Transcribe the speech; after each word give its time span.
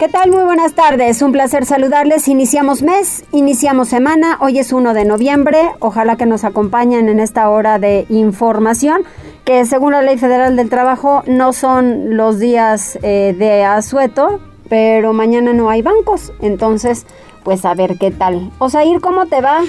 ¿Qué 0.00 0.08
tal? 0.08 0.30
Muy 0.30 0.44
buenas 0.44 0.72
tardes. 0.72 1.20
Un 1.20 1.30
placer 1.30 1.66
saludarles. 1.66 2.26
Iniciamos 2.26 2.80
mes, 2.80 3.22
iniciamos 3.32 3.88
semana. 3.88 4.38
Hoy 4.40 4.58
es 4.58 4.72
1 4.72 4.94
de 4.94 5.04
noviembre. 5.04 5.72
Ojalá 5.78 6.16
que 6.16 6.24
nos 6.24 6.44
acompañen 6.44 7.10
en 7.10 7.20
esta 7.20 7.50
hora 7.50 7.78
de 7.78 8.06
información, 8.08 9.02
que 9.44 9.66
según 9.66 9.92
la 9.92 10.00
Ley 10.00 10.16
Federal 10.16 10.56
del 10.56 10.70
Trabajo 10.70 11.22
no 11.26 11.52
son 11.52 12.16
los 12.16 12.38
días 12.38 12.98
eh, 13.02 13.36
de 13.38 13.62
asueto, 13.64 14.40
pero 14.70 15.12
mañana 15.12 15.52
no 15.52 15.68
hay 15.68 15.82
bancos. 15.82 16.32
Entonces, 16.40 17.04
pues 17.44 17.66
a 17.66 17.74
ver 17.74 17.98
qué 17.98 18.10
tal. 18.10 18.52
Osair, 18.58 19.02
¿cómo 19.02 19.26
te 19.26 19.42
va? 19.42 19.60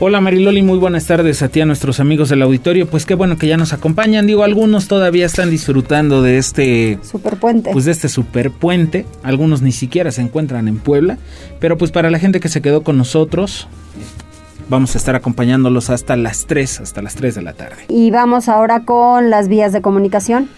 Hola 0.00 0.20
Mariloli, 0.20 0.62
muy 0.62 0.78
buenas 0.78 1.06
tardes 1.06 1.42
a 1.42 1.48
ti, 1.48 1.60
a 1.60 1.66
nuestros 1.66 1.98
amigos 1.98 2.28
del 2.28 2.42
auditorio. 2.42 2.88
Pues 2.88 3.04
qué 3.04 3.16
bueno 3.16 3.36
que 3.36 3.48
ya 3.48 3.56
nos 3.56 3.72
acompañan. 3.72 4.28
Digo, 4.28 4.44
algunos 4.44 4.86
todavía 4.86 5.26
están 5.26 5.50
disfrutando 5.50 6.22
de 6.22 6.38
este 6.38 7.00
superpuente. 7.02 7.70
Pues 7.72 7.84
de 7.84 7.90
este 7.90 8.08
superpuente. 8.08 9.06
Algunos 9.24 9.60
ni 9.60 9.72
siquiera 9.72 10.12
se 10.12 10.22
encuentran 10.22 10.68
en 10.68 10.78
Puebla. 10.78 11.18
Pero 11.58 11.76
pues 11.76 11.90
para 11.90 12.10
la 12.10 12.20
gente 12.20 12.38
que 12.38 12.48
se 12.48 12.62
quedó 12.62 12.84
con 12.84 12.96
nosotros, 12.96 13.66
vamos 14.68 14.94
a 14.94 14.98
estar 14.98 15.16
acompañándolos 15.16 15.90
hasta 15.90 16.16
las 16.16 16.46
3, 16.46 16.78
hasta 16.78 17.02
las 17.02 17.16
3 17.16 17.34
de 17.34 17.42
la 17.42 17.54
tarde. 17.54 17.86
Y 17.88 18.12
vamos 18.12 18.48
ahora 18.48 18.84
con 18.84 19.30
las 19.30 19.48
vías 19.48 19.72
de 19.72 19.82
comunicación. 19.82 20.48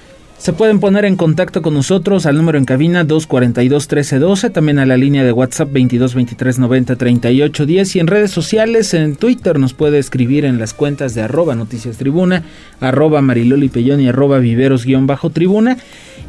Se 0.40 0.52
pueden 0.54 0.80
poner 0.80 1.04
en 1.04 1.16
contacto 1.16 1.60
con 1.60 1.74
nosotros 1.74 2.24
al 2.24 2.38
número 2.38 2.56
en 2.56 2.64
cabina 2.64 3.06
242-1312, 3.06 4.50
también 4.50 4.78
a 4.78 4.86
la 4.86 4.96
línea 4.96 5.22
de 5.22 5.32
WhatsApp 5.32 5.68
2223903810 5.72 7.96
y 7.96 7.98
en 7.98 8.06
redes 8.06 8.30
sociales, 8.30 8.94
en 8.94 9.16
Twitter 9.16 9.58
nos 9.58 9.74
puede 9.74 9.98
escribir 9.98 10.46
en 10.46 10.58
las 10.58 10.72
cuentas 10.72 11.14
de 11.14 11.20
arroba 11.20 11.54
noticias 11.54 11.98
tribuna, 11.98 12.42
arroba 12.80 13.20
mariloli 13.20 13.68
pellón 13.68 14.00
y 14.00 14.08
arroba 14.08 14.38
viveros-tribuna. 14.38 15.76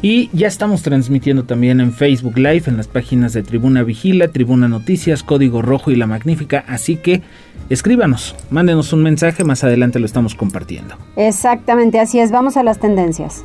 Y 0.02 0.28
ya 0.34 0.46
estamos 0.46 0.82
transmitiendo 0.82 1.44
también 1.44 1.80
en 1.80 1.94
Facebook 1.94 2.36
Live, 2.36 2.64
en 2.66 2.76
las 2.76 2.88
páginas 2.88 3.32
de 3.32 3.42
Tribuna 3.42 3.82
Vigila, 3.82 4.28
Tribuna 4.28 4.68
Noticias, 4.68 5.22
Código 5.22 5.62
Rojo 5.62 5.90
y 5.90 5.96
La 5.96 6.06
Magnífica. 6.06 6.66
Así 6.68 6.96
que 6.96 7.22
escríbanos, 7.70 8.36
mándenos 8.50 8.92
un 8.92 9.04
mensaje, 9.04 9.42
más 9.42 9.64
adelante 9.64 10.00
lo 10.00 10.04
estamos 10.04 10.34
compartiendo. 10.34 10.96
Exactamente, 11.16 11.98
así 11.98 12.18
es. 12.18 12.30
Vamos 12.30 12.58
a 12.58 12.62
las 12.62 12.78
tendencias. 12.78 13.42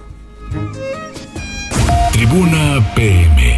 Tribuna 2.12 2.94
PM. 2.96 3.58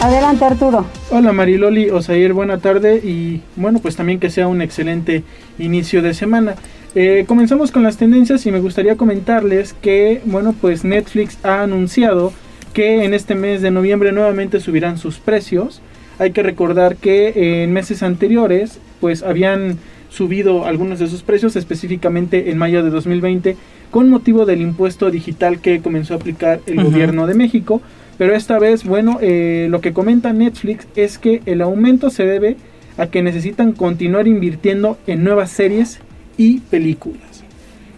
Adelante 0.00 0.44
Arturo. 0.44 0.86
Hola 1.10 1.32
Mariloli, 1.32 1.90
Osair, 1.90 2.32
buena 2.32 2.58
tarde 2.58 2.96
y 2.96 3.40
bueno, 3.56 3.78
pues 3.78 3.94
también 3.94 4.18
que 4.18 4.30
sea 4.30 4.48
un 4.48 4.60
excelente 4.60 5.22
inicio 5.58 6.02
de 6.02 6.12
semana. 6.12 6.56
Eh, 6.94 7.24
comenzamos 7.26 7.70
con 7.70 7.82
las 7.82 7.96
tendencias 7.96 8.44
y 8.44 8.52
me 8.52 8.60
gustaría 8.60 8.96
comentarles 8.96 9.74
que, 9.74 10.20
bueno, 10.24 10.54
pues 10.60 10.84
Netflix 10.84 11.38
ha 11.44 11.62
anunciado 11.62 12.32
que 12.74 13.04
en 13.04 13.14
este 13.14 13.34
mes 13.34 13.62
de 13.62 13.70
noviembre 13.70 14.12
nuevamente 14.12 14.60
subirán 14.60 14.98
sus 14.98 15.18
precios. 15.18 15.80
Hay 16.18 16.32
que 16.32 16.42
recordar 16.42 16.96
que 16.96 17.62
en 17.62 17.72
meses 17.72 18.02
anteriores, 18.02 18.78
pues 19.00 19.22
habían 19.22 19.78
subido 20.12 20.66
algunos 20.66 20.98
de 20.98 21.08
sus 21.08 21.22
precios, 21.22 21.56
específicamente 21.56 22.50
en 22.50 22.58
mayo 22.58 22.84
de 22.84 22.90
2020, 22.90 23.56
con 23.90 24.10
motivo 24.10 24.44
del 24.44 24.60
impuesto 24.60 25.10
digital 25.10 25.60
que 25.60 25.80
comenzó 25.80 26.14
a 26.14 26.16
aplicar 26.18 26.60
el 26.66 26.84
gobierno 26.84 27.26
de 27.26 27.34
México. 27.34 27.80
Pero 28.18 28.34
esta 28.34 28.58
vez, 28.58 28.84
bueno, 28.84 29.18
eh, 29.22 29.68
lo 29.70 29.80
que 29.80 29.92
comenta 29.92 30.32
Netflix 30.32 30.86
es 30.96 31.18
que 31.18 31.40
el 31.46 31.62
aumento 31.62 32.10
se 32.10 32.24
debe 32.24 32.56
a 32.98 33.06
que 33.06 33.22
necesitan 33.22 33.72
continuar 33.72 34.28
invirtiendo 34.28 34.98
en 35.06 35.24
nuevas 35.24 35.50
series 35.50 36.00
y 36.36 36.60
películas. 36.60 37.42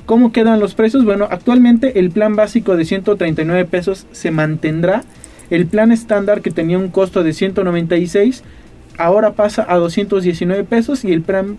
¿Cómo 0.06 0.32
quedan 0.32 0.60
los 0.60 0.75
precios? 0.75 1.04
Bueno, 1.04 1.26
actualmente 1.31 1.98
el 1.98 2.10
plan 2.10 2.36
básico 2.36 2.76
de 2.76 2.84
139 2.84 3.64
pesos 3.64 4.06
se 4.12 4.31
mantendrá. 4.31 5.02
El 5.50 5.66
plan 5.66 5.92
estándar 5.92 6.42
que 6.42 6.50
tenía 6.50 6.78
un 6.78 6.88
costo 6.88 7.25
de 7.25 7.32
196 7.32 8.44
ahora 8.99 9.32
pasa 9.32 9.66
a 9.69 9.77
219 9.77 10.65
pesos 10.65 11.05
y 11.05 11.12
el 11.12 11.22
plan, 11.22 11.59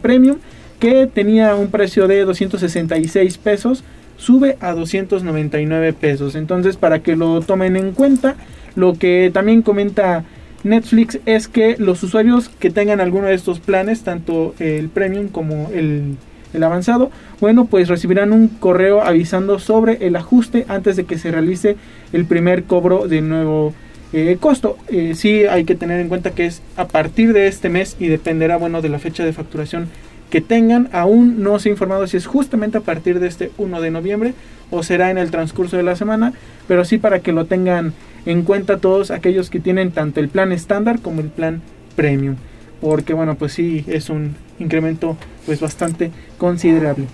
premium 0.00 0.38
que 0.78 1.06
tenía 1.06 1.54
un 1.54 1.68
precio 1.68 2.08
de 2.08 2.24
266 2.24 3.38
pesos 3.38 3.84
sube 4.16 4.56
a 4.60 4.72
299 4.72 5.92
pesos. 5.92 6.34
Entonces 6.34 6.76
para 6.76 7.00
que 7.00 7.16
lo 7.16 7.40
tomen 7.40 7.76
en 7.76 7.92
cuenta, 7.92 8.36
lo 8.74 8.94
que 8.94 9.30
también 9.32 9.62
comenta 9.62 10.24
Netflix 10.62 11.18
es 11.26 11.48
que 11.48 11.76
los 11.78 12.02
usuarios 12.02 12.48
que 12.48 12.70
tengan 12.70 13.00
alguno 13.00 13.26
de 13.26 13.34
estos 13.34 13.60
planes, 13.60 14.02
tanto 14.02 14.54
el 14.58 14.88
premium 14.88 15.28
como 15.28 15.70
el, 15.72 16.16
el 16.52 16.62
avanzado, 16.62 17.10
bueno, 17.40 17.66
pues 17.66 17.88
recibirán 17.88 18.32
un 18.32 18.48
correo 18.48 19.02
avisando 19.02 19.58
sobre 19.58 20.06
el 20.06 20.16
ajuste 20.16 20.66
antes 20.68 20.96
de 20.96 21.04
que 21.04 21.18
se 21.18 21.30
realice 21.30 21.76
el 22.12 22.24
primer 22.24 22.64
cobro 22.64 23.08
de 23.08 23.20
nuevo 23.20 23.74
eh, 24.12 24.36
costo. 24.40 24.76
Eh, 24.88 25.14
sí 25.14 25.44
hay 25.44 25.64
que 25.64 25.74
tener 25.74 26.00
en 26.00 26.08
cuenta 26.08 26.32
que 26.32 26.46
es 26.46 26.62
a 26.76 26.88
partir 26.88 27.32
de 27.32 27.46
este 27.46 27.68
mes 27.68 27.96
y 27.98 28.08
dependerá 28.08 28.56
bueno 28.56 28.82
de 28.82 28.88
la 28.88 28.98
fecha 28.98 29.24
de 29.24 29.32
facturación 29.32 29.88
que 30.30 30.40
tengan. 30.40 30.88
Aún 30.92 31.42
no 31.42 31.58
se 31.58 31.68
ha 31.68 31.72
informado 31.72 32.06
si 32.06 32.16
es 32.16 32.26
justamente 32.26 32.78
a 32.78 32.82
partir 32.82 33.20
de 33.20 33.28
este 33.28 33.50
1 33.58 33.80
de 33.80 33.90
noviembre 33.90 34.34
o 34.70 34.82
será 34.82 35.10
en 35.10 35.18
el 35.18 35.30
transcurso 35.30 35.76
de 35.76 35.82
la 35.82 35.96
semana, 35.96 36.32
pero 36.68 36.84
sí 36.84 36.98
para 36.98 37.20
que 37.20 37.32
lo 37.32 37.44
tengan 37.44 37.92
en 38.26 38.42
cuenta 38.42 38.78
todos 38.78 39.10
aquellos 39.10 39.50
que 39.50 39.60
tienen 39.60 39.90
tanto 39.90 40.20
el 40.20 40.28
plan 40.28 40.52
estándar 40.52 41.00
como 41.00 41.20
el 41.20 41.28
plan 41.28 41.62
premium, 41.96 42.36
porque 42.80 43.14
bueno, 43.14 43.34
pues 43.34 43.52
sí 43.52 43.84
es 43.88 44.10
un 44.10 44.34
incremento 44.58 45.16
pues 45.46 45.60
bastante 45.60 46.10
considerable. 46.38 47.06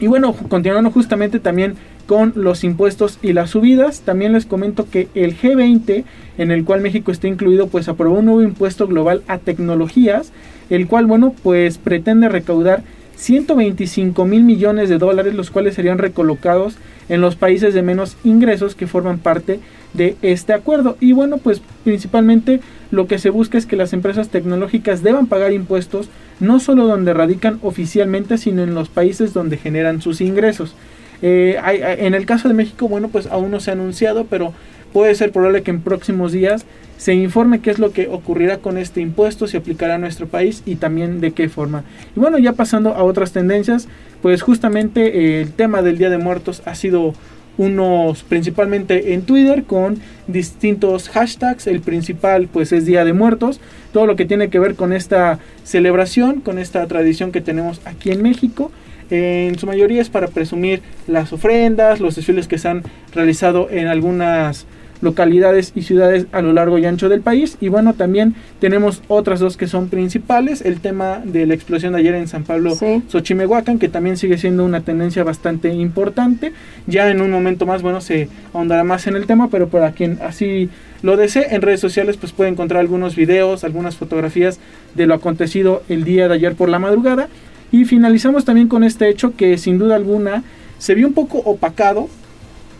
Y 0.00 0.06
bueno, 0.06 0.32
continuando 0.32 0.90
justamente 0.90 1.40
también 1.40 1.74
con 2.10 2.32
los 2.34 2.64
impuestos 2.64 3.20
y 3.22 3.34
las 3.34 3.50
subidas. 3.50 4.00
También 4.00 4.32
les 4.32 4.44
comento 4.44 4.90
que 4.90 5.06
el 5.14 5.38
G20, 5.38 6.02
en 6.38 6.50
el 6.50 6.64
cual 6.64 6.80
México 6.80 7.12
está 7.12 7.28
incluido, 7.28 7.68
pues 7.68 7.88
aprobó 7.88 8.18
un 8.18 8.24
nuevo 8.24 8.42
impuesto 8.42 8.88
global 8.88 9.22
a 9.28 9.38
tecnologías, 9.38 10.32
el 10.70 10.88
cual, 10.88 11.06
bueno, 11.06 11.32
pues 11.44 11.78
pretende 11.78 12.28
recaudar 12.28 12.82
125 13.14 14.24
mil 14.24 14.42
millones 14.42 14.88
de 14.88 14.98
dólares, 14.98 15.34
los 15.34 15.52
cuales 15.52 15.76
serían 15.76 15.98
recolocados 15.98 16.78
en 17.08 17.20
los 17.20 17.36
países 17.36 17.74
de 17.74 17.82
menos 17.82 18.16
ingresos 18.24 18.74
que 18.74 18.88
forman 18.88 19.20
parte 19.20 19.60
de 19.94 20.16
este 20.20 20.52
acuerdo. 20.52 20.96
Y 20.98 21.12
bueno, 21.12 21.38
pues 21.38 21.62
principalmente 21.84 22.58
lo 22.90 23.06
que 23.06 23.20
se 23.20 23.30
busca 23.30 23.56
es 23.56 23.66
que 23.66 23.76
las 23.76 23.92
empresas 23.92 24.30
tecnológicas 24.30 25.04
deban 25.04 25.28
pagar 25.28 25.52
impuestos 25.52 26.08
no 26.40 26.58
solo 26.58 26.88
donde 26.88 27.14
radican 27.14 27.60
oficialmente, 27.62 28.36
sino 28.36 28.64
en 28.64 28.74
los 28.74 28.88
países 28.88 29.32
donde 29.32 29.58
generan 29.58 30.02
sus 30.02 30.20
ingresos. 30.20 30.74
Eh, 31.22 31.58
en 31.98 32.14
el 32.14 32.26
caso 32.26 32.48
de 32.48 32.54
México, 32.54 32.88
bueno, 32.88 33.08
pues 33.08 33.26
aún 33.26 33.50
no 33.50 33.60
se 33.60 33.70
ha 33.70 33.74
anunciado, 33.74 34.26
pero 34.26 34.52
puede 34.92 35.14
ser 35.14 35.32
probable 35.32 35.62
que 35.62 35.70
en 35.70 35.82
próximos 35.82 36.32
días 36.32 36.64
se 36.96 37.14
informe 37.14 37.60
qué 37.60 37.70
es 37.70 37.78
lo 37.78 37.92
que 37.92 38.08
ocurrirá 38.08 38.58
con 38.58 38.76
este 38.76 39.00
impuesto, 39.00 39.46
si 39.46 39.56
aplicará 39.56 39.94
a 39.94 39.98
nuestro 39.98 40.26
país 40.26 40.62
y 40.66 40.76
también 40.76 41.20
de 41.20 41.32
qué 41.32 41.48
forma. 41.48 41.84
Y 42.14 42.20
bueno, 42.20 42.38
ya 42.38 42.52
pasando 42.52 42.94
a 42.94 43.02
otras 43.04 43.32
tendencias, 43.32 43.88
pues 44.20 44.42
justamente 44.42 45.06
eh, 45.06 45.40
el 45.40 45.52
tema 45.52 45.80
del 45.80 45.96
Día 45.96 46.10
de 46.10 46.18
Muertos 46.18 46.62
ha 46.66 46.74
sido 46.74 47.14
unos 47.56 48.22
principalmente 48.22 49.12
en 49.12 49.22
Twitter 49.22 49.64
con 49.64 49.98
distintos 50.26 51.08
hashtags. 51.08 51.66
El 51.66 51.80
principal 51.80 52.48
pues 52.52 52.72
es 52.72 52.84
Día 52.84 53.04
de 53.04 53.12
Muertos. 53.12 53.60
Todo 53.92 54.06
lo 54.06 54.16
que 54.16 54.24
tiene 54.24 54.50
que 54.50 54.58
ver 54.58 54.74
con 54.74 54.92
esta 54.92 55.38
celebración, 55.64 56.40
con 56.40 56.58
esta 56.58 56.86
tradición 56.86 57.32
que 57.32 57.40
tenemos 57.40 57.80
aquí 57.84 58.10
en 58.10 58.22
México 58.22 58.70
en 59.10 59.58
su 59.58 59.66
mayoría 59.66 60.00
es 60.00 60.10
para 60.10 60.28
presumir 60.28 60.82
las 61.06 61.32
ofrendas, 61.32 62.00
los 62.00 62.16
desfiles 62.16 62.48
que 62.48 62.58
se 62.58 62.68
han 62.68 62.82
realizado 63.12 63.68
en 63.70 63.86
algunas 63.86 64.66
localidades 65.00 65.72
y 65.74 65.82
ciudades 65.82 66.26
a 66.32 66.42
lo 66.42 66.52
largo 66.52 66.78
y 66.78 66.84
ancho 66.84 67.08
del 67.08 67.20
país. 67.20 67.56
Y 67.60 67.68
bueno, 67.68 67.94
también 67.94 68.34
tenemos 68.58 69.02
otras 69.08 69.40
dos 69.40 69.56
que 69.56 69.66
son 69.66 69.88
principales. 69.88 70.62
El 70.62 70.80
tema 70.80 71.22
de 71.24 71.46
la 71.46 71.54
explosión 71.54 71.92
de 71.92 72.00
ayer 72.00 72.14
en 72.14 72.28
San 72.28 72.44
Pablo, 72.44 72.76
Xochimehuacán, 73.08 73.78
que 73.78 73.88
también 73.88 74.16
sigue 74.16 74.38
siendo 74.38 74.64
una 74.64 74.82
tendencia 74.82 75.24
bastante 75.24 75.72
importante. 75.72 76.52
Ya 76.86 77.10
en 77.10 77.20
un 77.20 77.30
momento 77.30 77.66
más, 77.66 77.82
bueno, 77.82 78.00
se 78.00 78.28
ahondará 78.52 78.84
más 78.84 79.06
en 79.06 79.16
el 79.16 79.26
tema, 79.26 79.48
pero 79.48 79.68
para 79.68 79.92
quien 79.92 80.18
así 80.22 80.68
lo 81.02 81.16
desee, 81.16 81.54
en 81.54 81.62
redes 81.62 81.80
sociales 81.80 82.18
pues 82.18 82.32
puede 82.32 82.50
encontrar 82.50 82.80
algunos 82.80 83.16
videos, 83.16 83.64
algunas 83.64 83.96
fotografías 83.96 84.60
de 84.94 85.06
lo 85.06 85.14
acontecido 85.14 85.82
el 85.88 86.04
día 86.04 86.28
de 86.28 86.34
ayer 86.34 86.54
por 86.54 86.68
la 86.68 86.78
madrugada. 86.78 87.28
Y 87.72 87.84
finalizamos 87.84 88.44
también 88.44 88.68
con 88.68 88.84
este 88.84 89.08
hecho 89.08 89.36
que 89.36 89.58
sin 89.58 89.78
duda 89.78 89.94
alguna 89.94 90.42
se 90.78 90.94
vio 90.94 91.06
un 91.06 91.14
poco 91.14 91.38
opacado 91.38 92.08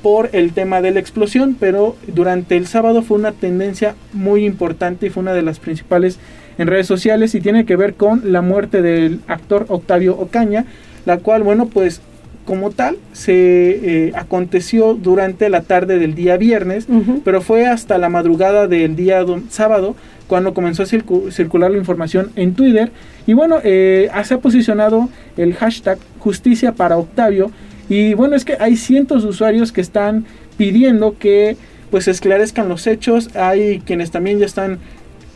por 0.02 0.30
el 0.32 0.52
tema 0.52 0.80
de 0.80 0.90
la 0.90 1.00
explosión, 1.00 1.56
pero 1.58 1.96
durante 2.06 2.56
el 2.56 2.66
sábado 2.66 3.02
fue 3.02 3.18
una 3.18 3.32
tendencia 3.32 3.94
muy 4.12 4.44
importante 4.46 5.06
y 5.06 5.10
fue 5.10 5.22
una 5.22 5.34
de 5.34 5.42
las 5.42 5.60
principales 5.60 6.18
en 6.58 6.66
redes 6.66 6.86
sociales 6.86 7.34
y 7.34 7.40
tiene 7.40 7.66
que 7.66 7.76
ver 7.76 7.94
con 7.94 8.32
la 8.32 8.42
muerte 8.42 8.82
del 8.82 9.20
actor 9.26 9.66
Octavio 9.68 10.18
Ocaña, 10.18 10.64
la 11.04 11.18
cual, 11.18 11.42
bueno, 11.42 11.66
pues 11.66 12.00
como 12.50 12.72
tal 12.72 12.96
se 13.12 14.08
eh, 14.08 14.12
aconteció 14.16 14.94
durante 14.94 15.48
la 15.50 15.60
tarde 15.60 16.00
del 16.00 16.16
día 16.16 16.36
viernes, 16.36 16.88
pero 17.24 17.42
fue 17.42 17.68
hasta 17.68 17.96
la 17.96 18.08
madrugada 18.08 18.66
del 18.66 18.96
día 18.96 19.24
sábado 19.50 19.94
cuando 20.26 20.52
comenzó 20.52 20.82
a 20.82 20.86
circular 20.86 21.70
la 21.70 21.78
información 21.78 22.32
en 22.34 22.54
Twitter. 22.54 22.90
Y 23.28 23.34
bueno, 23.34 23.58
eh, 23.62 24.10
se 24.24 24.34
ha 24.34 24.38
posicionado 24.38 25.08
el 25.36 25.54
hashtag 25.54 26.00
justicia 26.18 26.72
para 26.72 26.98
Octavio. 26.98 27.52
Y 27.88 28.14
bueno, 28.14 28.34
es 28.34 28.44
que 28.44 28.56
hay 28.58 28.74
cientos 28.74 29.22
de 29.22 29.28
usuarios 29.28 29.70
que 29.70 29.80
están 29.80 30.24
pidiendo 30.56 31.18
que 31.20 31.56
pues 31.92 32.08
esclarezcan 32.08 32.68
los 32.68 32.88
hechos. 32.88 33.30
Hay 33.36 33.78
quienes 33.86 34.10
también 34.10 34.40
ya 34.40 34.46
están 34.46 34.80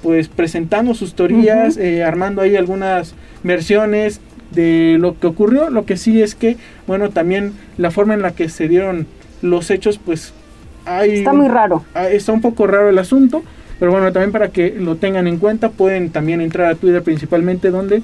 pues 0.02 0.26
presentando 0.26 0.94
sus 0.94 1.14
teorías, 1.14 1.76
eh, 1.76 2.02
armando 2.02 2.42
ahí 2.42 2.56
algunas 2.56 3.14
versiones 3.44 4.20
de 4.54 4.96
lo 4.98 5.18
que 5.18 5.26
ocurrió. 5.26 5.70
Lo 5.70 5.84
que 5.84 5.96
sí 5.96 6.22
es 6.22 6.34
que, 6.34 6.56
bueno, 6.86 7.10
también 7.10 7.52
la 7.76 7.90
forma 7.90 8.14
en 8.14 8.22
la 8.22 8.32
que 8.32 8.48
se 8.48 8.68
dieron 8.68 9.06
los 9.42 9.70
hechos, 9.70 9.98
pues 10.04 10.32
hay... 10.84 11.18
Está 11.18 11.32
muy 11.32 11.48
raro. 11.48 11.84
Ah, 11.94 12.08
está 12.08 12.32
un 12.32 12.40
poco 12.40 12.66
raro 12.66 12.88
el 12.88 12.98
asunto. 12.98 13.42
Pero 13.78 13.90
bueno, 13.90 14.12
también 14.12 14.32
para 14.32 14.48
que 14.48 14.70
lo 14.78 14.96
tengan 14.96 15.26
en 15.26 15.38
cuenta, 15.38 15.70
pueden 15.70 16.10
también 16.10 16.40
entrar 16.40 16.70
a 16.70 16.74
Twitter 16.74 17.02
principalmente 17.02 17.70
donde, 17.70 18.02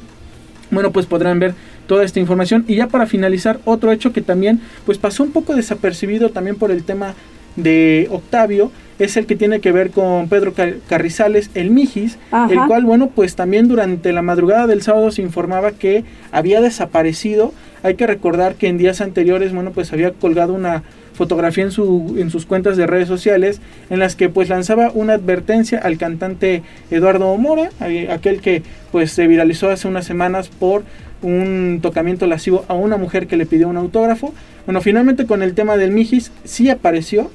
bueno, 0.71 0.91
pues 0.91 1.07
podrán 1.07 1.39
ver 1.39 1.55
toda 1.87 2.05
esta 2.05 2.21
información. 2.21 2.65
Y 2.67 2.77
ya 2.77 2.89
para 2.89 3.07
finalizar, 3.07 3.61
otro 3.65 3.93
hecho 3.93 4.13
que 4.13 4.21
también 4.21 4.61
pues 4.85 4.99
pasó 4.99 5.23
un 5.23 5.31
poco 5.33 5.55
desapercibido 5.55 6.31
también 6.31 6.57
por 6.57 6.71
el 6.71 6.83
tema 6.85 7.15
de 7.57 8.09
Octavio, 8.11 8.71
es 9.01 9.17
el 9.17 9.27
que 9.27 9.35
tiene 9.35 9.61
que 9.61 9.73
ver 9.73 9.91
con 9.91 10.29
Pedro 10.29 10.53
Carrizales, 10.89 11.51
el 11.55 11.71
Mijis, 11.71 12.19
el 12.51 12.59
cual, 12.67 12.85
bueno, 12.85 13.09
pues 13.09 13.35
también 13.35 13.67
durante 13.67 14.13
la 14.13 14.23
madrugada 14.23 14.67
del 14.67 14.83
sábado 14.83 15.11
se 15.11 15.23
informaba 15.23 15.73
que 15.73 16.05
había 16.33 16.61
desaparecido. 16.61 17.53
Hay 17.83 17.95
que 17.95 18.07
recordar 18.07 18.57
que 18.57 18.69
en 18.69 18.77
días 18.77 19.01
anteriores, 19.01 19.55
bueno, 19.55 19.71
pues 19.71 19.93
había 19.93 20.13
colgado 20.13 20.53
una 20.53 20.83
fotografía 21.15 21.65
en, 21.65 21.71
su, 21.71 22.15
en 22.19 22.31
sus 22.31 22.47
cuentas 22.47 22.77
de 22.77 22.87
redes 22.87 23.09
sociales 23.09 23.61
en 23.91 23.99
las 23.99 24.17
que 24.17 24.29
pues 24.29 24.49
lanzaba 24.49 24.91
una 24.95 25.15
advertencia 25.15 25.79
al 25.79 25.99
cantante 25.99 26.63
Eduardo 26.91 27.37
Mora, 27.37 27.71
aquel 28.11 28.41
que 28.41 28.63
pues 28.91 29.13
se 29.13 29.27
viralizó 29.27 29.71
hace 29.71 29.89
unas 29.89 30.07
semanas 30.07 30.49
por 30.49 30.83
un 31.23 31.81
tocamiento 31.83 32.27
lascivo 32.27 32.65
a 32.69 32.75
una 32.75 32.97
mujer 32.97 33.27
que 33.27 33.37
le 33.37 33.47
pidió 33.47 33.69
un 33.69 33.77
autógrafo. 33.77 34.33
Bueno, 34.67 34.81
finalmente 34.81 35.27
con 35.27 35.43
el 35.43 35.55
tema 35.55 35.77
del 35.77 35.91
Mijis 35.91 36.33
sí 36.45 36.71
apareció. 36.71 37.31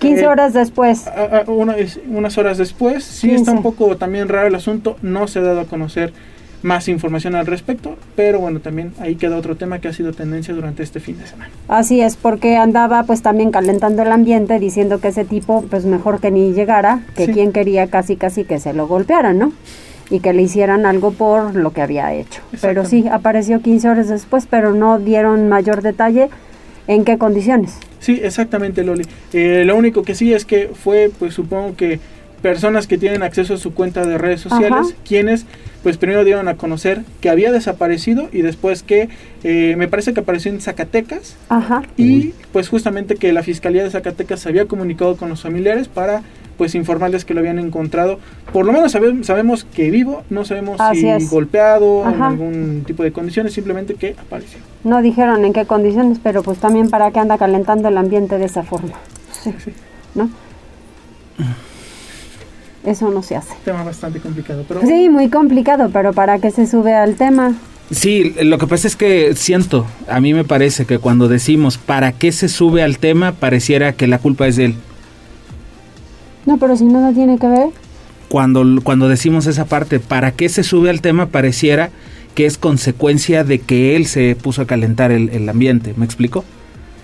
15 0.00 0.22
eh, 0.22 0.26
horas 0.26 0.52
después. 0.54 1.04
unas 1.46 2.38
horas 2.38 2.58
después. 2.58 3.04
Sí 3.04 3.30
está 3.30 3.52
un 3.52 3.62
poco 3.62 3.96
también 3.96 4.28
raro 4.28 4.48
el 4.48 4.54
asunto. 4.54 4.96
No 5.02 5.28
se 5.28 5.38
ha 5.38 5.42
dado 5.42 5.60
a 5.60 5.64
conocer 5.66 6.12
más 6.62 6.88
información 6.88 7.34
al 7.34 7.46
respecto, 7.46 7.96
pero 8.16 8.38
bueno, 8.38 8.60
también 8.60 8.92
ahí 9.00 9.16
queda 9.16 9.36
otro 9.36 9.56
tema 9.56 9.78
que 9.78 9.88
ha 9.88 9.92
sido 9.92 10.12
tendencia 10.12 10.54
durante 10.54 10.82
este 10.82 11.00
fin 11.00 11.18
de 11.18 11.26
semana. 11.26 11.50
Así 11.68 12.00
es, 12.00 12.16
porque 12.16 12.56
andaba 12.56 13.04
pues 13.04 13.22
también 13.22 13.50
calentando 13.50 14.02
el 14.02 14.12
ambiente 14.12 14.58
diciendo 14.58 15.00
que 15.00 15.08
ese 15.08 15.24
tipo 15.24 15.64
pues 15.70 15.84
mejor 15.84 16.20
que 16.20 16.30
ni 16.30 16.52
llegara, 16.52 17.00
que 17.16 17.28
quien 17.28 17.52
quería 17.52 17.86
casi 17.86 18.16
casi 18.16 18.44
que 18.44 18.58
se 18.58 18.74
lo 18.74 18.86
golpearan, 18.86 19.38
¿no? 19.38 19.52
Y 20.10 20.20
que 20.20 20.32
le 20.32 20.42
hicieran 20.42 20.86
algo 20.86 21.12
por 21.12 21.54
lo 21.54 21.72
que 21.72 21.82
había 21.82 22.12
hecho. 22.12 22.42
Pero 22.60 22.84
sí, 22.84 23.06
apareció 23.08 23.62
15 23.62 23.88
horas 23.88 24.08
después, 24.08 24.46
pero 24.50 24.74
no 24.74 24.98
dieron 24.98 25.48
mayor 25.48 25.82
detalle 25.82 26.28
en 26.90 27.04
qué 27.04 27.18
condiciones. 27.18 27.78
Sí, 28.00 28.20
exactamente, 28.20 28.82
Loli. 28.82 29.06
Eh, 29.32 29.62
lo 29.64 29.76
único 29.76 30.02
que 30.02 30.16
sí 30.16 30.34
es 30.34 30.44
que 30.44 30.70
fue, 30.74 31.10
pues 31.16 31.34
supongo 31.34 31.76
que 31.76 32.00
personas 32.42 32.88
que 32.88 32.98
tienen 32.98 33.22
acceso 33.22 33.54
a 33.54 33.58
su 33.58 33.74
cuenta 33.74 34.04
de 34.04 34.18
redes 34.18 34.40
sociales, 34.40 34.96
quienes 35.06 35.46
pues 35.82 35.98
primero 35.98 36.24
dieron 36.24 36.48
a 36.48 36.56
conocer 36.56 37.02
que 37.20 37.30
había 37.30 37.52
desaparecido 37.52 38.28
y 38.32 38.42
después 38.42 38.82
que 38.82 39.08
eh, 39.44 39.74
me 39.76 39.88
parece 39.88 40.14
que 40.14 40.20
apareció 40.20 40.50
en 40.50 40.60
Zacatecas 40.60 41.36
y 41.96 42.32
pues 42.52 42.68
justamente 42.68 43.16
que 43.16 43.32
la 43.32 43.42
Fiscalía 43.42 43.84
de 43.84 43.90
Zacatecas 43.90 44.40
se 44.40 44.48
había 44.48 44.64
comunicado 44.64 45.16
con 45.16 45.28
los 45.28 45.42
familiares 45.42 45.88
para 45.88 46.22
pues 46.60 46.74
informarles 46.74 47.24
que 47.24 47.32
lo 47.32 47.40
habían 47.40 47.58
encontrado. 47.58 48.18
Por 48.52 48.66
lo 48.66 48.72
menos 48.74 48.92
sabemos 48.92 49.64
que 49.64 49.90
vivo, 49.90 50.24
no 50.28 50.44
sabemos 50.44 50.78
si 50.92 51.08
golpeado, 51.28 52.06
en 52.06 52.20
algún 52.20 52.84
tipo 52.86 53.02
de 53.02 53.12
condiciones, 53.12 53.54
simplemente 53.54 53.94
que 53.94 54.10
apareció. 54.10 54.58
No 54.84 55.00
dijeron 55.00 55.42
en 55.46 55.54
qué 55.54 55.64
condiciones, 55.64 56.18
pero 56.22 56.42
pues 56.42 56.58
también 56.58 56.90
para 56.90 57.12
qué 57.12 57.18
anda 57.18 57.38
calentando 57.38 57.88
el 57.88 57.96
ambiente 57.96 58.36
de 58.36 58.44
esa 58.44 58.62
forma. 58.62 58.92
Sí. 59.42 59.72
¿No? 60.14 60.28
Eso 62.84 63.10
no 63.10 63.22
se 63.22 63.36
hace. 63.36 63.54
Tema 63.64 63.82
bastante 63.82 64.20
complicado. 64.20 64.62
Pero... 64.68 64.82
Sí, 64.82 65.08
muy 65.08 65.30
complicado, 65.30 65.88
pero 65.90 66.12
¿para 66.12 66.40
qué 66.40 66.50
se 66.50 66.66
sube 66.66 66.92
al 66.92 67.14
tema? 67.14 67.54
Sí, 67.90 68.34
lo 68.42 68.58
que 68.58 68.66
pasa 68.66 68.86
es 68.86 68.96
que 68.96 69.34
siento, 69.34 69.86
a 70.08 70.20
mí 70.20 70.34
me 70.34 70.44
parece 70.44 70.84
que 70.84 70.98
cuando 70.98 71.26
decimos 71.26 71.78
para 71.78 72.12
qué 72.12 72.32
se 72.32 72.50
sube 72.50 72.82
al 72.82 72.98
tema, 72.98 73.32
pareciera 73.32 73.94
que 73.94 74.06
la 74.06 74.18
culpa 74.18 74.46
es 74.46 74.56
de 74.56 74.66
él. 74.66 74.74
No, 76.46 76.58
pero 76.58 76.76
si 76.76 76.84
nada 76.84 77.12
tiene 77.12 77.38
que 77.38 77.46
ver. 77.46 77.68
Cuando, 78.28 78.64
cuando 78.82 79.08
decimos 79.08 79.46
esa 79.46 79.64
parte, 79.64 79.98
para 80.00 80.32
qué 80.32 80.48
se 80.48 80.62
sube 80.62 80.90
al 80.90 81.00
tema, 81.00 81.26
pareciera 81.26 81.90
que 82.34 82.46
es 82.46 82.58
consecuencia 82.58 83.44
de 83.44 83.58
que 83.58 83.96
él 83.96 84.06
se 84.06 84.36
puso 84.36 84.62
a 84.62 84.66
calentar 84.66 85.10
el, 85.10 85.30
el 85.30 85.48
ambiente. 85.48 85.94
¿Me 85.96 86.04
explico? 86.04 86.44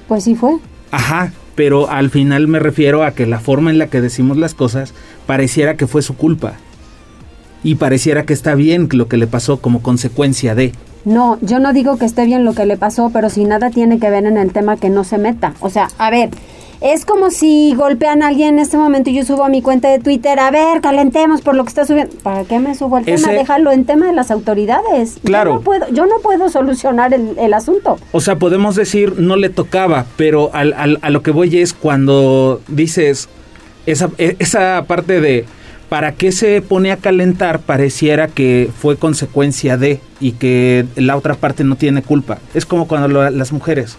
Pues 0.08 0.24
sí 0.24 0.34
fue. 0.34 0.52
Ajá, 0.92 1.32
pero 1.56 1.90
al 1.90 2.10
final 2.10 2.46
me 2.46 2.60
refiero 2.60 3.02
a 3.02 3.12
que 3.12 3.26
la 3.26 3.40
forma 3.40 3.70
en 3.70 3.78
la 3.78 3.88
que 3.88 4.00
decimos 4.00 4.36
las 4.36 4.54
cosas 4.54 4.94
pareciera 5.26 5.76
que 5.76 5.86
fue 5.86 6.02
su 6.02 6.16
culpa. 6.16 6.54
Y 7.64 7.74
pareciera 7.76 8.24
que 8.24 8.32
está 8.32 8.54
bien 8.54 8.88
lo 8.92 9.08
que 9.08 9.16
le 9.16 9.26
pasó 9.26 9.56
como 9.58 9.82
consecuencia 9.82 10.54
de. 10.54 10.72
No, 11.04 11.38
yo 11.40 11.58
no 11.58 11.72
digo 11.72 11.96
que 11.96 12.04
esté 12.04 12.24
bien 12.24 12.44
lo 12.44 12.52
que 12.52 12.66
le 12.66 12.76
pasó, 12.76 13.10
pero 13.12 13.30
si 13.30 13.44
nada 13.44 13.70
tiene 13.70 13.98
que 13.98 14.10
ver 14.10 14.26
en 14.26 14.36
el 14.36 14.52
tema 14.52 14.76
que 14.76 14.90
no 14.90 15.02
se 15.02 15.18
meta. 15.18 15.54
O 15.60 15.70
sea, 15.70 15.88
a 15.98 16.10
ver, 16.10 16.30
es 16.80 17.04
como 17.04 17.30
si 17.30 17.74
golpean 17.74 18.22
a 18.22 18.28
alguien 18.28 18.54
en 18.54 18.58
este 18.58 18.76
momento 18.76 19.10
y 19.10 19.14
yo 19.14 19.24
subo 19.24 19.44
a 19.44 19.48
mi 19.48 19.62
cuenta 19.62 19.88
de 19.88 19.98
Twitter, 19.98 20.38
a 20.38 20.50
ver, 20.50 20.80
calentemos 20.80 21.40
por 21.40 21.54
lo 21.54 21.64
que 21.64 21.68
está 21.68 21.84
subiendo. 21.86 22.14
¿Para 22.22 22.44
qué 22.44 22.58
me 22.58 22.74
subo 22.74 22.96
al 22.96 23.04
tema? 23.04 23.30
Déjalo 23.30 23.72
en 23.72 23.84
tema 23.84 24.06
de 24.06 24.12
las 24.12 24.30
autoridades. 24.30 25.18
Claro. 25.24 25.52
Yo 25.52 25.56
no 25.56 25.62
puedo, 25.62 25.88
yo 25.92 26.06
no 26.06 26.18
puedo 26.22 26.48
solucionar 26.48 27.14
el, 27.14 27.54
asunto. 27.54 27.98
O 28.12 28.20
sea, 28.20 28.36
podemos 28.36 28.76
decir, 28.76 29.18
no 29.18 29.36
le 29.36 29.48
tocaba, 29.48 30.04
pero 30.16 30.50
al, 30.52 30.74
al, 30.74 30.98
a 31.00 31.10
lo 31.10 31.22
que 31.22 31.30
voy 31.30 31.58
es 31.58 31.72
cuando 31.72 32.60
dices 32.68 33.28
esa, 33.86 34.10
e, 34.18 34.36
esa 34.38 34.84
parte 34.86 35.20
de 35.20 35.46
¿para 35.88 36.12
qué 36.12 36.32
se 36.32 36.60
pone 36.60 36.92
a 36.92 36.96
calentar? 36.96 37.60
Pareciera 37.60 38.28
que 38.28 38.70
fue 38.78 38.96
consecuencia 38.96 39.76
de 39.76 40.00
y 40.20 40.32
que 40.32 40.84
la 40.96 41.16
otra 41.16 41.34
parte 41.34 41.64
no 41.64 41.76
tiene 41.76 42.02
culpa. 42.02 42.38
Es 42.54 42.66
como 42.66 42.88
cuando 42.88 43.30
las 43.30 43.52
mujeres 43.52 43.96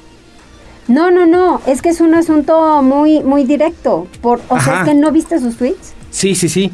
no, 0.87 1.11
no, 1.11 1.25
no, 1.25 1.61
es 1.67 1.81
que 1.81 1.89
es 1.89 1.99
un 2.01 2.15
asunto 2.15 2.81
muy, 2.81 3.21
muy 3.21 3.43
directo. 3.43 4.07
Por, 4.21 4.41
o 4.47 4.59
sea, 4.59 4.81
es 4.81 4.89
que 4.89 4.95
no 4.95 5.11
viste 5.11 5.39
sus 5.39 5.57
tweets. 5.57 5.93
Sí, 6.11 6.35
sí, 6.35 6.47
sí. 6.49 6.71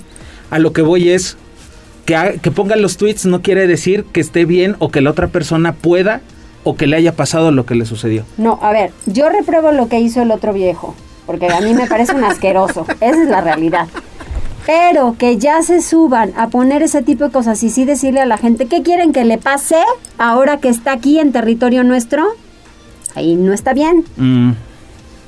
A 0.52 0.60
lo 0.60 0.72
que 0.72 0.82
voy 0.84 1.10
es 1.10 1.36
que, 2.06 2.40
que 2.42 2.52
pongan 2.52 2.82
los 2.82 2.98
tweets 2.98 3.26
no 3.26 3.42
quiere 3.42 3.66
decir 3.66 4.06
que 4.06 4.22
esté 4.22 4.46
bien 4.46 4.76
o 4.80 4.90
que 4.90 5.02
la 5.02 5.10
otra 5.10 5.28
persona 5.28 5.74
pueda 5.74 6.22
o 6.64 6.76
que 6.76 6.88
le 6.88 6.96
haya 6.96 7.16
pasado 7.16 7.52
lo 7.52 7.66
que 7.66 7.76
le 7.76 7.86
sucedió. 7.86 8.24
No, 8.38 8.60
a 8.62 8.72
ver, 8.72 8.92
yo 9.06 9.30
repruebo 9.30 9.72
lo 9.72 9.90
que 9.90 10.00
hizo 10.00 10.22
el 10.22 10.32
otro 10.32 10.54
viejo, 10.54 10.96
porque 11.26 11.48
a 11.48 11.60
mí 11.62 11.74
me 11.74 11.88
parece 11.88 12.14
un 12.14 12.24
asqueroso. 12.24 12.86
Esa 13.02 13.24
es 13.24 13.30
la 13.30 13.42
realidad. 13.42 13.88
Pero 14.66 15.16
que 15.18 15.38
ya 15.38 15.62
se 15.62 15.82
suban 15.82 16.34
a 16.38 16.48
poner 16.48 16.84
ese 16.84 17.02
tipo 17.02 17.26
de 17.26 17.32
cosas 17.32 17.62
y 17.64 17.70
sí 17.70 17.84
decirle 17.84 18.22
a 18.22 18.26
la 18.26 18.38
gente, 18.38 18.68
¿qué 18.68 18.82
quieren 18.82 19.12
que 19.12 19.26
le 19.26 19.38
pase 19.38 19.84
ahora 20.18 20.58
que 20.58 20.70
está 20.70 20.94
aquí 20.94 21.20
en 21.20 21.34
territorio 21.34 21.84
nuestro? 21.84 22.24
Ahí 23.16 23.36
no 23.36 23.54
está 23.54 23.74
bien. 23.74 24.04
Mm. 24.18 24.52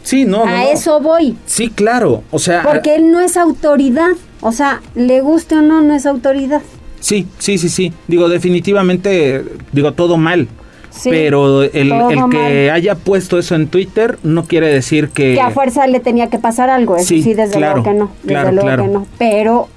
Sí, 0.03 0.25
no. 0.25 0.45
A 0.45 0.65
eso 0.65 0.99
voy. 1.01 1.35
Sí, 1.45 1.69
claro. 1.69 2.23
O 2.31 2.39
sea. 2.39 2.61
Porque 2.63 2.95
él 2.95 3.11
no 3.11 3.19
es 3.19 3.37
autoridad. 3.37 4.11
O 4.41 4.51
sea, 4.51 4.81
le 4.93 5.21
guste 5.21 5.55
o 5.55 5.61
no, 5.61 5.81
no 5.81 5.95
es 5.95 6.05
autoridad. 6.05 6.61
Sí, 6.99 7.27
sí, 7.39 7.57
sí, 7.57 7.69
sí. 7.69 7.93
Digo, 8.07 8.29
definitivamente, 8.29 9.43
digo, 9.71 9.93
todo 9.93 10.17
mal. 10.17 10.47
Sí, 10.91 11.09
pero 11.09 11.63
el, 11.63 11.91
que 12.31 12.71
haya 12.71 12.95
puesto 12.95 13.37
eso 13.37 13.55
en 13.55 13.67
Twitter 13.67 14.17
no 14.23 14.45
quiere 14.45 14.67
decir 14.67 15.09
que... 15.09 15.33
Que 15.33 15.41
a 15.41 15.49
fuerza 15.49 15.85
le 15.87 15.99
tenía 15.99 16.29
que 16.29 16.39
pasar 16.39 16.69
algo, 16.69 16.95
eso 16.95 17.07
sí, 17.07 17.33
desde 17.33 17.59
luego 17.59 17.83
que 17.83 17.93
no, 17.93 18.11
desde 18.23 18.53
luego 18.53 18.83
que 18.83 18.87
no. 18.87 19.07
Pero 19.17 19.67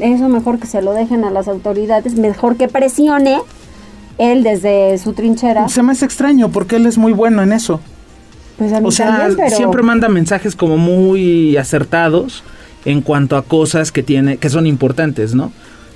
eso 0.00 0.28
mejor 0.28 0.58
que 0.58 0.66
se 0.66 0.82
lo 0.82 0.92
dejen 0.92 1.24
a 1.24 1.30
las 1.30 1.46
autoridades, 1.46 2.14
mejor 2.14 2.56
que 2.56 2.66
presione 2.66 3.38
él 4.20 4.42
desde 4.42 4.98
su 4.98 5.12
trinchera. 5.12 5.68
Se 5.68 5.82
me 5.82 5.92
hace 5.92 6.04
extraño 6.04 6.50
porque 6.50 6.76
él 6.76 6.86
es 6.86 6.98
muy 6.98 7.12
bueno 7.12 7.42
en 7.42 7.52
eso. 7.52 7.80
Pues 8.58 8.72
a 8.72 8.80
mí 8.80 8.86
o 8.86 8.90
sea, 8.90 9.28
siempre 9.48 9.82
manda 9.82 10.08
mensajes 10.08 10.54
como 10.54 10.76
muy 10.76 11.56
acertados 11.56 12.44
en 12.84 13.00
cuanto 13.00 13.36
a 13.36 13.42
cosas 13.42 13.90
que 13.90 14.02
tiene 14.02 14.36
que 14.36 14.50
son 14.50 14.66
importantes, 14.66 15.34
¿no? 15.34 15.50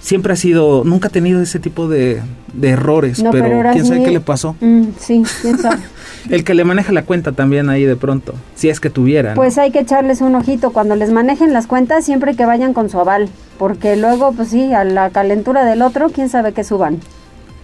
siempre 0.05 0.35
ha 0.35 0.37
sido, 0.37 0.85
nunca 0.85 1.09
ha 1.09 1.11
tenido 1.11 1.41
ese 1.41 1.59
tipo 1.59 1.89
de, 1.89 2.21
errores, 2.61 3.25
pero, 3.33 3.71
quién 3.73 3.87
sabe 3.87 4.03
qué 4.03 4.11
le 4.11 4.21
pasó. 4.21 4.55
Mm, 4.61 4.89
sí, 4.99 5.23
quién 5.41 5.59
sabe. 5.59 5.79
El 6.31 6.45
que 6.45 6.53
le 6.53 6.65
maneja 6.65 6.93
la 6.93 7.05
cuenta 7.05 7.33
también 7.33 7.71
ahí 7.71 7.85
de 7.85 7.97
pronto, 7.97 8.35
si 8.55 8.69
es 8.69 8.81
que 8.81 8.91
tuviera. 8.91 9.33
Pues 9.35 9.57
hay 9.57 9.71
que 9.71 9.81
echarles 9.81 10.21
un 10.21 10.35
ojito 10.35 10.73
cuando 10.73 10.95
les 10.95 11.11
manejen 11.11 11.55
las 11.55 11.67
cuentas, 11.67 12.05
siempre 12.05 12.37
que 12.37 12.45
vayan 12.45 12.75
con 12.75 12.91
su 12.91 13.01
aval, 13.01 13.31
porque 13.59 13.97
luego, 13.97 14.33
pues 14.33 14.49
sí, 14.49 14.75
a 14.75 14.85
la 14.85 15.09
calentura 15.09 15.65
del 15.65 15.81
otro, 15.81 16.11
quién 16.11 16.29
sabe 16.29 16.53
qué 16.53 16.65
suban. 16.65 17.01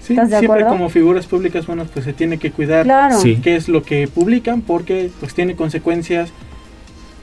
Sí, 0.01 0.17
siempre 0.29 0.65
como 0.65 0.89
figuras 0.89 1.27
públicas, 1.27 1.67
bueno, 1.67 1.85
pues 1.93 2.05
se 2.05 2.13
tiene 2.13 2.39
que 2.39 2.51
cuidar 2.51 2.85
claro. 2.85 3.19
qué 3.43 3.57
es 3.57 3.69
lo 3.69 3.83
que 3.83 4.09
publican, 4.09 4.63
porque 4.63 5.11
pues 5.21 5.35
tiene 5.35 5.55
consecuencias 5.57 6.31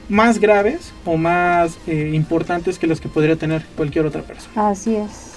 más 0.08 0.38
graves 0.38 0.92
o 1.04 1.16
más 1.16 1.78
eh, 1.86 2.12
importantes 2.14 2.78
que 2.78 2.86
las 2.86 3.00
que 3.00 3.08
podría 3.08 3.36
tener 3.36 3.62
cualquier 3.76 4.06
otra 4.06 4.22
persona. 4.22 4.70
Así 4.70 4.96
es. 4.96 5.32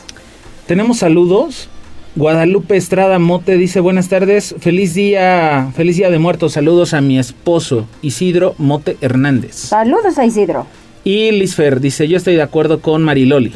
Tenemos 0.68 1.00
saludos. 1.00 1.70
Guadalupe 2.16 2.76
Estrada 2.76 3.20
Mote 3.20 3.56
dice 3.56 3.80
buenas 3.80 4.10
tardes, 4.10 4.54
feliz 4.60 4.94
día, 4.94 5.72
feliz 5.74 5.96
día 5.96 6.10
de 6.10 6.20
muertos, 6.20 6.52
saludos 6.52 6.94
a 6.94 7.00
mi 7.00 7.18
esposo 7.18 7.88
Isidro 8.02 8.54
Mote 8.58 8.98
Hernández. 9.00 9.56
Saludos 9.56 10.18
a 10.18 10.26
Isidro. 10.26 10.68
Y 11.06 11.32
Lisfer 11.32 11.80
dice 11.80 12.10
yo 12.10 12.18
estoy 12.18 12.36
de 12.36 12.42
acuerdo 12.42 12.82
con 12.82 13.02
Mariloli. 13.02 13.54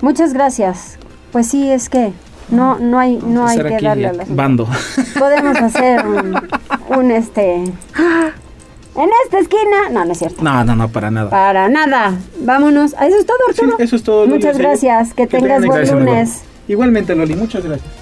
Muchas 0.00 0.32
gracias. 0.32 0.98
Pues 1.30 1.46
sí, 1.46 1.70
es 1.70 1.88
que 1.88 2.10
no, 2.50 2.78
no 2.78 2.98
hay, 2.98 3.16
no 3.16 3.46
hay 3.46 3.58
que 3.58 3.78
darle 3.80 4.08
a 4.08 4.12
la 4.12 4.24
bando. 4.28 4.68
Podemos 5.18 5.56
hacer 5.56 6.06
un, 6.06 6.38
un 6.88 7.10
este 7.10 7.64
en 8.94 9.10
esta 9.24 9.38
esquina. 9.38 9.88
No, 9.90 10.04
no 10.04 10.12
es 10.12 10.18
cierto. 10.18 10.42
No, 10.42 10.64
no, 10.64 10.76
no, 10.76 10.88
para 10.88 11.10
nada. 11.10 11.30
Para 11.30 11.68
nada. 11.68 12.18
Vámonos. 12.40 12.94
Eso 12.94 13.18
es 13.18 13.26
todo, 13.26 13.38
Arturo. 13.48 13.76
Sí, 13.76 13.82
eso 13.82 13.96
es 13.96 14.02
todo. 14.02 14.26
Muchas 14.26 14.58
gracias. 14.58 15.14
Que, 15.14 15.26
tengas 15.26 15.64
buen 15.64 15.90
lunes. 15.90 16.42
Igualmente, 16.68 17.14
Loli. 17.14 17.34
Muchas 17.34 17.64
gracias. 17.64 18.01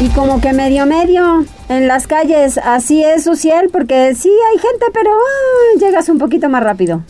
Y 0.00 0.08
como 0.10 0.40
que 0.40 0.52
medio 0.52 0.86
medio 0.86 1.44
en 1.68 1.88
las 1.88 2.06
calles, 2.06 2.58
así 2.58 3.02
es, 3.02 3.26
Uciel, 3.26 3.68
porque 3.72 4.14
sí 4.14 4.30
hay 4.30 4.58
gente, 4.58 4.86
pero 4.94 5.10
llegas 5.80 6.08
un 6.08 6.18
poquito 6.18 6.48
más 6.48 6.62
rápido. 6.62 7.02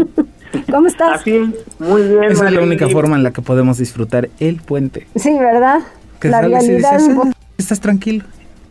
¿Cómo 0.70 0.88
estás? 0.88 1.20
Así 1.20 1.54
muy 1.78 2.02
bien. 2.02 2.24
Esa 2.24 2.46
es 2.46 2.52
la 2.52 2.60
única 2.60 2.88
forma 2.88 3.14
en 3.16 3.22
la 3.22 3.32
que 3.32 3.40
podemos 3.40 3.78
disfrutar 3.78 4.30
el 4.40 4.56
puente. 4.56 5.06
Sí, 5.14 5.38
¿verdad? 5.38 5.80
la 6.22 6.40
realidad. 6.42 6.98
Ah, 7.00 7.30
estás 7.56 7.78
tranquilo. 7.80 8.24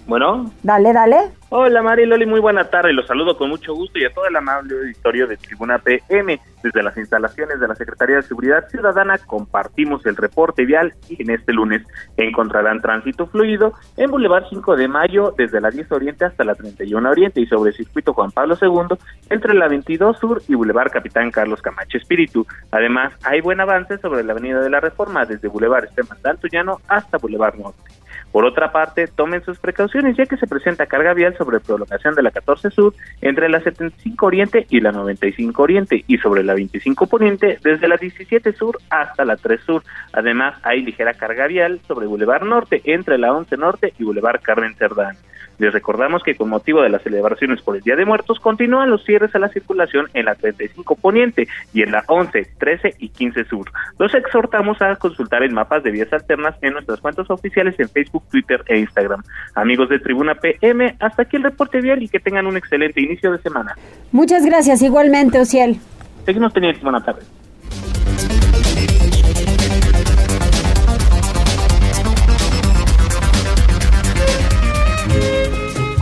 Bueno. 0.05 0.51
Dale, 0.63 0.91
dale. 0.91 1.31
Hola 1.55 1.83
Mari 1.83 2.07
Loli, 2.07 2.25
muy 2.25 2.39
buena 2.39 2.69
tarde. 2.69 2.91
Los 2.93 3.05
saludo 3.05 3.37
con 3.37 3.49
mucho 3.49 3.75
gusto 3.75 3.99
y 3.99 4.05
a 4.05 4.11
todo 4.11 4.25
el 4.25 4.35
amable 4.35 4.75
auditorio 4.75 5.27
de 5.27 5.37
Tribuna 5.37 5.77
PM. 5.77 6.39
Desde 6.63 6.81
las 6.81 6.97
instalaciones 6.97 7.59
de 7.59 7.67
la 7.67 7.75
Secretaría 7.75 8.15
de 8.15 8.23
Seguridad 8.23 8.67
Ciudadana 8.69 9.19
compartimos 9.19 10.03
el 10.07 10.15
reporte 10.15 10.65
vial 10.65 10.95
y 11.09 11.21
en 11.21 11.29
este 11.29 11.53
lunes 11.53 11.83
encontrarán 12.17 12.81
tránsito 12.81 13.27
fluido 13.27 13.73
en 13.97 14.09
Boulevard 14.09 14.45
5 14.49 14.75
de 14.75 14.87
Mayo 14.87 15.35
desde 15.37 15.61
la 15.61 15.69
10 15.69 15.91
Oriente 15.91 16.25
hasta 16.25 16.43
la 16.43 16.55
31 16.55 17.07
Oriente 17.07 17.39
y 17.41 17.45
sobre 17.45 17.69
el 17.69 17.77
circuito 17.77 18.13
Juan 18.13 18.31
Pablo 18.31 18.57
II 18.59 18.97
entre 19.29 19.53
la 19.53 19.67
22 19.67 20.17
Sur 20.17 20.41
y 20.47 20.55
Boulevard 20.55 20.91
Capitán 20.91 21.29
Carlos 21.29 21.61
Camacho 21.61 21.97
Espíritu. 21.97 22.47
Además, 22.71 23.13
hay 23.23 23.41
buen 23.41 23.59
avance 23.59 23.99
sobre 23.99 24.23
la 24.23 24.33
Avenida 24.33 24.59
de 24.59 24.71
la 24.71 24.79
Reforma 24.79 25.25
desde 25.25 25.47
Boulevard 25.49 25.85
Esteban 25.85 26.17
Llano 26.51 26.81
hasta 26.87 27.19
Boulevard 27.19 27.55
Norte. 27.55 28.02
Por 28.33 28.45
otra 28.45 28.71
parte, 28.71 29.05
tomen 29.05 29.43
sus 29.43 29.59
precauciones 29.59 30.17
ya 30.17 30.25
que 30.25 30.37
se 30.37 30.47
presenta 30.47 30.87
carga 30.87 31.13
vial 31.13 31.37
sobre 31.37 31.59
prolongación 31.59 32.15
de 32.15 32.23
la 32.23 32.31
14 32.31 32.71
Sur 32.71 32.95
entre 33.21 33.47
la 33.47 33.61
75 33.61 34.25
Oriente 34.25 34.65
y 34.71 34.79
la 34.79 34.91
95 34.91 35.61
Oriente 35.61 36.03
y 36.07 36.17
sobre 36.17 36.43
la 36.43 36.55
25 36.55 37.05
Poniente 37.05 37.59
desde 37.63 37.87
la 37.87 37.95
17 37.95 38.53
Sur 38.53 38.79
hasta 38.89 39.23
la 39.23 39.37
3 39.37 39.61
Sur. 39.61 39.83
Además, 40.13 40.55
hay 40.63 40.81
ligera 40.81 41.13
carga 41.13 41.45
vial 41.45 41.79
sobre 41.87 42.07
Boulevard 42.07 42.43
Norte 42.43 42.81
entre 42.85 43.19
la 43.19 43.31
11 43.31 43.55
Norte 43.55 43.93
y 43.99 44.03
Boulevard 44.03 44.41
Carmen 44.41 44.73
Cerdán. 44.77 45.15
Les 45.59 45.71
recordamos 45.71 46.23
que 46.23 46.35
con 46.35 46.49
motivo 46.49 46.81
de 46.81 46.89
las 46.89 47.03
celebraciones 47.03 47.61
por 47.61 47.75
el 47.75 47.81
Día 47.81 47.95
de 47.95 48.05
Muertos 48.05 48.39
continúan 48.39 48.89
los 48.89 49.03
cierres 49.05 49.33
a 49.35 49.39
la 49.39 49.49
circulación 49.49 50.07
en 50.13 50.25
la 50.25 50.35
35 50.35 50.95
Poniente 50.95 51.47
y 51.73 51.83
en 51.83 51.91
la 51.91 52.03
11, 52.07 52.47
13 52.57 52.95
y 52.99 53.09
15 53.09 53.45
Sur. 53.45 53.71
Los 53.99 54.13
exhortamos 54.13 54.81
a 54.81 54.95
consultar 54.95 55.43
el 55.43 55.51
mapas 55.51 55.83
de 55.83 55.91
vías 55.91 56.11
alternas 56.11 56.55
en 56.61 56.73
nuestras 56.73 56.99
cuentas 56.99 57.29
oficiales 57.29 57.79
en 57.79 57.89
Facebook, 57.89 58.23
Twitter 58.31 58.63
e 58.67 58.79
Instagram. 58.79 59.23
Amigos 59.55 59.89
de 59.89 59.99
Tribuna 59.99 60.35
PM, 60.35 60.95
hasta 60.99 61.23
aquí 61.23 61.37
el 61.37 61.43
reporte 61.43 61.81
vial 61.81 62.01
y 62.01 62.09
que 62.09 62.19
tengan 62.19 62.47
un 62.47 62.57
excelente 62.57 63.01
inicio 63.01 63.31
de 63.31 63.39
semana. 63.39 63.75
Muchas 64.11 64.45
gracias, 64.45 64.81
igualmente, 64.81 65.39
Ociel. 65.39 65.77
Seguimos 66.25 66.53
teniendo 66.53 66.79
buena 66.81 67.03
tarde. 67.03 67.21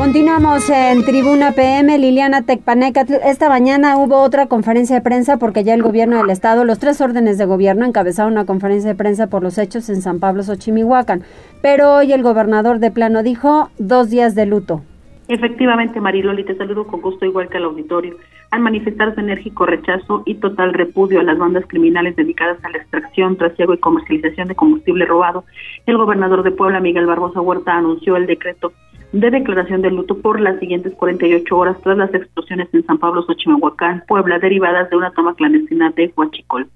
Continuamos 0.01 0.67
en 0.71 1.05
Tribuna 1.05 1.51
PM, 1.51 1.95
Liliana 1.99 2.41
Tecpaneca. 2.41 3.01
Esta 3.23 3.49
mañana 3.49 3.97
hubo 3.97 4.19
otra 4.19 4.47
conferencia 4.47 4.95
de 4.95 5.03
prensa 5.03 5.37
porque 5.37 5.63
ya 5.63 5.75
el 5.75 5.83
gobierno 5.83 6.17
del 6.17 6.31
estado, 6.31 6.65
los 6.65 6.79
tres 6.79 6.99
órdenes 7.01 7.37
de 7.37 7.45
gobierno 7.45 7.85
encabezaron 7.85 8.31
una 8.31 8.47
conferencia 8.47 8.89
de 8.89 8.95
prensa 8.95 9.27
por 9.27 9.43
los 9.43 9.59
hechos 9.59 9.91
en 9.91 10.01
San 10.01 10.19
Pablo, 10.19 10.41
Xochimihuacán. 10.41 11.21
Pero 11.61 11.93
hoy 11.93 12.13
el 12.13 12.23
gobernador 12.23 12.79
de 12.79 12.89
plano 12.89 13.21
dijo 13.21 13.69
dos 13.77 14.09
días 14.09 14.33
de 14.33 14.47
luto. 14.47 14.81
Efectivamente, 15.27 16.01
Mariloli, 16.01 16.45
te 16.45 16.57
saludo 16.57 16.87
con 16.87 17.01
gusto 17.01 17.23
igual 17.23 17.47
que 17.49 17.57
al 17.57 17.65
auditorio. 17.65 18.17
Al 18.49 18.61
manifestar 18.61 19.13
su 19.13 19.19
enérgico 19.19 19.67
rechazo 19.67 20.23
y 20.25 20.33
total 20.33 20.73
repudio 20.73 21.19
a 21.19 21.23
las 21.23 21.37
bandas 21.37 21.63
criminales 21.67 22.15
dedicadas 22.15 22.57
a 22.65 22.69
la 22.69 22.79
extracción, 22.79 23.37
trasiego 23.37 23.75
y 23.75 23.77
comercialización 23.77 24.47
de 24.47 24.55
combustible 24.55 25.05
robado, 25.05 25.45
el 25.85 25.95
gobernador 25.95 26.41
de 26.41 26.49
Puebla, 26.49 26.79
Miguel 26.79 27.05
Barbosa 27.05 27.39
Huerta, 27.39 27.77
anunció 27.77 28.15
el 28.15 28.25
decreto 28.25 28.73
de 29.11 29.29
declaración 29.29 29.81
de 29.81 29.91
luto 29.91 30.17
por 30.19 30.39
las 30.39 30.59
siguientes 30.59 30.93
48 30.93 31.57
horas 31.57 31.77
tras 31.83 31.97
las 31.97 32.13
explosiones 32.13 32.69
en 32.73 32.85
San 32.85 32.97
Pablo, 32.97 33.23
Xochimahuacán, 33.23 34.03
Puebla, 34.07 34.39
derivadas 34.39 34.89
de 34.89 34.95
una 34.95 35.11
toma 35.11 35.35
clandestina 35.35 35.91
de 35.91 36.13
Huachicol. 36.15 36.67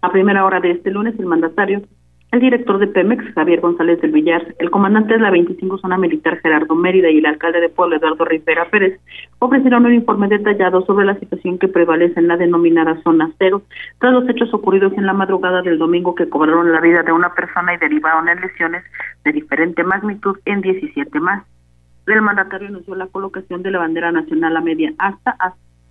A 0.00 0.10
primera 0.10 0.44
hora 0.44 0.60
de 0.60 0.70
este 0.70 0.90
lunes, 0.90 1.14
el 1.18 1.26
mandatario, 1.26 1.82
el 2.32 2.40
director 2.40 2.78
de 2.78 2.86
Pemex, 2.86 3.34
Javier 3.34 3.60
González 3.60 4.00
del 4.00 4.10
Villar, 4.10 4.54
el 4.58 4.70
comandante 4.70 5.12
de 5.12 5.20
la 5.20 5.30
25 5.30 5.76
Zona 5.76 5.98
Militar, 5.98 6.40
Gerardo 6.40 6.74
Mérida, 6.74 7.10
y 7.10 7.18
el 7.18 7.26
alcalde 7.26 7.60
de 7.60 7.68
Puebla, 7.68 7.96
Eduardo 7.96 8.24
Rivera 8.24 8.70
Pérez, 8.70 8.98
ofrecieron 9.38 9.84
un 9.84 9.92
informe 9.92 10.28
detallado 10.28 10.80
sobre 10.86 11.04
la 11.04 11.18
situación 11.18 11.58
que 11.58 11.68
prevalece 11.68 12.18
en 12.18 12.28
la 12.28 12.38
denominada 12.38 12.98
Zona 13.02 13.30
Cero, 13.38 13.60
tras 13.98 14.14
los 14.14 14.26
hechos 14.30 14.52
ocurridos 14.54 14.94
en 14.94 15.04
la 15.04 15.12
madrugada 15.12 15.60
del 15.60 15.76
domingo 15.76 16.14
que 16.14 16.30
cobraron 16.30 16.72
la 16.72 16.80
vida 16.80 17.02
de 17.02 17.12
una 17.12 17.34
persona 17.34 17.74
y 17.74 17.76
derivaron 17.76 18.26
en 18.30 18.40
lesiones 18.40 18.82
de 19.26 19.32
diferente 19.32 19.84
magnitud 19.84 20.38
en 20.46 20.62
17 20.62 21.20
más. 21.20 21.44
El 22.06 22.22
mandatario 22.22 22.68
anunció 22.68 22.94
la 22.94 23.06
colocación 23.06 23.62
de 23.62 23.70
la 23.70 23.78
bandera 23.78 24.12
nacional 24.12 24.56
a 24.56 24.60
media 24.60 24.92
hasta 24.98 25.36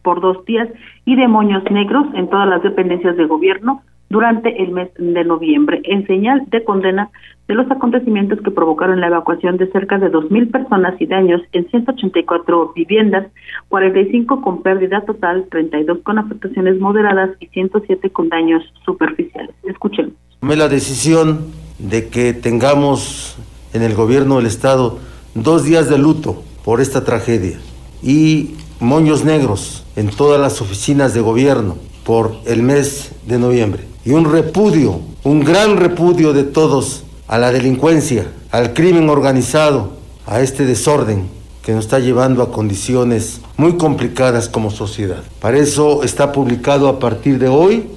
por 0.04 0.22
dos 0.22 0.44
días 0.46 0.68
y 1.06 1.16
de 1.16 1.28
moños 1.28 1.64
negros 1.72 2.08
en 2.16 2.30
todas 2.30 2.48
las 2.48 2.64
dependencias 2.64 3.16
de 3.18 3.26
gobierno 3.26 3.84
durante 4.10 4.62
el 4.62 4.72
mes 4.72 4.90
de 4.98 5.24
noviembre, 5.24 5.80
en 5.86 6.06
señal 6.06 6.44
de 6.48 6.66
condena 6.66 7.10
de 7.48 7.56
los 7.56 7.72
acontecimientos 7.72 8.42
que 8.42 8.52
provocaron 8.52 9.00
la 9.00 9.08
evacuación 9.08 9.56
de 9.56 9.72
cerca 9.72 9.98
de 10.00 10.12
2.000 10.12 10.52
personas 10.52 11.00
y 11.00 11.06
daños 11.06 11.42
en 11.54 11.70
184 11.70 12.74
viviendas, 12.76 13.28
45 13.70 14.42
con 14.42 14.64
pérdida 14.64 15.02
total, 15.06 15.46
32 15.50 16.00
con 16.04 16.20
afectaciones 16.20 16.78
moderadas 16.80 17.30
y 17.40 17.48
107 17.48 18.10
con 18.10 18.28
daños 18.28 18.64
superficiales. 18.84 19.56
Escuchen. 19.64 20.14
Tomé 20.42 20.58
la 20.58 20.68
decisión 20.68 21.46
de 21.80 22.10
que 22.10 22.34
tengamos 22.34 23.38
en 23.74 23.82
el 23.82 23.96
gobierno 23.96 24.38
del 24.38 24.48
Estado 24.48 25.00
dos 25.34 25.64
días 25.64 25.90
de 25.90 25.98
luto 25.98 26.44
por 26.64 26.82
esta 26.82 27.04
tragedia 27.04 27.60
y 28.04 28.56
moños 28.80 29.24
negros 29.24 29.84
en 29.96 30.10
todas 30.10 30.40
las 30.40 30.62
oficinas 30.62 31.14
de 31.14 31.22
gobierno 31.22 31.78
por 32.04 32.36
el 32.46 32.64
mes 32.64 33.12
de 33.28 33.38
noviembre. 33.38 33.86
Y 34.04 34.12
un 34.12 34.32
repudio, 34.32 35.00
un 35.24 35.44
gran 35.44 35.78
repudio 35.78 36.34
de 36.34 36.44
todos 36.44 37.04
a 37.28 37.38
la 37.38 37.52
delincuencia, 37.52 38.32
al 38.50 38.74
crimen 38.74 39.10
organizado, 39.10 39.92
a 40.26 40.42
este 40.42 40.66
desorden 40.66 41.30
que 41.62 41.74
nos 41.74 41.86
está 41.86 42.00
llevando 42.00 42.42
a 42.42 42.52
condiciones 42.52 43.42
muy 43.58 43.78
complicadas 43.78 44.50
como 44.50 44.72
sociedad. 44.72 45.24
Para 45.40 45.60
eso 45.60 46.04
está 46.04 46.32
publicado 46.32 46.88
a 46.88 47.00
partir 47.00 47.38
de 47.38 47.48
hoy 47.48 47.88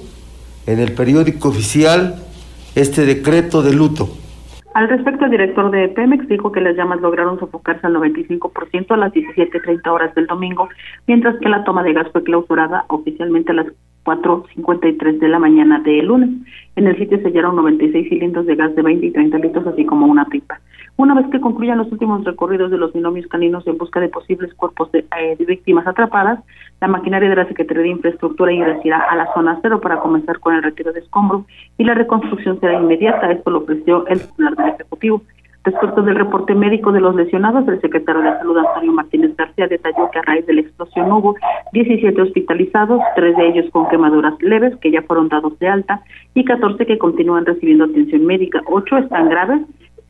en 0.67 0.79
el 0.79 0.93
periódico 0.93 1.49
oficial 1.49 2.23
este 2.75 3.05
decreto 3.05 3.61
de 3.61 3.73
luto 3.73 4.09
al 4.75 4.89
respecto, 4.89 5.23
el 5.23 5.31
director 5.31 5.71
de 5.71 5.87
Pemex 5.87 6.27
dijo 6.27 6.51
que 6.51 6.59
las 6.59 6.75
llamas 6.75 6.99
lograron 6.99 7.39
sofocarse 7.39 7.87
al 7.87 7.95
95% 7.95 8.91
a 8.91 8.97
las 8.97 9.13
17.30 9.13 9.87
horas 9.87 10.13
del 10.15 10.27
domingo, 10.27 10.67
mientras 11.07 11.39
que 11.39 11.47
la 11.47 11.63
toma 11.63 11.81
de 11.81 11.93
gas 11.93 12.09
fue 12.11 12.25
clausurada 12.25 12.83
oficialmente 12.89 13.53
a 13.53 13.55
las 13.55 13.67
4.53 14.03 15.19
de 15.19 15.29
la 15.29 15.39
mañana 15.39 15.79
de 15.79 16.03
lunes. 16.03 16.29
En 16.75 16.87
el 16.87 16.97
sitio 16.97 17.17
se 17.19 17.29
hallaron 17.29 17.55
96 17.55 18.09
cilindros 18.09 18.45
de 18.47 18.55
gas 18.57 18.75
de 18.75 18.81
20 18.81 19.05
y 19.05 19.11
30 19.11 19.37
litros, 19.37 19.65
así 19.65 19.85
como 19.85 20.07
una 20.07 20.25
pipa. 20.25 20.59
Una 20.97 21.13
vez 21.13 21.27
que 21.29 21.41
concluyan 21.41 21.77
los 21.77 21.91
últimos 21.91 22.23
recorridos 22.23 22.71
de 22.71 22.77
los 22.77 22.93
binomios 22.93 23.27
caninos 23.27 23.67
en 23.67 23.77
busca 23.77 23.99
de 23.99 24.07
posibles 24.07 24.53
cuerpos 24.53 24.91
de, 24.93 24.99
eh, 25.19 25.35
víctimas 25.45 25.85
atrapadas, 25.85 26.39
la 26.79 26.87
maquinaria 26.87 27.29
de 27.29 27.35
la 27.35 27.47
Secretaría 27.47 27.83
de 27.83 27.89
Infraestructura 27.89 28.53
ingresará 28.53 28.99
a 29.09 29.15
la 29.15 29.33
zona 29.33 29.59
cero 29.61 29.81
para 29.81 29.99
comenzar 29.99 30.39
con 30.39 30.55
el 30.55 30.63
retiro 30.63 30.93
de 30.93 31.01
escombros 31.01 31.43
y 31.77 31.83
la 31.83 31.95
reconstrucción 31.95 32.59
será 32.61 32.79
inmediata. 32.79 33.29
Esto 33.29 33.51
lo 33.51 33.59
ofreció 33.59 34.07
el 34.07 34.21
titular 34.21 34.55
del 34.55 34.69
Ejecutivo. 34.69 35.21
Respecto 35.65 36.03
del 36.03 36.15
reporte 36.15 36.53
médico 36.53 36.91
de 36.91 36.99
los 37.01 37.15
lesionados, 37.15 37.67
el 37.67 37.81
secretario 37.81 38.21
de 38.21 38.37
Salud, 38.37 38.55
Antonio 38.55 38.93
Martínez 38.93 39.35
García, 39.35 39.67
detalló 39.67 40.11
que 40.11 40.19
a 40.19 40.21
raíz 40.21 40.45
de 40.45 40.53
la 40.53 40.61
explosión 40.61 41.11
hubo 41.11 41.35
17 41.73 42.21
hospitalizados, 42.21 43.01
tres 43.15 43.35
de 43.35 43.47
ellos 43.47 43.65
con 43.71 43.89
quemaduras 43.89 44.39
leves, 44.41 44.75
que 44.77 44.91
ya 44.91 45.01
fueron 45.01 45.27
dados 45.27 45.57
de 45.57 45.67
alta, 45.67 46.01
y 46.35 46.45
14 46.45 46.85
que 46.85 46.99
continúan 46.99 47.47
recibiendo 47.47 47.85
atención 47.85 48.27
médica. 48.27 48.61
Ocho 48.67 48.97
están 48.97 49.27
graves, 49.27 49.61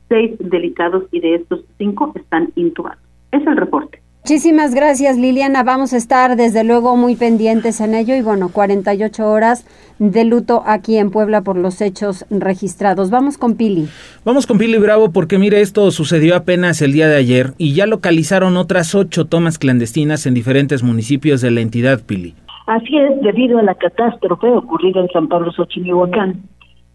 seis 0.10 0.32
delicados 0.40 1.04
y 1.12 1.20
de 1.20 1.36
estos 1.36 1.62
cinco 1.78 2.12
están 2.16 2.52
intubados. 2.56 3.00
Es 3.32 3.46
el 3.46 3.58
reporte. 3.58 4.02
Muchísimas 4.28 4.74
gracias 4.74 5.18
Liliana, 5.20 5.62
vamos 5.62 5.94
a 5.94 5.98
estar 5.98 6.36
desde 6.36 6.64
luego 6.64 6.98
muy 6.98 7.16
pendientes 7.16 7.80
en 7.80 7.94
ello 7.94 8.16
y 8.16 8.24
bueno, 8.24 8.50
48 8.52 9.24
horas 9.24 9.68
de 10.00 10.26
luto 10.26 10.64
aquí 10.66 10.98
en 10.98 11.12
Puebla 11.12 11.44
por 11.44 11.58
los 11.58 11.80
hechos 11.80 12.26
registrados. 12.32 13.12
Vamos 13.12 13.38
con 13.38 13.56
Pili. 13.56 13.88
Vamos 14.24 14.48
con 14.48 14.58
Pili 14.58 14.80
Bravo 14.80 15.12
porque 15.12 15.38
mire, 15.38 15.62
esto 15.62 15.92
sucedió 15.92 16.36
apenas 16.36 16.82
el 16.82 16.94
día 16.94 17.08
de 17.08 17.18
ayer 17.18 17.52
y 17.60 17.76
ya 17.76 17.86
localizaron 17.86 18.58
otras 18.58 18.96
ocho 18.96 19.26
tomas 19.26 19.60
clandestinas 19.60 20.26
en 20.26 20.34
diferentes 20.34 20.82
municipios 20.82 21.42
de 21.42 21.52
la 21.52 21.62
entidad 21.62 22.02
Pili. 22.04 22.34
Así 22.66 22.98
es, 22.98 23.22
debido 23.22 23.60
a 23.60 23.62
la 23.62 23.76
catástrofe 23.76 24.48
ocurrida 24.48 25.02
en 25.02 25.10
San 25.10 25.28
Pablo 25.28 25.52
Xochimilhuacán, 25.52 26.42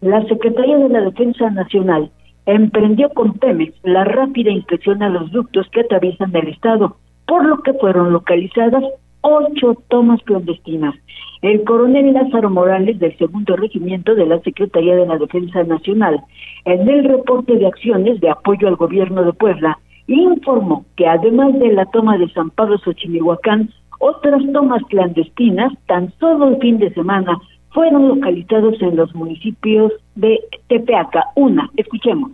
la 0.01 0.21
Secretaría 0.25 0.77
de 0.77 0.89
la 0.89 0.99
Defensa 0.99 1.49
Nacional 1.49 2.11
emprendió 2.45 3.09
con 3.09 3.33
Pemex 3.33 3.73
la 3.83 4.03
rápida 4.03 4.51
inspección 4.51 5.03
a 5.03 5.09
los 5.09 5.31
ductos 5.31 5.67
que 5.71 5.81
atraviesan 5.81 6.35
el 6.35 6.49
estado 6.49 6.97
por 7.27 7.45
lo 7.45 7.61
que 7.61 7.73
fueron 7.73 8.11
localizadas 8.11 8.83
ocho 9.21 9.75
tomas 9.87 10.21
clandestinas. 10.23 10.95
El 11.41 11.63
coronel 11.63 12.13
Lázaro 12.13 12.49
Morales 12.49 12.99
del 12.99 13.17
segundo 13.17 13.55
regimiento 13.55 14.13
de 14.15 14.25
la 14.25 14.39
Secretaría 14.41 14.95
de 14.95 15.05
la 15.05 15.17
Defensa 15.17 15.63
Nacional, 15.63 16.21
en 16.65 16.87
el 16.87 17.05
reporte 17.05 17.55
de 17.55 17.67
acciones 17.67 18.19
de 18.19 18.29
apoyo 18.29 18.67
al 18.67 18.75
gobierno 18.75 19.23
de 19.23 19.33
Puebla, 19.33 19.79
informó 20.07 20.85
que 20.97 21.07
además 21.07 21.57
de 21.57 21.71
la 21.71 21.85
toma 21.85 22.17
de 22.17 22.29
San 22.29 22.49
Pablo 22.49 22.77
Xochimilhuacán, 22.79 23.69
otras 23.99 24.41
tomas 24.51 24.83
clandestinas, 24.89 25.71
tan 25.87 26.11
solo 26.19 26.49
el 26.49 26.57
fin 26.57 26.79
de 26.79 26.93
semana, 26.93 27.39
fueron 27.71 28.07
localizados 28.07 28.81
en 28.81 28.95
los 28.95 29.13
municipios 29.15 29.91
de 30.15 30.39
Tepeaca. 30.67 31.25
Una, 31.35 31.69
escuchemos. 31.75 32.31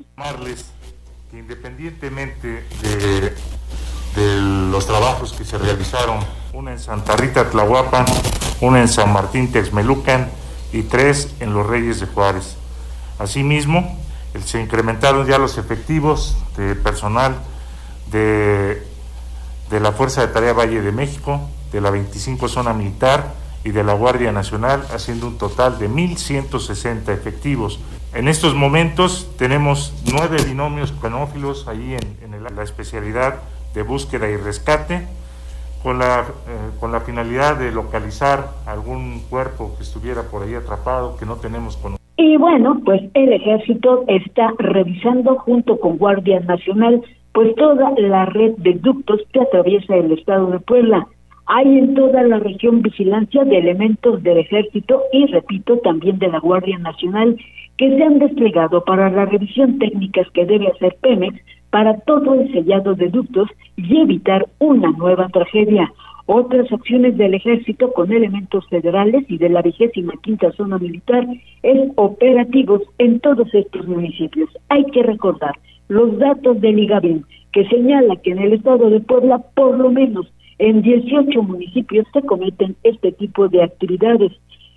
independientemente 1.34 2.64
de 2.82 3.34
de 4.18 4.42
los 4.72 4.88
trabajos 4.88 5.32
que 5.34 5.46
se 5.46 5.60
realizaron, 5.60 6.18
una 6.52 6.72
en 6.72 6.80
Santa 6.80 7.16
Rita 7.16 7.52
Tlahuapan, 7.52 8.06
una 8.62 8.82
en 8.82 8.88
San 8.88 9.14
Martín 9.14 9.52
Texmelucan 9.52 10.28
y 10.74 10.82
tres 10.84 11.36
en 11.40 11.54
Los 11.54 11.68
Reyes 11.68 12.00
de 12.00 12.08
Juárez. 12.08 12.58
Asimismo, 13.20 13.96
se 14.44 14.60
incrementaron 14.60 15.28
ya 15.28 15.38
los 15.38 15.60
efectivos 15.60 16.36
de 16.58 16.74
personal 16.76 17.36
de, 18.10 18.84
de 19.70 19.80
la 19.80 19.92
Fuerza 19.92 20.22
de 20.22 20.34
Tarea 20.34 20.54
Valle 20.54 20.82
de 20.82 20.92
México, 20.92 21.40
de 21.72 21.80
la 21.80 21.92
25 21.92 22.48
Zona 22.48 22.74
Militar 22.74 23.36
y 23.68 23.72
de 23.72 23.84
la 23.84 23.94
Guardia 23.94 24.32
Nacional, 24.32 24.82
haciendo 24.94 25.28
un 25.28 25.38
total 25.38 25.78
de 25.78 25.90
1.160 25.90 27.10
efectivos. 27.10 27.82
En 28.14 28.30
estos 28.30 28.56
momentos 28.56 29.30
tenemos 29.38 29.94
nueve 30.10 30.38
binomios 30.48 30.94
penófilos 30.94 31.68
ahí 31.68 31.98
en, 32.22 32.34
en 32.34 32.56
la 32.56 32.64
especialidad 32.64 33.42
de 33.76 33.82
búsqueda 33.82 34.30
y 34.30 34.38
rescate 34.38 35.06
con 35.84 36.00
la, 36.00 36.22
eh, 36.22 36.70
con 36.80 36.94
la 36.94 37.02
finalidad 37.02 37.58
de 37.58 37.74
localizar 37.74 38.52
algún 38.66 39.20
cuerpo 39.30 39.76
que 39.76 39.84
estuviera 39.84 40.24
por 40.24 40.44
ahí 40.44 40.56
atrapado 40.56 41.18
que 41.18 41.26
no 41.26 41.36
tenemos 41.36 41.76
con 41.76 41.98
y 42.20 42.36
bueno, 42.38 42.82
pues 42.84 43.04
el 43.14 43.32
ejército 43.32 44.04
está 44.08 44.52
revisando 44.58 45.36
junto 45.36 45.78
con 45.80 45.98
Guardia 45.98 46.40
Nacional 46.40 47.04
pues 47.32 47.54
toda 47.56 47.92
la 47.98 48.26
red 48.26 48.56
de 48.58 48.74
ductos 48.74 49.22
que 49.32 49.42
atraviesa 49.42 49.96
el 49.96 50.14
estado 50.14 50.48
de 50.48 50.60
Puebla. 50.60 51.08
Hay 51.50 51.78
en 51.78 51.96
toda 51.96 52.24
la 52.24 52.40
región 52.40 52.82
vigilancia 52.82 53.46
de 53.46 53.58
elementos 53.58 54.22
del 54.22 54.40
ejército 54.40 55.02
y 55.14 55.28
repito 55.28 55.78
también 55.78 56.20
de 56.20 56.28
la 56.28 56.40
Guardia 56.40 56.78
Nacional 56.78 57.38
que 57.78 57.96
se 57.96 58.04
han 58.04 58.20
desplegado 58.20 58.84
para 58.84 59.10
la 59.10 59.26
revisión 59.26 59.80
técnicas 59.80 60.30
que 60.32 60.46
debe 60.46 60.68
hacer 60.68 60.98
Pemex 61.00 61.40
para 61.70 61.98
todo 62.02 62.34
el 62.34 62.52
sellado 62.52 62.96
de 62.96 63.08
ductos 63.08 63.48
y 63.78 64.02
evitar 64.02 64.46
una 64.60 64.92
nueva 64.92 65.30
tragedia. 65.30 65.90
Otras 66.26 66.70
acciones 66.70 67.16
del 67.16 67.36
ejército 67.36 67.94
con 67.94 68.12
elementos 68.12 68.68
federales 68.68 69.24
y 69.30 69.38
de 69.38 69.48
la 69.48 69.62
vigésima 69.62 70.16
quinta 70.22 70.52
zona 70.52 70.78
militar 70.78 71.26
es 71.64 71.92
operativos 71.96 72.82
en 72.98 73.22
todos 73.22 73.48
estos 73.54 73.88
municipios. 73.88 74.50
Hay 74.68 74.84
que 74.86 75.02
recordar 75.02 75.56
los 75.88 76.18
datos 76.20 76.60
del 76.60 76.80
IGABIN 76.80 77.24
que 77.54 77.66
señala 77.70 78.18
que 78.18 78.32
en 78.32 78.40
el 78.40 78.52
estado 78.52 78.90
de 78.90 79.00
Puebla 79.00 79.42
por 79.56 79.80
lo 79.80 79.90
menos 79.90 80.28
en 80.60 80.82
18 80.82 81.44
municipios 81.44 82.08
se 82.14 82.22
cometen 82.22 82.76
este 82.84 83.12
tipo 83.12 83.48
de 83.48 83.64
actividades. 83.64 84.32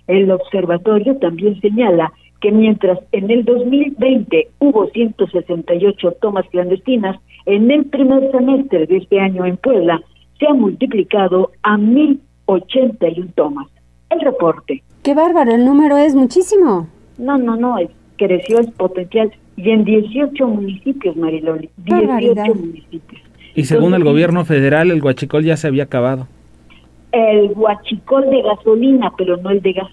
El 0.07 0.31
observatorio 0.31 1.17
también 1.17 1.59
señala 1.61 2.11
que 2.39 2.51
mientras 2.51 2.99
en 3.11 3.29
el 3.29 3.45
2020 3.45 4.49
hubo 4.59 4.87
168 4.87 6.11
tomas 6.21 6.45
clandestinas, 6.49 7.19
en 7.45 7.69
el 7.71 7.85
primer 7.85 8.31
semestre 8.31 8.87
de 8.87 8.97
este 8.97 9.19
año 9.19 9.45
en 9.45 9.57
Puebla 9.57 10.01
se 10.39 10.47
ha 10.47 10.53
multiplicado 10.53 11.51
a 11.63 11.77
1081 11.77 13.31
tomas. 13.35 13.67
El 14.09 14.21
reporte. 14.21 14.83
Qué 15.03 15.13
bárbaro, 15.13 15.51
el 15.53 15.65
número 15.65 15.97
es 15.97 16.15
muchísimo. 16.15 16.87
No, 17.17 17.37
no, 17.37 17.55
no, 17.55 17.77
es, 17.77 17.89
creció 18.17 18.59
el 18.59 18.71
potencial 18.71 19.31
y 19.55 19.69
en 19.69 19.85
18 19.85 20.47
municipios, 20.47 21.15
Mariloli, 21.15 21.69
18 21.77 22.55
municipios. 22.55 23.21
Y 23.55 23.65
según 23.65 23.93
el 23.93 24.03
gobierno 24.03 24.45
federal, 24.45 24.91
el 24.91 25.01
guachicol 25.01 25.43
ya 25.43 25.57
se 25.57 25.67
había 25.67 25.83
acabado 25.83 26.27
el 27.11 27.49
guachicol 27.49 28.29
de 28.29 28.41
gasolina, 28.41 29.11
pero 29.17 29.37
no 29.37 29.49
el 29.49 29.61
de 29.61 29.73
gas. 29.73 29.91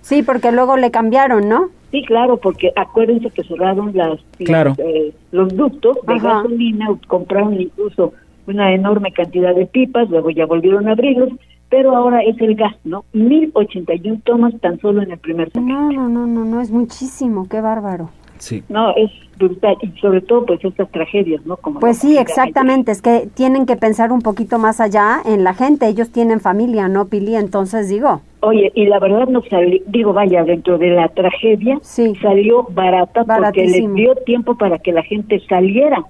Sí, 0.00 0.22
porque 0.22 0.52
luego 0.52 0.76
le 0.76 0.90
cambiaron, 0.90 1.48
¿no? 1.48 1.68
Sí, 1.90 2.04
claro, 2.04 2.36
porque 2.36 2.72
acuérdense 2.76 3.30
que 3.30 3.44
cerraron 3.44 3.92
las, 3.94 4.20
eh, 4.38 5.12
los 5.32 5.56
ductos 5.56 5.98
de 6.06 6.18
gasolina, 6.18 6.88
compraron 7.06 7.60
incluso 7.60 8.12
una 8.46 8.72
enorme 8.72 9.12
cantidad 9.12 9.54
de 9.54 9.66
pipas, 9.66 10.08
luego 10.10 10.30
ya 10.30 10.46
volvieron 10.46 10.88
a 10.88 10.92
abrirlos, 10.92 11.30
pero 11.68 11.96
ahora 11.96 12.20
es 12.22 12.40
el 12.40 12.54
gas, 12.54 12.76
¿no? 12.84 13.04
1081 13.12 14.20
tomas 14.24 14.54
tan 14.60 14.80
solo 14.80 15.02
en 15.02 15.12
el 15.12 15.18
primer 15.18 15.50
semestre. 15.50 15.74
No, 15.74 15.90
no, 15.90 16.08
no, 16.08 16.26
no, 16.26 16.44
no, 16.44 16.60
es 16.60 16.70
muchísimo, 16.70 17.48
qué 17.48 17.60
bárbaro. 17.60 18.10
Sí. 18.38 18.62
No, 18.68 18.94
es 18.94 19.10
brutal 19.38 19.76
y 19.80 19.98
sobre 20.00 20.20
todo 20.20 20.46
pues 20.46 20.64
estas 20.64 20.90
tragedias, 20.90 21.44
¿no? 21.46 21.56
Como 21.56 21.80
pues 21.80 21.98
sí, 21.98 22.16
exactamente, 22.18 22.92
es 22.92 23.02
que 23.02 23.28
tienen 23.34 23.66
que 23.66 23.76
pensar 23.76 24.12
un 24.12 24.22
poquito 24.22 24.58
más 24.58 24.80
allá 24.80 25.20
en 25.24 25.44
la 25.44 25.54
gente, 25.54 25.86
ellos 25.86 26.10
tienen 26.10 26.40
familia, 26.40 26.88
¿no, 26.88 27.06
Pili? 27.06 27.36
Entonces 27.36 27.88
digo. 27.88 28.20
Oye, 28.40 28.70
y 28.74 28.86
la 28.86 28.98
verdad 28.98 29.26
no 29.28 29.42
salió, 29.48 29.80
digo, 29.86 30.12
vaya, 30.12 30.44
dentro 30.44 30.78
de 30.78 30.90
la 30.90 31.08
tragedia 31.08 31.78
salió 31.82 32.64
barata 32.70 33.24
porque 33.24 33.66
les 33.66 33.94
dio 33.94 34.14
tiempo 34.14 34.56
para 34.56 34.78
que 34.78 34.92
la 34.92 35.02
gente 35.02 35.40
saliera, 35.48 36.04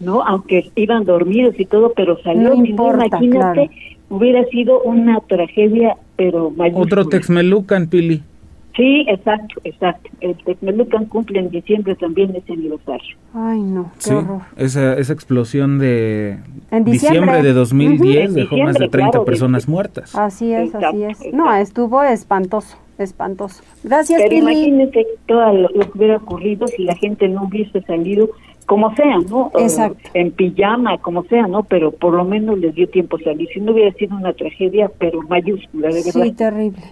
¿no? 0.00 0.22
Aunque 0.22 0.70
iban 0.74 1.04
dormidos 1.04 1.54
y 1.58 1.64
todo, 1.64 1.92
pero 1.94 2.20
salió, 2.22 2.54
no 2.54 2.64
importa, 2.64 3.06
imagínate, 3.06 3.70
hubiera 4.08 4.44
sido 4.46 4.82
una 4.82 5.20
tragedia, 5.20 5.96
pero 6.16 6.50
mayúscula. 6.50 6.84
Otro 6.84 7.04
Texmelucan, 7.06 7.88
Pili. 7.88 8.22
Sí, 8.76 9.06
exacto, 9.08 9.54
exacto. 9.64 10.10
El 10.20 10.36
Tecmelucan 10.36 11.06
cumple 11.06 11.38
en 11.38 11.50
diciembre 11.50 11.94
también 11.94 12.36
ese 12.36 12.52
aniversario. 12.52 13.16
Ay, 13.32 13.60
no, 13.60 13.90
qué 14.04 14.12
horror. 14.12 14.42
Esa, 14.56 14.98
esa 14.98 15.14
explosión 15.14 15.78
de 15.78 16.38
en 16.70 16.84
diciembre, 16.84 17.42
de 17.42 17.54
2010 17.54 18.34
dejó 18.34 18.58
más 18.58 18.76
de 18.76 18.88
30 18.88 19.24
personas 19.24 19.66
muertas. 19.66 20.14
Así 20.14 20.52
es, 20.52 20.74
así 20.74 21.04
es. 21.04 21.32
No, 21.32 21.54
estuvo 21.54 22.02
espantoso, 22.02 22.76
espantoso. 22.98 23.62
Gracias, 23.82 24.20
Pero 24.22 24.34
imagínate 24.34 25.06
todo 25.26 25.54
lo, 25.54 25.68
que 25.68 25.98
hubiera 25.98 26.16
ocurrido 26.18 26.66
si 26.66 26.84
la 26.84 26.96
gente 26.96 27.28
no 27.28 27.44
hubiese 27.44 27.80
salido 27.82 28.28
como 28.66 28.94
sea, 28.94 29.18
¿no? 29.30 29.52
Exacto. 29.58 30.10
En 30.12 30.32
pijama, 30.32 30.98
como 30.98 31.24
sea, 31.24 31.46
¿no? 31.46 31.62
Pero 31.62 31.92
por 31.92 32.12
lo 32.12 32.24
menos 32.24 32.58
les 32.58 32.74
dio 32.74 32.88
tiempo 32.88 33.18
salir. 33.20 33.48
Si 33.54 33.60
no 33.60 33.72
hubiera 33.72 33.92
sido 33.92 34.16
una 34.16 34.34
tragedia, 34.34 34.90
pero 34.98 35.22
mayúscula, 35.22 35.88
de 35.88 36.02
verdad. 36.02 36.24
Sí, 36.24 36.32
terrible. 36.32 36.82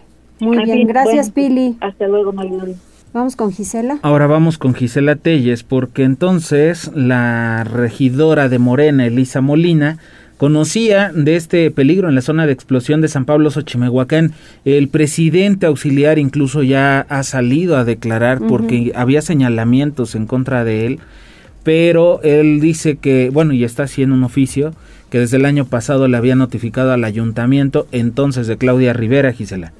Muy 0.40 0.64
bien, 0.64 0.86
gracias 0.86 1.30
Pili. 1.30 1.76
Hasta 1.80 2.08
luego, 2.08 2.32
Mariloli. 2.32 2.74
Vamos 3.12 3.36
con 3.36 3.52
Gisela. 3.52 3.98
Ahora 4.02 4.26
vamos 4.26 4.58
con 4.58 4.74
Gisela 4.74 5.14
Telles, 5.14 5.62
porque 5.62 6.02
entonces 6.02 6.90
la 6.94 7.62
regidora 7.62 8.48
de 8.48 8.58
Morena, 8.58 9.06
Elisa 9.06 9.40
Molina, 9.40 9.98
conocía 10.36 11.12
de 11.12 11.36
este 11.36 11.70
peligro 11.70 12.08
en 12.08 12.16
la 12.16 12.22
zona 12.22 12.44
de 12.46 12.52
explosión 12.52 13.00
de 13.00 13.06
San 13.06 13.24
Pablo 13.24 13.50
Xochimehuacán. 13.50 14.32
El 14.64 14.88
presidente 14.88 15.66
auxiliar 15.66 16.18
incluso 16.18 16.64
ya 16.64 17.06
ha 17.08 17.22
salido 17.22 17.76
a 17.76 17.84
declarar 17.84 18.40
porque 18.40 18.90
había 18.96 19.22
señalamientos 19.22 20.16
en 20.16 20.26
contra 20.26 20.64
de 20.64 20.86
él 20.86 21.00
pero 21.64 22.20
él 22.22 22.60
dice 22.60 22.96
que, 22.96 23.30
bueno, 23.30 23.52
y 23.54 23.64
está 23.64 23.84
haciendo 23.84 24.14
un 24.14 24.22
oficio 24.22 24.72
que 25.10 25.18
desde 25.18 25.38
el 25.38 25.46
año 25.46 25.64
pasado 25.64 26.06
le 26.06 26.16
había 26.16 26.36
notificado 26.36 26.92
al 26.92 27.04
ayuntamiento 27.04 27.88
entonces 27.90 28.46
de 28.46 28.58
Claudia 28.58 28.92
Rivera, 28.92 29.32
Gisela. 29.32 29.72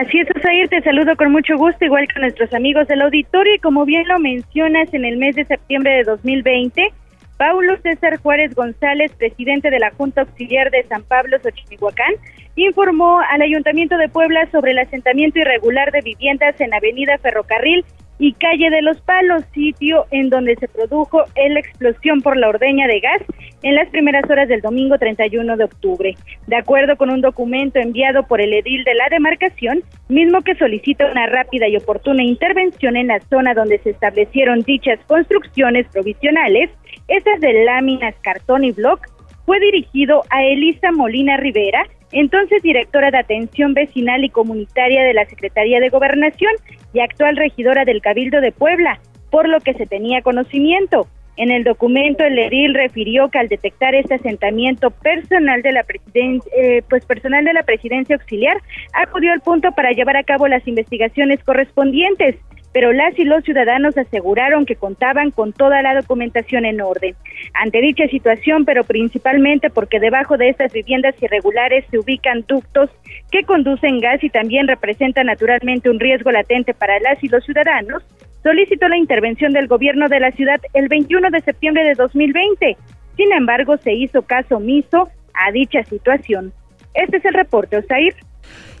Así 0.00 0.18
es, 0.18 0.26
Osair, 0.36 0.68
te 0.68 0.82
saludo 0.82 1.14
con 1.14 1.30
mucho 1.30 1.56
gusto, 1.56 1.84
igual 1.84 2.08
que 2.08 2.18
nuestros 2.18 2.52
amigos 2.52 2.88
del 2.88 3.02
auditorio, 3.02 3.54
y 3.54 3.60
como 3.60 3.84
bien 3.84 4.08
lo 4.08 4.18
mencionas, 4.18 4.92
en 4.92 5.04
el 5.04 5.18
mes 5.18 5.36
de 5.36 5.44
septiembre 5.44 5.92
de 5.92 6.02
2020, 6.02 6.92
Paulo 7.36 7.76
César 7.80 8.18
Juárez 8.18 8.56
González, 8.56 9.12
presidente 9.16 9.70
de 9.70 9.78
la 9.78 9.92
Junta 9.92 10.22
Auxiliar 10.22 10.72
de 10.72 10.82
San 10.88 11.04
Pablo, 11.04 11.38
Xochihuacán, 11.38 12.14
informó 12.56 13.20
al 13.20 13.42
Ayuntamiento 13.42 13.96
de 13.96 14.08
Puebla 14.08 14.48
sobre 14.50 14.72
el 14.72 14.80
asentamiento 14.80 15.38
irregular 15.38 15.92
de 15.92 16.00
viviendas 16.00 16.60
en 16.60 16.74
Avenida 16.74 17.16
Ferrocarril 17.18 17.84
y 18.18 18.32
Calle 18.34 18.70
de 18.70 18.82
los 18.82 19.00
Palos, 19.00 19.44
sitio 19.52 20.06
en 20.10 20.30
donde 20.30 20.54
se 20.56 20.68
produjo 20.68 21.24
la 21.36 21.60
explosión 21.60 22.20
por 22.22 22.36
la 22.36 22.48
ordeña 22.48 22.86
de 22.86 23.00
gas 23.00 23.22
en 23.62 23.74
las 23.74 23.88
primeras 23.88 24.28
horas 24.30 24.48
del 24.48 24.60
domingo 24.60 24.98
31 24.98 25.56
de 25.56 25.64
octubre. 25.64 26.14
De 26.46 26.56
acuerdo 26.56 26.96
con 26.96 27.10
un 27.10 27.20
documento 27.20 27.78
enviado 27.78 28.26
por 28.26 28.40
el 28.40 28.52
edil 28.52 28.84
de 28.84 28.94
la 28.94 29.08
demarcación, 29.10 29.82
mismo 30.08 30.42
que 30.42 30.54
solicita 30.54 31.10
una 31.10 31.26
rápida 31.26 31.66
y 31.68 31.76
oportuna 31.76 32.22
intervención 32.22 32.96
en 32.96 33.08
la 33.08 33.20
zona 33.20 33.54
donde 33.54 33.78
se 33.78 33.90
establecieron 33.90 34.60
dichas 34.60 35.00
construcciones 35.06 35.86
provisionales, 35.88 36.70
esas 37.08 37.40
de 37.40 37.64
láminas, 37.64 38.14
cartón 38.22 38.64
y 38.64 38.72
bloc, 38.72 39.00
fue 39.44 39.60
dirigido 39.60 40.22
a 40.30 40.42
Elisa 40.42 40.90
Molina 40.92 41.36
Rivera, 41.36 41.86
entonces 42.12 42.62
directora 42.62 43.10
de 43.10 43.18
Atención 43.18 43.74
Vecinal 43.74 44.24
y 44.24 44.30
Comunitaria 44.30 45.02
de 45.02 45.14
la 45.14 45.26
Secretaría 45.26 45.80
de 45.80 45.90
Gobernación 45.90 46.52
y 46.94 47.00
actual 47.00 47.36
regidora 47.36 47.84
del 47.84 48.00
Cabildo 48.00 48.40
de 48.40 48.52
Puebla, 48.52 49.00
por 49.30 49.48
lo 49.48 49.60
que 49.60 49.74
se 49.74 49.86
tenía 49.86 50.22
conocimiento. 50.22 51.06
En 51.36 51.50
el 51.50 51.64
documento 51.64 52.24
el 52.24 52.38
edil 52.38 52.74
refirió 52.74 53.28
que 53.28 53.38
al 53.38 53.48
detectar 53.48 53.94
este 53.96 54.14
asentamiento 54.14 54.90
personal 54.92 55.62
de 55.62 55.72
la 55.72 55.82
presidencia, 55.82 56.50
eh, 56.56 56.82
pues 56.88 57.04
personal 57.04 57.44
de 57.44 57.52
la 57.52 57.64
presidencia 57.64 58.14
auxiliar 58.14 58.56
acudió 58.92 59.32
al 59.32 59.40
punto 59.40 59.72
para 59.72 59.90
llevar 59.90 60.16
a 60.16 60.22
cabo 60.22 60.46
las 60.46 60.66
investigaciones 60.68 61.42
correspondientes 61.42 62.36
pero 62.74 62.92
las 62.92 63.16
y 63.16 63.24
los 63.24 63.44
ciudadanos 63.44 63.96
aseguraron 63.96 64.66
que 64.66 64.74
contaban 64.74 65.30
con 65.30 65.52
toda 65.52 65.80
la 65.80 65.94
documentación 65.94 66.64
en 66.64 66.80
orden. 66.80 67.14
Ante 67.54 67.80
dicha 67.80 68.08
situación, 68.08 68.64
pero 68.64 68.82
principalmente 68.82 69.70
porque 69.70 70.00
debajo 70.00 70.36
de 70.36 70.48
estas 70.48 70.72
viviendas 70.72 71.14
irregulares 71.22 71.84
se 71.92 72.00
ubican 72.00 72.44
ductos 72.48 72.90
que 73.30 73.44
conducen 73.44 74.00
gas 74.00 74.24
y 74.24 74.28
también 74.28 74.66
representan 74.66 75.26
naturalmente 75.26 75.88
un 75.88 76.00
riesgo 76.00 76.32
latente 76.32 76.74
para 76.74 76.98
las 76.98 77.22
y 77.22 77.28
los 77.28 77.44
ciudadanos, 77.44 78.02
solicitó 78.42 78.88
la 78.88 78.98
intervención 78.98 79.52
del 79.52 79.68
gobierno 79.68 80.08
de 80.08 80.18
la 80.18 80.32
ciudad 80.32 80.60
el 80.72 80.88
21 80.88 81.30
de 81.30 81.42
septiembre 81.42 81.84
de 81.84 81.94
2020. 81.94 82.76
Sin 83.16 83.32
embargo, 83.32 83.76
se 83.76 83.92
hizo 83.92 84.22
caso 84.22 84.56
omiso 84.56 85.08
a 85.32 85.52
dicha 85.52 85.84
situación. 85.84 86.52
Este 86.92 87.18
es 87.18 87.24
el 87.24 87.34
reporte, 87.34 87.76
Osair. 87.76 88.16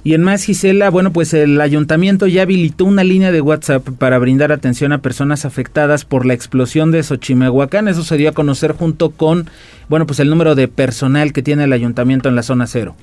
Y 0.04 0.12
en 0.12 0.22
más, 0.22 0.44
Gisela, 0.44 0.90
bueno, 0.90 1.14
pues 1.14 1.32
el 1.32 1.58
ayuntamiento 1.62 2.26
ya 2.26 2.42
habilitó 2.42 2.84
una 2.84 3.02
línea 3.04 3.32
de 3.32 3.40
WhatsApp 3.40 3.88
para 3.98 4.18
brindar 4.18 4.52
atención 4.52 4.92
a 4.92 4.98
personas 4.98 5.46
afectadas 5.46 6.04
por 6.04 6.26
la 6.26 6.34
explosión 6.34 6.90
de 6.90 7.02
Xochimehuacán. 7.02 7.88
Eso 7.88 8.02
se 8.02 8.18
dio 8.18 8.28
a 8.28 8.32
conocer 8.32 8.72
junto 8.72 9.10
con, 9.12 9.48
bueno, 9.88 10.06
pues 10.06 10.20
el 10.20 10.28
número 10.28 10.54
de 10.54 10.68
personal 10.68 11.32
que 11.32 11.42
tiene 11.42 11.64
el 11.64 11.72
ayuntamiento 11.72 12.28
en 12.28 12.36
la 12.36 12.42
zona 12.42 12.66
cero. 12.66 12.94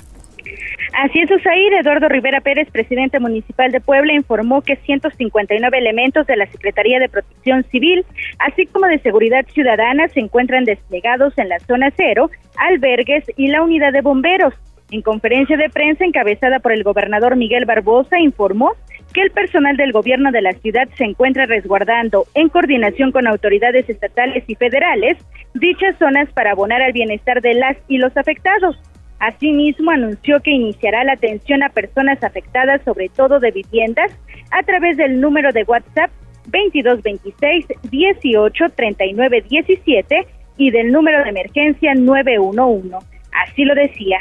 Así 0.93 1.19
es, 1.19 1.32
Usair. 1.32 1.74
Eduardo 1.74 2.08
Rivera 2.08 2.41
Pérez, 2.41 2.69
presidente 2.69 3.19
municipal 3.19 3.71
de 3.71 3.80
Puebla, 3.80 4.13
informó 4.13 4.62
que 4.62 4.76
159 4.76 5.76
elementos 5.76 6.28
de 6.28 6.36
la 6.36 6.45
Secretaría 6.47 7.00
de 7.00 7.10
Protección 7.10 7.63
Civil, 7.71 8.06
así 8.38 8.67
como 8.67 8.86
de 8.86 9.00
Seguridad 9.00 9.45
Ciudadana, 9.54 10.08
se 10.10 10.19
encuentran 10.19 10.65
desplegados 10.65 11.36
en 11.38 11.50
la 11.50 11.60
zona 11.62 11.91
cero, 11.97 12.30
albergues 12.58 13.24
y 13.38 13.47
la 13.47 13.63
unidad 13.63 13.93
de 13.93 14.02
bomberos. 14.02 14.54
En 14.91 15.01
conferencia 15.01 15.56
de 15.56 15.69
prensa 15.69 16.04
encabezada 16.04 16.60
por 16.60 16.73
el 16.73 16.84
gobernador 16.84 17.38
Miguel 17.38 17.63
Barbosa, 17.63 18.19
informó 18.19 18.73
que 19.13 19.21
el 19.21 19.32
personal 19.32 19.77
del 19.77 19.93
gobierno 19.93 20.32
de 20.32 20.41
la 20.41 20.51
ciudad 20.51 20.89
se 20.97 21.06
encuentra 21.06 21.45
resguardando, 21.45 22.25
en 22.34 22.49
coordinación 22.49 23.13
con 23.13 23.25
autoridades 23.25 23.89
estatales 23.89 24.43
y 24.47 24.56
federales, 24.56 25.17
dichas 25.54 25.97
zonas 25.97 26.30
para 26.34 26.51
abonar 26.51 26.82
al 26.82 26.91
bienestar 26.91 27.41
de 27.41 27.54
las 27.54 27.77
y 27.88 27.99
los 27.99 28.15
afectados. 28.17 28.77
Asimismo, 29.19 29.91
anunció 29.91 30.41
que 30.41 30.51
iniciará 30.51 31.06
la 31.06 31.13
atención 31.13 31.63
a 31.63 31.69
personas 31.69 32.21
afectadas, 32.21 32.82
sobre 32.84 33.08
todo 33.08 33.39
de 33.39 33.51
viviendas, 33.51 34.12
a 34.51 34.62
través 34.63 34.97
del 34.97 35.21
número 35.21 35.54
de 35.54 35.63
WhatsApp 35.63 36.12
2226 36.47 37.65
18 37.89 38.65
39 38.75 39.45
17 39.47 40.27
y 40.58 40.71
del 40.71 40.91
número 40.91 41.23
de 41.23 41.30
emergencia 41.30 41.93
911. 41.95 42.97
Así 43.32 43.63
lo 43.63 43.73
decía 43.73 44.19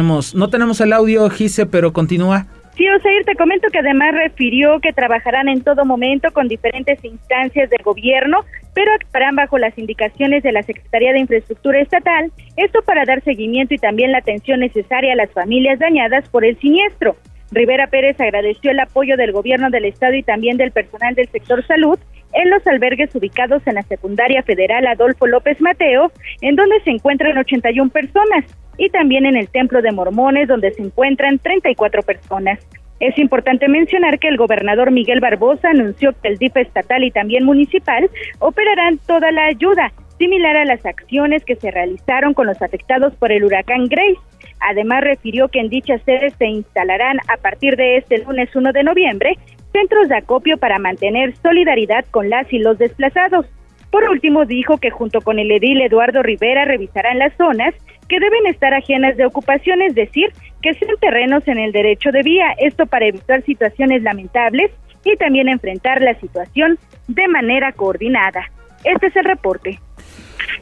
no 0.00 0.48
tenemos 0.48 0.80
el 0.80 0.92
audio, 0.92 1.28
Gise, 1.30 1.66
pero 1.66 1.92
continúa. 1.92 2.46
Sí, 2.76 2.88
Osair, 2.88 3.24
te 3.26 3.34
comento 3.34 3.68
que 3.70 3.80
además 3.80 4.14
refirió 4.14 4.80
que 4.80 4.92
trabajarán 4.92 5.48
en 5.48 5.62
todo 5.62 5.84
momento 5.84 6.30
con 6.32 6.48
diferentes 6.48 7.04
instancias 7.04 7.68
del 7.68 7.82
gobierno, 7.82 8.44
pero 8.74 8.90
actuarán 8.94 9.36
bajo 9.36 9.58
las 9.58 9.76
indicaciones 9.76 10.42
de 10.42 10.52
la 10.52 10.62
Secretaría 10.62 11.12
de 11.12 11.20
Infraestructura 11.20 11.80
Estatal, 11.80 12.32
esto 12.56 12.80
para 12.82 13.04
dar 13.04 13.22
seguimiento 13.22 13.74
y 13.74 13.78
también 13.78 14.12
la 14.12 14.18
atención 14.18 14.60
necesaria 14.60 15.12
a 15.12 15.16
las 15.16 15.30
familias 15.30 15.78
dañadas 15.78 16.26
por 16.30 16.44
el 16.44 16.58
siniestro. 16.58 17.16
Rivera 17.52 17.88
Pérez 17.88 18.18
agradeció 18.20 18.70
el 18.70 18.80
apoyo 18.80 19.16
del 19.16 19.32
gobierno 19.32 19.70
del 19.70 19.84
estado 19.84 20.14
y 20.14 20.22
también 20.22 20.56
del 20.56 20.70
personal 20.70 21.14
del 21.14 21.28
sector 21.28 21.66
salud 21.66 21.98
en 22.32 22.50
los 22.50 22.66
albergues 22.66 23.14
ubicados 23.14 23.66
en 23.66 23.74
la 23.74 23.82
secundaria 23.82 24.42
federal 24.42 24.86
Adolfo 24.86 25.26
López 25.26 25.60
Mateo, 25.60 26.12
en 26.40 26.56
donde 26.56 26.80
se 26.80 26.90
encuentran 26.90 27.36
81 27.36 27.90
personas 27.90 28.44
y 28.78 28.88
también 28.90 29.26
en 29.26 29.36
el 29.36 29.48
Templo 29.48 29.82
de 29.82 29.92
Mormones, 29.92 30.48
donde 30.48 30.72
se 30.72 30.82
encuentran 30.82 31.38
34 31.38 32.02
personas. 32.02 32.58
Es 32.98 33.16
importante 33.18 33.66
mencionar 33.68 34.18
que 34.18 34.28
el 34.28 34.36
gobernador 34.36 34.90
Miguel 34.90 35.20
Barbosa 35.20 35.70
anunció 35.70 36.12
que 36.20 36.28
el 36.28 36.36
DIF 36.36 36.56
estatal 36.56 37.02
y 37.02 37.10
también 37.10 37.44
municipal 37.44 38.10
operarán 38.38 38.98
toda 39.06 39.32
la 39.32 39.46
ayuda, 39.46 39.92
similar 40.20 40.54
a 40.58 40.66
las 40.66 40.84
acciones 40.84 41.42
que 41.46 41.56
se 41.56 41.70
realizaron 41.70 42.34
con 42.34 42.46
los 42.46 42.60
afectados 42.60 43.14
por 43.16 43.32
el 43.32 43.42
huracán 43.42 43.86
Grace. 43.86 44.20
Además, 44.60 45.02
refirió 45.02 45.48
que 45.48 45.60
en 45.60 45.70
dichas 45.70 46.02
sedes 46.04 46.34
se 46.34 46.46
instalarán 46.46 47.16
a 47.28 47.38
partir 47.38 47.74
de 47.76 47.96
este 47.96 48.18
lunes 48.18 48.54
1 48.54 48.72
de 48.72 48.84
noviembre 48.84 49.38
centros 49.72 50.08
de 50.08 50.16
acopio 50.16 50.58
para 50.58 50.78
mantener 50.78 51.34
solidaridad 51.36 52.04
con 52.10 52.28
las 52.28 52.52
y 52.52 52.58
los 52.58 52.76
desplazados. 52.76 53.46
Por 53.90 54.04
último, 54.10 54.44
dijo 54.44 54.76
que 54.76 54.90
junto 54.90 55.22
con 55.22 55.38
el 55.38 55.50
edil 55.50 55.80
Eduardo 55.80 56.22
Rivera 56.22 56.66
revisarán 56.66 57.18
las 57.18 57.34
zonas 57.36 57.74
que 58.06 58.20
deben 58.20 58.46
estar 58.46 58.74
ajenas 58.74 59.16
de 59.16 59.24
ocupación, 59.24 59.80
es 59.80 59.94
decir, 59.94 60.32
que 60.60 60.74
sean 60.74 60.96
terrenos 61.00 61.48
en 61.48 61.58
el 61.58 61.72
derecho 61.72 62.10
de 62.10 62.22
vía, 62.22 62.52
esto 62.58 62.84
para 62.84 63.06
evitar 63.06 63.42
situaciones 63.42 64.02
lamentables 64.02 64.70
y 65.02 65.16
también 65.16 65.48
enfrentar 65.48 66.02
la 66.02 66.14
situación 66.20 66.78
de 67.08 67.26
manera 67.28 67.72
coordinada. 67.72 68.50
Este 68.84 69.06
es 69.06 69.16
el 69.16 69.24
reporte. 69.24 69.78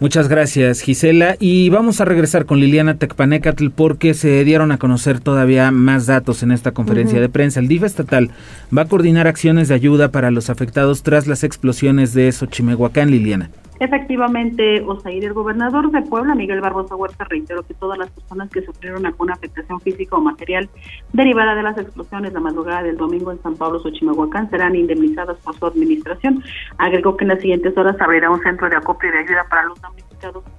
Muchas 0.00 0.28
gracias, 0.28 0.80
Gisela. 0.80 1.36
Y 1.40 1.70
vamos 1.70 2.00
a 2.00 2.04
regresar 2.04 2.46
con 2.46 2.60
Liliana 2.60 2.98
Tecpanecatl 2.98 3.68
porque 3.70 4.14
se 4.14 4.44
dieron 4.44 4.72
a 4.72 4.78
conocer 4.78 5.20
todavía 5.20 5.70
más 5.70 6.06
datos 6.06 6.42
en 6.42 6.52
esta 6.52 6.72
conferencia 6.72 7.20
de 7.20 7.28
prensa. 7.28 7.60
El 7.60 7.68
DIF 7.68 7.82
estatal 7.82 8.30
va 8.76 8.82
a 8.82 8.88
coordinar 8.88 9.26
acciones 9.26 9.68
de 9.68 9.74
ayuda 9.74 10.10
para 10.10 10.30
los 10.30 10.50
afectados 10.50 11.02
tras 11.02 11.26
las 11.26 11.44
explosiones 11.44 12.14
de 12.14 12.30
Xochimehuacán, 12.30 13.10
Liliana. 13.10 13.50
Efectivamente, 13.80 14.82
Osair, 14.82 15.24
el 15.24 15.32
gobernador 15.32 15.90
de 15.90 16.02
Puebla, 16.02 16.34
Miguel 16.34 16.60
Barbosa 16.60 16.96
Huerta, 16.96 17.24
reiteró 17.28 17.62
que 17.62 17.74
todas 17.74 17.96
las 17.96 18.10
personas 18.10 18.50
que 18.50 18.62
sufrieron 18.62 19.06
alguna 19.06 19.34
afectación 19.34 19.80
física 19.80 20.16
o 20.16 20.20
material 20.20 20.68
derivada 21.12 21.54
de 21.54 21.62
las 21.62 21.78
explosiones 21.78 22.32
la 22.32 22.40
madrugada 22.40 22.82
del 22.82 22.96
domingo 22.96 23.30
en 23.30 23.40
San 23.42 23.56
Pablo, 23.56 23.78
Xochimahuacán, 23.80 24.50
serán 24.50 24.74
indemnizadas 24.74 25.38
por 25.38 25.56
su 25.56 25.66
administración. 25.66 26.42
Agregó 26.78 27.16
que 27.16 27.24
en 27.24 27.28
las 27.28 27.40
siguientes 27.40 27.76
horas 27.76 27.96
abrirá 28.00 28.30
un 28.30 28.42
centro 28.42 28.68
de 28.68 28.76
acopio 28.76 29.10
y 29.10 29.12
de 29.12 29.18
ayuda 29.18 29.46
para 29.48 29.64
los 29.64 29.80
damnificados 29.80 30.07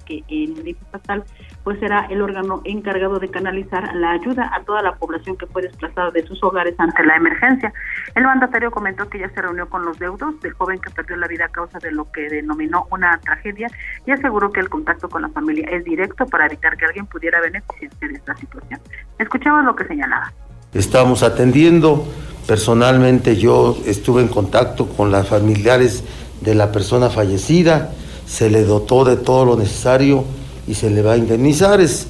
que 0.06 0.24
en 0.28 0.58
el 0.58 0.70
estatal 0.70 1.24
pues 1.64 1.80
será 1.80 2.06
el 2.10 2.22
órgano 2.22 2.62
encargado 2.64 3.20
de 3.20 3.30
canalizar 3.30 3.96
la 3.96 4.12
ayuda 4.12 4.50
a 4.54 4.64
toda 4.64 4.82
la 4.82 4.96
población 4.96 5.38
que 5.38 5.46
fue 5.48 5.62
desplazada 5.62 6.12
de 6.12 6.26
sus 6.26 6.42
hogares 6.44 6.76
ante 6.78 7.04
la 7.04 7.16
emergencia. 7.16 7.74
El 8.16 8.24
mandatario 8.24 8.72
comentó 8.72 9.10
que 9.10 9.20
ya 9.20 9.30
se 9.30 9.42
reunió 9.42 9.70
con 9.70 9.86
los 9.86 10.00
deudos 10.00 10.40
del 10.42 10.54
joven 10.54 10.80
que 10.80 10.90
perdió 10.90 11.18
la 11.18 11.28
vida 11.28 11.46
a 11.46 11.50
causa 11.50 11.80
de 11.80 11.92
lo 11.92 12.12
que 12.12 12.30
denominó 12.30 12.88
una 12.92 13.20
tragedia 13.20 13.68
y 14.06 14.12
aseguró 14.12 14.52
que 14.52 14.62
el 14.62 14.70
contacto 14.70 15.10
con 15.10 15.22
la 15.22 15.30
familia 15.30 15.68
es 15.70 15.84
directo 15.84 16.26
para 16.26 16.46
evitar 16.46 16.78
que 16.78 16.86
alguien 16.86 17.06
pudiera 17.06 17.40
beneficiarse 17.42 18.08
de 18.08 18.14
esta 18.14 18.36
situación. 18.36 18.80
Escuchamos 19.18 19.66
lo 19.66 19.76
que 19.76 19.86
señalaba. 19.86 20.32
Estamos 20.74 21.24
atendiendo, 21.24 22.06
personalmente 22.48 23.36
yo 23.36 23.78
estuve 23.86 24.22
en 24.22 24.28
contacto 24.28 24.88
con 24.88 25.12
las 25.12 25.28
familiares 25.28 26.04
de 26.42 26.56
la 26.56 26.72
persona 26.72 27.10
fallecida, 27.10 27.92
se 28.30 28.50
le 28.52 28.64
dotó 28.64 29.04
de 29.06 29.18
todo 29.18 29.44
lo 29.44 29.56
necesario 29.58 30.24
y 30.68 30.76
se 30.76 30.92
le 30.92 31.02
va 31.02 31.14
a 31.14 31.18
indemnizar, 31.18 31.82
es, 31.82 32.08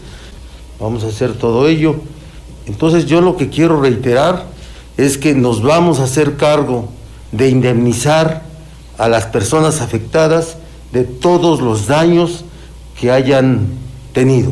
vamos 0.80 1.06
a 1.06 1.08
hacer 1.08 1.34
todo 1.34 1.68
ello. 1.68 1.96
Entonces 2.68 3.06
yo 3.06 3.22
lo 3.22 3.38
que 3.38 3.50
quiero 3.50 3.82
reiterar 3.82 4.44
es 4.98 5.18
que 5.18 5.34
nos 5.34 5.64
vamos 5.64 6.02
a 6.02 6.04
hacer 6.04 6.36
cargo 6.36 6.90
de 7.32 7.48
indemnizar 7.48 8.44
a 8.98 9.08
las 9.08 9.28
personas 9.28 9.80
afectadas 9.80 10.58
de 10.92 11.06
todos 11.06 11.62
los 11.62 11.88
daños 11.88 12.44
que 13.00 13.12
hayan 13.12 13.68
tenido. 14.12 14.52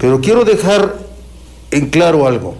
Pero 0.00 0.22
quiero 0.22 0.46
dejar 0.46 0.94
en 1.72 1.90
claro 1.90 2.26
algo. 2.26 2.56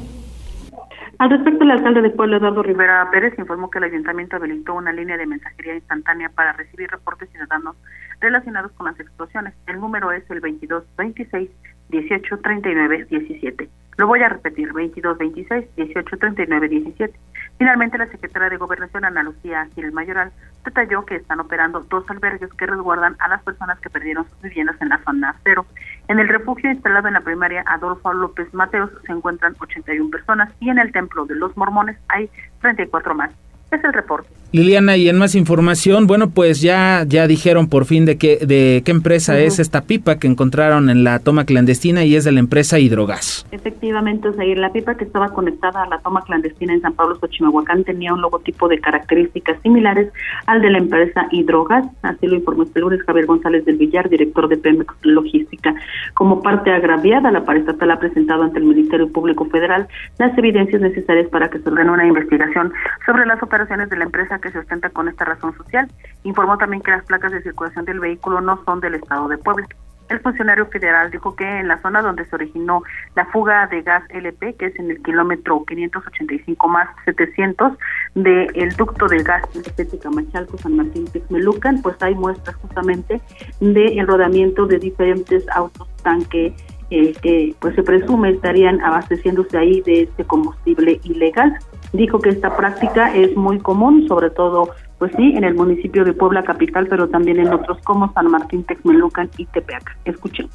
Al 1.19 1.31
respecto, 1.31 1.65
el 1.65 1.71
alcalde 1.71 2.03
de 2.03 2.11
Puebla, 2.11 2.37
Eduardo 2.37 2.63
Rivera 2.63 3.09
Pérez, 3.11 3.33
informó 3.39 3.71
que 3.71 3.79
el 3.79 3.85
ayuntamiento 3.85 4.37
habilitó 4.37 4.75
una 4.75 4.93
línea 4.93 5.17
de 5.17 5.27
mensajería 5.27 5.75
instantánea 5.75 6.29
para 6.31 6.53
recibir 6.53 6.91
reportes 6.91 7.31
ciudadanos 7.31 7.77
relacionados 8.21 8.73
con 8.73 8.87
las 8.87 8.99
explosiones. 9.01 9.55
El 9.67 9.81
número 9.81 10.13
es 10.13 10.29
el 10.31 10.41
22 10.41 10.85
26 10.97 11.51
18 11.89 12.39
39 12.39 13.07
17. 13.11 13.69
Lo 13.97 14.07
voy 14.07 14.23
a 14.23 14.29
repetir, 14.29 14.73
22 14.73 15.19
26 15.19 15.77
18 15.77 16.17
39 16.17 16.69
17. 16.69 17.19
Finalmente, 17.59 17.99
la 17.99 18.07
secretaria 18.07 18.49
de 18.49 18.57
Gobernación, 18.57 19.05
Ana 19.05 19.23
Lucía 19.23 19.69
Gil 19.75 19.93
Mayoral, 19.93 20.33
detalló 20.65 21.05
que 21.05 21.17
están 21.17 21.41
operando 21.41 21.81
dos 21.81 22.09
albergues 22.09 22.51
que 22.55 22.67
resguardan 22.67 23.17
a 23.19 23.29
las 23.29 23.43
personas 23.43 23.79
que 23.81 23.91
perdieron 23.91 24.27
sus 24.31 24.41
viviendas 24.41 24.81
en 24.81 24.89
la 24.89 24.99
zona 25.05 25.37
cero. 25.45 25.67
En 26.09 26.19
el 26.19 26.29
refugio 26.29 26.71
instalado 26.71 27.09
en 27.09 27.15
la 27.15 27.21
primaria 27.21 27.63
Adolfo 27.67 28.15
López 28.15 28.53
Mateos 28.55 28.91
se 29.05 29.13
encuentran 29.13 29.55
81 29.61 30.09
personas 30.09 30.51
y 30.61 30.71
en 30.71 30.79
el 30.79 30.93
templo 30.93 31.27
de 31.27 31.35
los 31.35 31.55
mormones 31.59 31.99
hay 32.09 32.31
34 32.63 33.15
más. 33.15 33.31
Es 33.71 33.85
el 33.85 33.93
reporte. 33.93 34.40
Liliana, 34.53 34.97
y 34.97 35.09
en 35.09 35.17
más 35.17 35.37
información, 35.37 36.09
bueno, 36.09 36.31
pues 36.31 36.61
ya, 36.61 37.05
ya 37.07 37.29
dijeron 37.29 37.69
por 37.69 37.85
fin 37.85 38.05
de 38.05 38.19
qué, 38.19 38.39
de 38.45 38.83
qué 38.85 38.91
empresa 38.91 39.39
es 39.39 39.61
esta 39.61 39.83
pipa 39.83 40.19
que 40.19 40.27
encontraron 40.27 40.91
en 40.91 41.05
la 41.05 41.21
toma 41.21 41.45
clandestina 41.45 42.05
y 42.05 42.17
es 42.17 42.25
de 42.25 42.33
la 42.33 42.41
empresa 42.41 42.81
Hidrogas. 42.81 43.47
Efectivamente, 43.53 44.27
Osair, 44.29 44.59
la 44.59 44.73
pipa 44.73 44.97
que 44.97 45.05
estaba 45.05 45.29
conectada 45.29 45.85
a 45.85 45.87
la 45.87 45.99
toma 45.99 46.23
clandestina 46.23 46.73
en 46.73 46.81
San 46.81 46.95
Pablo 46.95 47.17
Xochimehuacán 47.21 47.85
tenía 47.85 48.13
un 48.13 48.23
logotipo 48.23 48.67
de 48.67 48.81
características 48.81 49.57
similares 49.63 50.13
al 50.47 50.61
de 50.63 50.71
la 50.71 50.79
empresa 50.79 51.29
Hidrogas, 51.31 51.87
así 52.03 52.27
lo 52.27 52.35
informó 52.35 52.65
este 52.65 52.81
lunes 52.81 53.05
Javier 53.05 53.27
González 53.27 53.65
del 53.65 53.77
Villar, 53.77 54.09
director 54.09 54.49
de 54.49 54.57
Pemex 54.57 54.93
Logística. 55.03 55.77
Como 56.15 56.43
parte 56.43 56.73
agraviada, 56.73 57.31
la 57.31 57.45
paraestatal 57.45 57.89
ha 57.93 58.01
presentado 58.01 58.43
ante 58.43 58.59
el 58.59 58.65
Ministerio 58.65 59.13
Público 59.13 59.45
Federal 59.45 59.87
las 60.19 60.37
evidencias 60.37 60.83
necesarias 60.83 61.29
para 61.29 61.49
que 61.51 61.61
se 61.61 61.69
ordene 61.69 61.93
una 61.93 62.07
investigación 62.07 62.73
sobre 63.07 63.27
las 63.27 63.41
operaciones 63.45 63.89
de 63.91 63.97
la 63.97 64.05
empresa 64.07 64.40
que 64.41 64.51
se 64.51 64.59
ostenta 64.59 64.91
con 64.91 65.09
esta 65.09 65.25
razón 65.25 65.57
social. 65.57 65.91
Informó 66.25 66.59
también 66.59 66.83
que 66.83 66.91
las 66.91 67.05
placas 67.05 67.33
de 67.33 67.43
circulación 67.43 67.85
del 67.85 68.01
vehículo 68.01 68.41
no 68.41 68.63
son 68.65 68.81
del 68.81 68.95
Estado 68.95 69.29
de 69.29 69.39
Puebla. 69.39 69.67
El 70.11 70.19
funcionario 70.19 70.67
federal 70.67 71.09
dijo 71.13 71.37
que 71.37 71.45
en 71.45 71.69
la 71.69 71.81
zona 71.83 72.03
donde 72.03 72.25
se 72.25 72.35
originó 72.35 72.83
la 73.15 73.27
fuga 73.27 73.69
de 73.69 73.83
gas 73.83 74.03
LP, 74.09 74.57
que 74.57 74.67
es 74.67 74.77
en 74.77 74.91
el 74.91 75.01
kilómetro 75.03 75.65
585 75.65 76.67
más 76.67 76.89
700 77.05 77.79
del 78.17 78.71
ducto 78.77 79.07
de 79.07 79.23
gas 79.23 79.45
LP 79.55 80.01
Camachalco 80.01 80.59
San 80.59 80.77
Martín 80.77 81.07
Texmelucan, 81.07 81.81
pues 81.81 81.97
hay 82.03 82.17
muestras 82.17 82.57
justamente 82.57 83.21
del 83.61 84.05
rodamiento 84.05 84.67
de 84.67 84.81
diferentes 84.81 85.49
autos 85.51 85.87
tanque 86.03 86.57
eh, 86.91 87.13
que 87.23 87.55
pues 87.61 87.75
se 87.75 87.83
presume 87.83 88.31
estarían 88.31 88.81
abasteciéndose 88.81 89.57
ahí 89.57 89.81
de 89.83 90.03
este 90.03 90.25
combustible 90.25 91.01
ilegal. 91.05 91.55
Dijo 91.93 92.21
que 92.21 92.31
esta 92.31 92.57
práctica 92.57 93.15
es 93.15 93.37
muy 93.37 93.59
común, 93.59 94.07
sobre 94.09 94.31
todo, 94.31 94.71
pues 94.99 95.13
sí, 95.17 95.33
en 95.37 95.45
el 95.45 95.55
municipio 95.55 96.05
de 96.05 96.13
Puebla 96.13 96.43
Capital, 96.43 96.87
pero 96.89 97.09
también 97.09 97.39
en 97.39 97.53
otros 97.53 97.79
como 97.85 98.13
San 98.13 98.29
Martín, 98.29 98.65
Texmelucan 98.65 99.31
y 99.37 99.47
Tepeaca. 99.47 99.97
Escuchemos. 100.05 100.53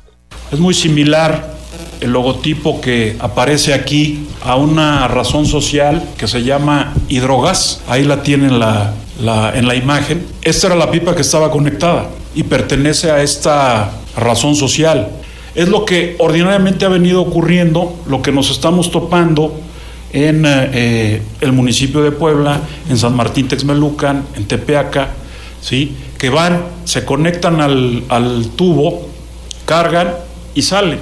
Es 0.51 0.59
muy 0.59 0.73
similar 0.73 1.55
el 2.01 2.11
logotipo 2.11 2.81
que 2.81 3.15
aparece 3.19 3.73
aquí 3.73 4.27
a 4.43 4.55
una 4.55 5.07
razón 5.07 5.45
social 5.45 6.03
que 6.17 6.27
se 6.27 6.43
llama 6.43 6.93
hidrogas. 7.07 7.83
Ahí 7.87 8.03
la 8.03 8.21
tienen 8.21 8.59
la, 8.59 8.93
la, 9.21 9.57
en 9.57 9.67
la 9.67 9.75
imagen. 9.75 10.25
Esta 10.41 10.67
era 10.67 10.75
la 10.75 10.91
pipa 10.91 11.15
que 11.15 11.21
estaba 11.21 11.49
conectada 11.51 12.09
y 12.35 12.43
pertenece 12.43 13.11
a 13.11 13.21
esta 13.23 13.91
razón 14.17 14.55
social. 14.55 15.09
Es 15.55 15.69
lo 15.69 15.85
que 15.85 16.15
ordinariamente 16.19 16.85
ha 16.85 16.89
venido 16.89 17.21
ocurriendo, 17.21 17.95
lo 18.09 18.21
que 18.21 18.31
nos 18.33 18.51
estamos 18.51 18.91
topando 18.91 19.53
en 20.11 20.43
eh, 20.45 21.21
el 21.39 21.51
municipio 21.53 22.03
de 22.03 22.11
Puebla, 22.11 22.59
en 22.89 22.97
San 22.97 23.15
Martín 23.15 23.47
Texmelucan, 23.47 24.25
en 24.35 24.47
Tepeaca, 24.47 25.09
¿sí? 25.61 25.97
que 26.17 26.29
van, 26.29 26.61
se 26.83 27.05
conectan 27.05 27.61
al, 27.61 28.03
al 28.09 28.49
tubo, 28.55 29.07
cargan 29.65 30.13
y 30.53 30.61
salen. 30.61 30.99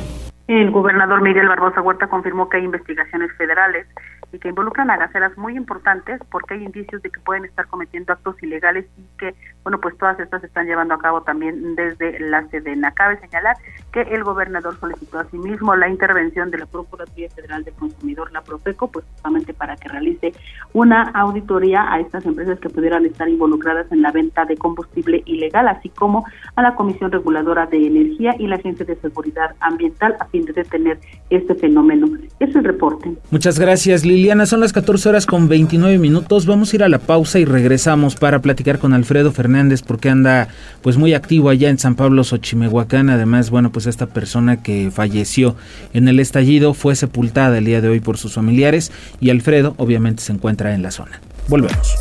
El 0.47 0.71
gobernador 0.71 1.21
Miguel 1.21 1.47
Barbosa 1.47 1.81
Huerta 1.81 2.07
confirmó 2.07 2.47
que 2.49 2.57
hay 2.57 2.63
investigaciones 2.63 3.31
federales 3.37 3.87
y 4.33 4.39
que 4.39 4.49
involucran 4.49 4.89
a 4.89 4.97
gaceras 4.97 5.37
muy 5.37 5.55
importantes 5.55 6.19
porque 6.31 6.55
hay 6.55 6.63
indicios 6.63 7.01
de 7.03 7.11
que 7.11 7.19
pueden 7.19 7.45
estar 7.45 7.67
cometiendo 7.67 8.13
actos 8.13 8.41
ilegales 8.41 8.85
y 8.97 9.03
que, 9.19 9.35
bueno, 9.61 9.79
pues 9.79 9.95
todas 9.97 10.19
estas 10.19 10.41
se 10.41 10.47
están 10.47 10.65
llevando 10.65 10.95
a 10.95 10.99
cabo 10.99 11.21
también 11.21 11.75
desde 11.75 12.19
la 12.19 12.47
Sedena. 12.49 12.91
Cabe 12.91 13.19
señalar 13.19 13.55
que 13.91 14.01
el 14.01 14.23
gobernador 14.23 14.75
solicitó 14.79 15.19
asimismo 15.19 15.75
la 15.75 15.87
intervención 15.87 16.49
de 16.49 16.57
la 16.57 16.65
Procuraduría 16.65 17.29
Federal 17.29 17.63
del 17.63 17.75
Consumidor, 17.75 18.31
la 18.31 18.41
Profeco, 18.41 18.87
pues 18.91 19.05
justamente 19.13 19.53
para 19.53 19.75
que 19.75 19.87
realice 19.87 20.33
una 20.73 21.03
auditoría 21.11 21.93
a 21.93 21.99
estas 21.99 22.25
empresas 22.25 22.59
que 22.59 22.69
pudieran 22.69 23.05
estar 23.05 23.29
involucradas 23.29 23.91
en 23.91 24.01
la 24.01 24.11
venta 24.11 24.45
de 24.45 24.57
combustible 24.57 25.21
ilegal, 25.25 25.67
así 25.67 25.89
como 25.89 26.25
a 26.55 26.61
la 26.63 26.73
Comisión 26.73 27.11
Reguladora 27.11 27.67
de 27.67 27.85
Energía 27.85 28.35
y 28.39 28.47
la 28.47 28.55
Agencia 28.55 28.85
de 28.85 28.95
Seguridad 28.95 29.55
Ambiental 29.59 30.15
a 30.19 30.25
fin 30.25 30.43
de 30.45 30.53
detener 30.53 30.99
este 31.29 31.53
fenómeno. 31.53 32.07
Es 32.39 32.55
el 32.55 32.63
reporte. 32.63 33.13
Muchas 33.29 33.59
gracias, 33.59 34.03
Lili. 34.03 34.22
Liliana, 34.23 34.45
son 34.45 34.61
las 34.61 34.71
14 34.71 35.09
horas 35.09 35.25
con 35.25 35.49
29 35.49 35.97
minutos. 35.97 36.45
Vamos 36.45 36.71
a 36.71 36.75
ir 36.77 36.83
a 36.85 36.87
la 36.87 36.99
pausa 36.99 37.39
y 37.39 37.45
regresamos 37.45 38.15
para 38.15 38.39
platicar 38.39 38.79
con 38.79 38.93
Alfredo 38.93 39.33
Fernández 39.33 39.81
porque 39.81 40.07
anda 40.07 40.47
pues 40.81 40.95
muy 40.95 41.13
activo 41.13 41.49
allá 41.49 41.67
en 41.67 41.77
San 41.77 41.95
Pablo 41.95 42.23
Xochimehuacán. 42.23 43.09
Además, 43.09 43.49
bueno, 43.49 43.73
pues 43.73 43.85
esta 43.85 44.05
persona 44.05 44.63
que 44.63 44.91
falleció 44.91 45.57
en 45.93 46.07
el 46.07 46.21
estallido 46.21 46.73
fue 46.73 46.95
sepultada 46.95 47.57
el 47.57 47.65
día 47.65 47.81
de 47.81 47.89
hoy 47.89 47.99
por 47.99 48.17
sus 48.17 48.35
familiares 48.35 48.93
y 49.19 49.29
Alfredo 49.29 49.75
obviamente 49.75 50.23
se 50.23 50.31
encuentra 50.31 50.73
en 50.73 50.83
la 50.83 50.91
zona. 50.91 51.19
Volvemos. 51.49 51.93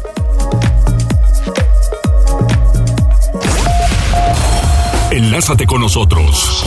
Enlázate 5.11 5.67
con 5.67 5.81
nosotros. 5.81 6.65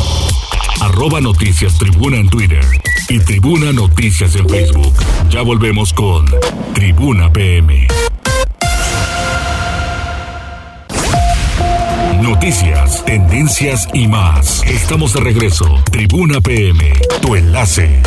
Arroba 0.81 1.21
Noticias 1.21 1.77
Tribuna 1.77 2.17
en 2.17 2.27
Twitter 2.27 2.65
y 3.09 3.19
Tribuna 3.19 3.71
Noticias 3.71 4.35
en 4.35 4.47
Facebook. 4.47 4.93
Ya 5.29 5.41
volvemos 5.41 5.93
con 5.93 6.25
Tribuna 6.73 7.31
PM. 7.31 7.87
Noticias, 12.21 13.03
tendencias 13.05 13.87
y 13.93 14.07
más. 14.07 14.63
Estamos 14.63 15.13
de 15.13 15.21
regreso. 15.21 15.65
Tribuna 15.91 16.39
PM, 16.41 16.93
tu 17.21 17.35
enlace. 17.35 18.01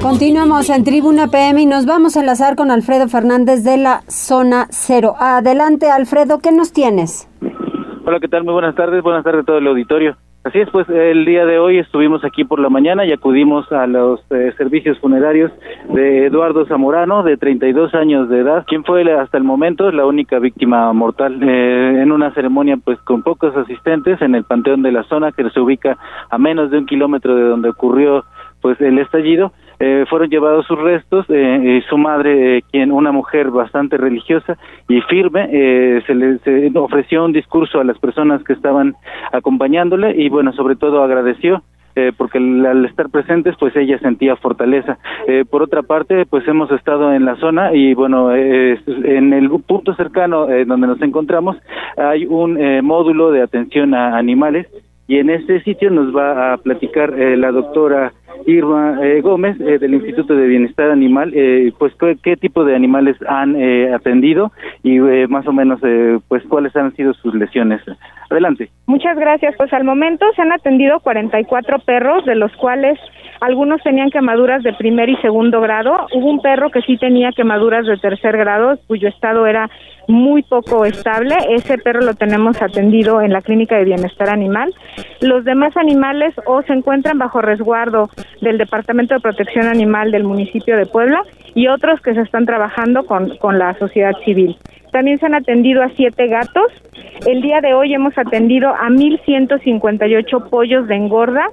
Continuamos 0.00 0.70
en 0.70 0.84
Tribuna 0.84 1.28
PM 1.28 1.62
y 1.62 1.66
nos 1.66 1.86
vamos 1.86 2.16
a 2.16 2.20
enlazar 2.20 2.56
con 2.56 2.70
Alfredo 2.70 3.08
Fernández 3.08 3.64
de 3.64 3.78
la 3.78 4.02
Zona 4.08 4.68
Cero. 4.70 5.14
Adelante, 5.18 5.90
Alfredo, 5.90 6.38
¿qué 6.38 6.52
nos 6.52 6.72
tienes? 6.72 7.28
Hola, 8.04 8.20
¿qué 8.20 8.28
tal? 8.28 8.44
Muy 8.44 8.52
buenas 8.52 8.76
tardes. 8.76 9.02
Buenas 9.02 9.24
tardes 9.24 9.42
a 9.42 9.44
todo 9.44 9.58
el 9.58 9.66
auditorio. 9.66 10.16
Así 10.46 10.60
es, 10.60 10.70
pues 10.70 10.88
el 10.88 11.24
día 11.24 11.44
de 11.44 11.58
hoy 11.58 11.78
estuvimos 11.78 12.24
aquí 12.24 12.44
por 12.44 12.60
la 12.60 12.68
mañana 12.68 13.04
y 13.04 13.10
acudimos 13.10 13.72
a 13.72 13.84
los 13.88 14.20
eh, 14.30 14.54
servicios 14.56 14.96
funerarios 15.00 15.50
de 15.92 16.26
Eduardo 16.26 16.64
Zamorano, 16.66 17.24
de 17.24 17.36
32 17.36 17.92
años 17.96 18.28
de 18.28 18.42
edad, 18.42 18.64
quien 18.64 18.84
fue 18.84 19.02
hasta 19.12 19.38
el 19.38 19.42
momento 19.42 19.90
la 19.90 20.06
única 20.06 20.38
víctima 20.38 20.92
mortal 20.92 21.42
eh, 21.42 22.00
en 22.00 22.12
una 22.12 22.32
ceremonia 22.32 22.76
pues 22.76 22.96
con 23.00 23.24
pocos 23.24 23.56
asistentes 23.56 24.22
en 24.22 24.36
el 24.36 24.44
Panteón 24.44 24.82
de 24.82 24.92
la 24.92 25.02
Zona, 25.08 25.32
que 25.32 25.50
se 25.50 25.58
ubica 25.58 25.98
a 26.30 26.38
menos 26.38 26.70
de 26.70 26.78
un 26.78 26.86
kilómetro 26.86 27.34
de 27.34 27.42
donde 27.42 27.70
ocurrió 27.70 28.24
pues 28.62 28.80
el 28.80 29.00
estallido 29.00 29.50
eh, 29.78 30.04
fueron 30.08 30.30
llevados 30.30 30.66
sus 30.66 30.78
restos 30.78 31.26
eh, 31.28 31.78
y 31.78 31.88
su 31.88 31.98
madre, 31.98 32.58
eh, 32.58 32.62
quien 32.70 32.92
una 32.92 33.12
mujer 33.12 33.50
bastante 33.50 33.96
religiosa 33.96 34.56
y 34.88 35.00
firme, 35.02 35.48
eh, 35.52 36.02
se 36.06 36.14
le 36.14 36.38
se 36.38 36.70
ofreció 36.78 37.24
un 37.24 37.32
discurso 37.32 37.80
a 37.80 37.84
las 37.84 37.98
personas 37.98 38.42
que 38.44 38.52
estaban 38.52 38.94
acompañándole 39.32 40.14
y 40.16 40.28
bueno, 40.28 40.52
sobre 40.52 40.76
todo 40.76 41.02
agradeció 41.02 41.62
eh, 41.98 42.12
porque 42.14 42.36
al 42.36 42.84
estar 42.84 43.08
presentes 43.08 43.54
pues 43.58 43.74
ella 43.74 43.98
sentía 44.00 44.36
fortaleza. 44.36 44.98
Eh, 45.26 45.46
por 45.48 45.62
otra 45.62 45.82
parte 45.82 46.26
pues 46.26 46.46
hemos 46.46 46.70
estado 46.70 47.14
en 47.14 47.24
la 47.24 47.36
zona 47.36 47.72
y 47.72 47.94
bueno 47.94 48.36
eh, 48.36 48.78
en 48.86 49.32
el 49.32 49.48
punto 49.66 49.94
cercano 49.94 50.46
donde 50.66 50.88
nos 50.88 51.00
encontramos 51.00 51.56
hay 51.96 52.26
un 52.26 52.58
módulo 52.84 53.30
de 53.30 53.40
atención 53.40 53.94
a 53.94 54.18
animales 54.18 54.66
y 55.08 55.16
en 55.20 55.30
este 55.30 55.62
sitio 55.62 55.88
nos 55.88 56.14
va 56.14 56.52
a 56.52 56.58
platicar 56.58 57.14
la 57.16 57.50
doctora 57.50 58.12
Irma 58.46 58.98
eh, 59.02 59.20
Gómez 59.20 59.60
eh, 59.60 59.78
del 59.78 59.94
Instituto 59.94 60.34
de 60.34 60.46
Bienestar 60.46 60.90
Animal, 60.90 61.32
eh, 61.34 61.72
pues 61.78 61.92
¿qué, 62.22 62.36
tipo 62.36 62.64
de 62.64 62.74
animales 62.76 63.16
han 63.28 63.56
atendido 63.92 64.52
y 64.82 64.98
más 65.28 65.46
o 65.46 65.52
menos 65.52 65.80
pues 66.28 66.42
cuáles 66.48 66.74
han 66.76 66.94
sido 66.94 67.14
sus 67.14 67.34
lesiones. 67.34 67.80
Adelante. 68.30 68.70
Muchas 68.86 69.16
gracias. 69.16 69.54
Pues 69.56 69.72
al 69.72 69.84
momento 69.84 70.26
se 70.34 70.42
han 70.42 70.52
atendido 70.52 71.00
44 71.00 71.78
perros, 71.80 72.24
de 72.24 72.34
los 72.34 72.52
cuales 72.56 72.98
algunos 73.40 73.82
tenían 73.82 74.10
quemaduras 74.10 74.62
de 74.62 74.72
primer 74.74 75.08
y 75.08 75.16
segundo 75.16 75.60
grado. 75.60 76.06
Hubo 76.12 76.30
un 76.30 76.40
perro 76.40 76.70
que 76.70 76.82
sí 76.82 76.96
tenía 76.96 77.30
quemaduras 77.32 77.86
de 77.86 77.96
tercer 77.96 78.36
grado, 78.36 78.78
cuyo 78.86 79.08
estado 79.08 79.46
era 79.46 79.70
muy 80.08 80.42
poco 80.42 80.84
estable. 80.84 81.34
Ese 81.50 81.78
perro 81.78 82.00
lo 82.00 82.14
tenemos 82.14 82.60
atendido 82.62 83.20
en 83.20 83.32
la 83.32 83.42
clínica 83.42 83.76
de 83.76 83.84
bienestar 83.84 84.28
animal. 84.28 84.72
Los 85.20 85.44
demás 85.44 85.76
animales 85.76 86.34
o 86.46 86.62
se 86.62 86.72
encuentran 86.72 87.18
bajo 87.18 87.40
resguardo 87.40 88.08
del 88.40 88.58
Departamento 88.58 89.14
de 89.14 89.20
Protección 89.20 89.66
Animal 89.66 90.10
del 90.10 90.24
municipio 90.24 90.76
de 90.76 90.86
Puebla 90.86 91.22
y 91.56 91.66
otros 91.68 92.00
que 92.02 92.14
se 92.14 92.20
están 92.20 92.46
trabajando 92.46 93.04
con, 93.06 93.36
con 93.38 93.58
la 93.58 93.74
sociedad 93.78 94.12
civil. 94.24 94.56
También 94.92 95.18
se 95.18 95.26
han 95.26 95.34
atendido 95.34 95.82
a 95.82 95.88
siete 95.90 96.28
gatos. 96.28 96.70
El 97.26 97.42
día 97.42 97.60
de 97.60 97.74
hoy 97.74 97.92
hemos 97.94 98.16
atendido 98.16 98.68
a 98.68 98.88
1.158 98.88 100.48
pollos 100.48 100.86
de 100.86 100.94
engorda, 100.94 101.50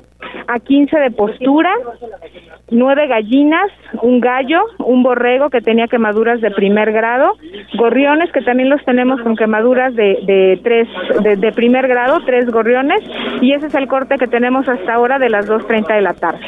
a 0.48 0.60
15 0.60 0.98
de 1.00 1.12
postura, 1.12 1.72
nueve 2.72 3.08
gallinas, 3.08 3.70
un 4.02 4.20
gallo, 4.20 4.62
un 4.80 5.04
borrego 5.04 5.50
que 5.50 5.62
tenía 5.62 5.88
quemaduras 5.88 6.42
de 6.42 6.52
primer 6.52 6.92
grado, 6.92 7.34
gorriones 7.76 8.32
que 8.32 8.42
también 8.42 8.70
los 8.70 8.84
tenemos 8.84 9.22
con 9.22 9.36
quemaduras 9.36 9.96
de, 9.96 10.20
de 10.26 10.60
tres 10.64 10.88
de, 11.22 11.52
primer 11.52 11.88
grado, 11.88 12.20
tres 12.26 12.50
gorriones 12.50 13.02
y 13.42 13.54
ese 13.54 13.68
es 13.68 13.76
el 13.76 13.88
corte 13.88 14.18
que 14.18 14.28
tenemos 14.28 14.68
hasta 14.68 14.94
ahora 14.94 15.20
de 15.20 15.30
las 15.30 15.48
2.30 15.50 15.96
de 15.96 16.02
la 16.02 16.14
tarde. 16.14 16.40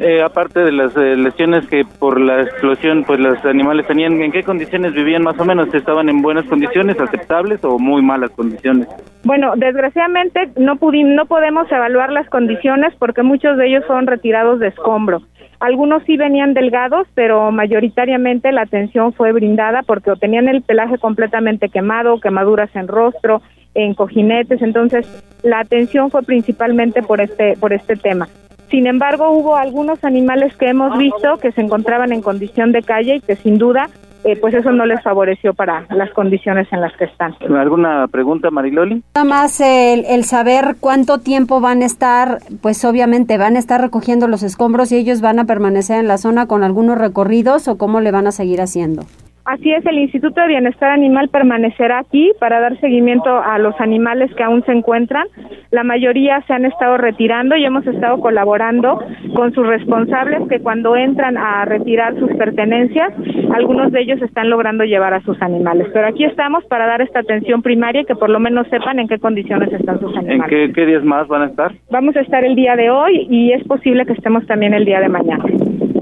Eh, 0.00 0.22
aparte 0.22 0.60
de 0.60 0.72
las 0.72 0.96
eh, 0.96 1.16
lesiones 1.16 1.66
que 1.68 1.84
por 1.98 2.20
la 2.20 2.42
explosión 2.42 2.97
pues 3.04 3.20
los 3.20 3.44
animales 3.44 3.86
tenían, 3.86 4.20
¿en 4.20 4.32
qué 4.32 4.42
condiciones 4.42 4.92
vivían 4.94 5.22
más 5.22 5.38
o 5.38 5.44
menos? 5.44 5.72
¿Estaban 5.74 6.08
en 6.08 6.22
buenas 6.22 6.46
condiciones, 6.46 7.00
aceptables 7.00 7.62
o 7.64 7.78
muy 7.78 8.02
malas 8.02 8.30
condiciones? 8.30 8.88
Bueno, 9.24 9.52
desgraciadamente 9.56 10.50
no, 10.56 10.76
pudimos, 10.76 11.12
no 11.14 11.26
podemos 11.26 11.70
evaluar 11.70 12.12
las 12.12 12.28
condiciones 12.28 12.94
porque 12.98 13.22
muchos 13.22 13.56
de 13.56 13.68
ellos 13.68 13.84
fueron 13.86 14.06
retirados 14.06 14.60
de 14.60 14.68
escombro. 14.68 15.22
Algunos 15.60 16.04
sí 16.04 16.16
venían 16.16 16.54
delgados, 16.54 17.08
pero 17.14 17.50
mayoritariamente 17.50 18.52
la 18.52 18.62
atención 18.62 19.12
fue 19.12 19.32
brindada 19.32 19.82
porque 19.82 20.12
tenían 20.20 20.48
el 20.48 20.62
pelaje 20.62 20.98
completamente 20.98 21.68
quemado, 21.68 22.20
quemaduras 22.20 22.74
en 22.76 22.86
rostro, 22.86 23.42
en 23.74 23.94
cojinetes, 23.94 24.62
entonces 24.62 25.06
la 25.42 25.60
atención 25.60 26.10
fue 26.10 26.22
principalmente 26.22 27.02
por 27.02 27.20
este 27.20 27.56
por 27.58 27.72
este 27.72 27.96
tema. 27.96 28.28
Sin 28.70 28.86
embargo, 28.86 29.30
hubo 29.30 29.56
algunos 29.56 30.02
animales 30.04 30.54
que 30.56 30.68
hemos 30.68 30.96
visto 30.98 31.38
que 31.40 31.52
se 31.52 31.62
encontraban 31.62 32.12
en 32.12 32.22
condición 32.22 32.72
de 32.72 32.82
calle 32.82 33.16
y 33.16 33.20
que 33.20 33.36
sin 33.36 33.58
duda 33.58 33.88
eh, 34.24 34.36
pues 34.40 34.52
eso 34.52 34.72
no 34.72 34.84
les 34.84 35.02
favoreció 35.02 35.54
para 35.54 35.86
las 35.90 36.10
condiciones 36.10 36.66
en 36.72 36.80
las 36.80 36.94
que 36.96 37.04
están. 37.04 37.34
¿Alguna 37.56 38.06
pregunta, 38.08 38.50
Mariloli? 38.50 39.02
Nada 39.14 39.24
más 39.24 39.60
el, 39.60 40.04
el, 40.06 40.24
saber 40.24 40.76
cuánto 40.80 41.18
tiempo 41.18 41.60
van 41.60 41.82
a 41.82 41.86
estar, 41.86 42.38
pues 42.60 42.84
obviamente 42.84 43.38
van 43.38 43.56
a 43.56 43.58
estar 43.58 43.80
recogiendo 43.80 44.26
los 44.26 44.42
escombros 44.42 44.90
y 44.90 44.96
ellos 44.96 45.20
van 45.20 45.38
a 45.38 45.44
permanecer 45.44 46.00
en 46.00 46.08
la 46.08 46.18
zona 46.18 46.46
con 46.46 46.64
algunos 46.64 46.98
recorridos 46.98 47.68
o 47.68 47.78
cómo 47.78 48.00
le 48.00 48.10
van 48.10 48.26
a 48.26 48.32
seguir 48.32 48.60
haciendo. 48.60 49.02
Así 49.48 49.72
es, 49.72 49.84
el 49.86 49.98
Instituto 49.98 50.42
de 50.42 50.48
Bienestar 50.48 50.90
Animal 50.90 51.30
permanecerá 51.30 52.00
aquí 52.00 52.32
para 52.38 52.60
dar 52.60 52.78
seguimiento 52.80 53.34
a 53.34 53.58
los 53.58 53.74
animales 53.80 54.30
que 54.34 54.42
aún 54.42 54.62
se 54.66 54.72
encuentran. 54.72 55.26
La 55.70 55.84
mayoría 55.84 56.42
se 56.46 56.52
han 56.52 56.66
estado 56.66 56.98
retirando 56.98 57.56
y 57.56 57.64
hemos 57.64 57.86
estado 57.86 58.20
colaborando 58.20 59.02
con 59.34 59.54
sus 59.54 59.66
responsables 59.66 60.46
que 60.50 60.60
cuando 60.60 60.96
entran 60.96 61.38
a 61.38 61.64
retirar 61.64 62.18
sus 62.18 62.30
pertenencias, 62.32 63.10
algunos 63.54 63.90
de 63.90 64.02
ellos 64.02 64.20
están 64.20 64.50
logrando 64.50 64.84
llevar 64.84 65.14
a 65.14 65.22
sus 65.22 65.40
animales. 65.40 65.86
Pero 65.94 66.08
aquí 66.08 66.24
estamos 66.24 66.62
para 66.66 66.86
dar 66.86 67.00
esta 67.00 67.20
atención 67.20 67.62
primaria 67.62 68.02
y 68.02 68.04
que 68.04 68.16
por 68.16 68.28
lo 68.28 68.40
menos 68.40 68.68
sepan 68.68 68.98
en 68.98 69.08
qué 69.08 69.18
condiciones 69.18 69.72
están 69.72 69.98
sus 69.98 70.14
animales. 70.14 70.52
¿En 70.52 70.74
qué, 70.74 70.84
días 70.84 71.04
más 71.04 71.26
van 71.26 71.40
a 71.40 71.46
estar? 71.46 71.72
Vamos 71.90 72.14
a 72.16 72.20
estar 72.20 72.44
el 72.44 72.54
día 72.54 72.76
de 72.76 72.90
hoy 72.90 73.26
y 73.30 73.52
es 73.52 73.66
posible 73.66 74.04
que 74.04 74.12
estemos 74.12 74.46
también 74.46 74.74
el 74.74 74.84
día 74.84 75.00
de 75.00 75.08
mañana. 75.08 75.42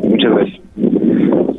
Muchas 0.03 0.33
gracias. 0.33 0.61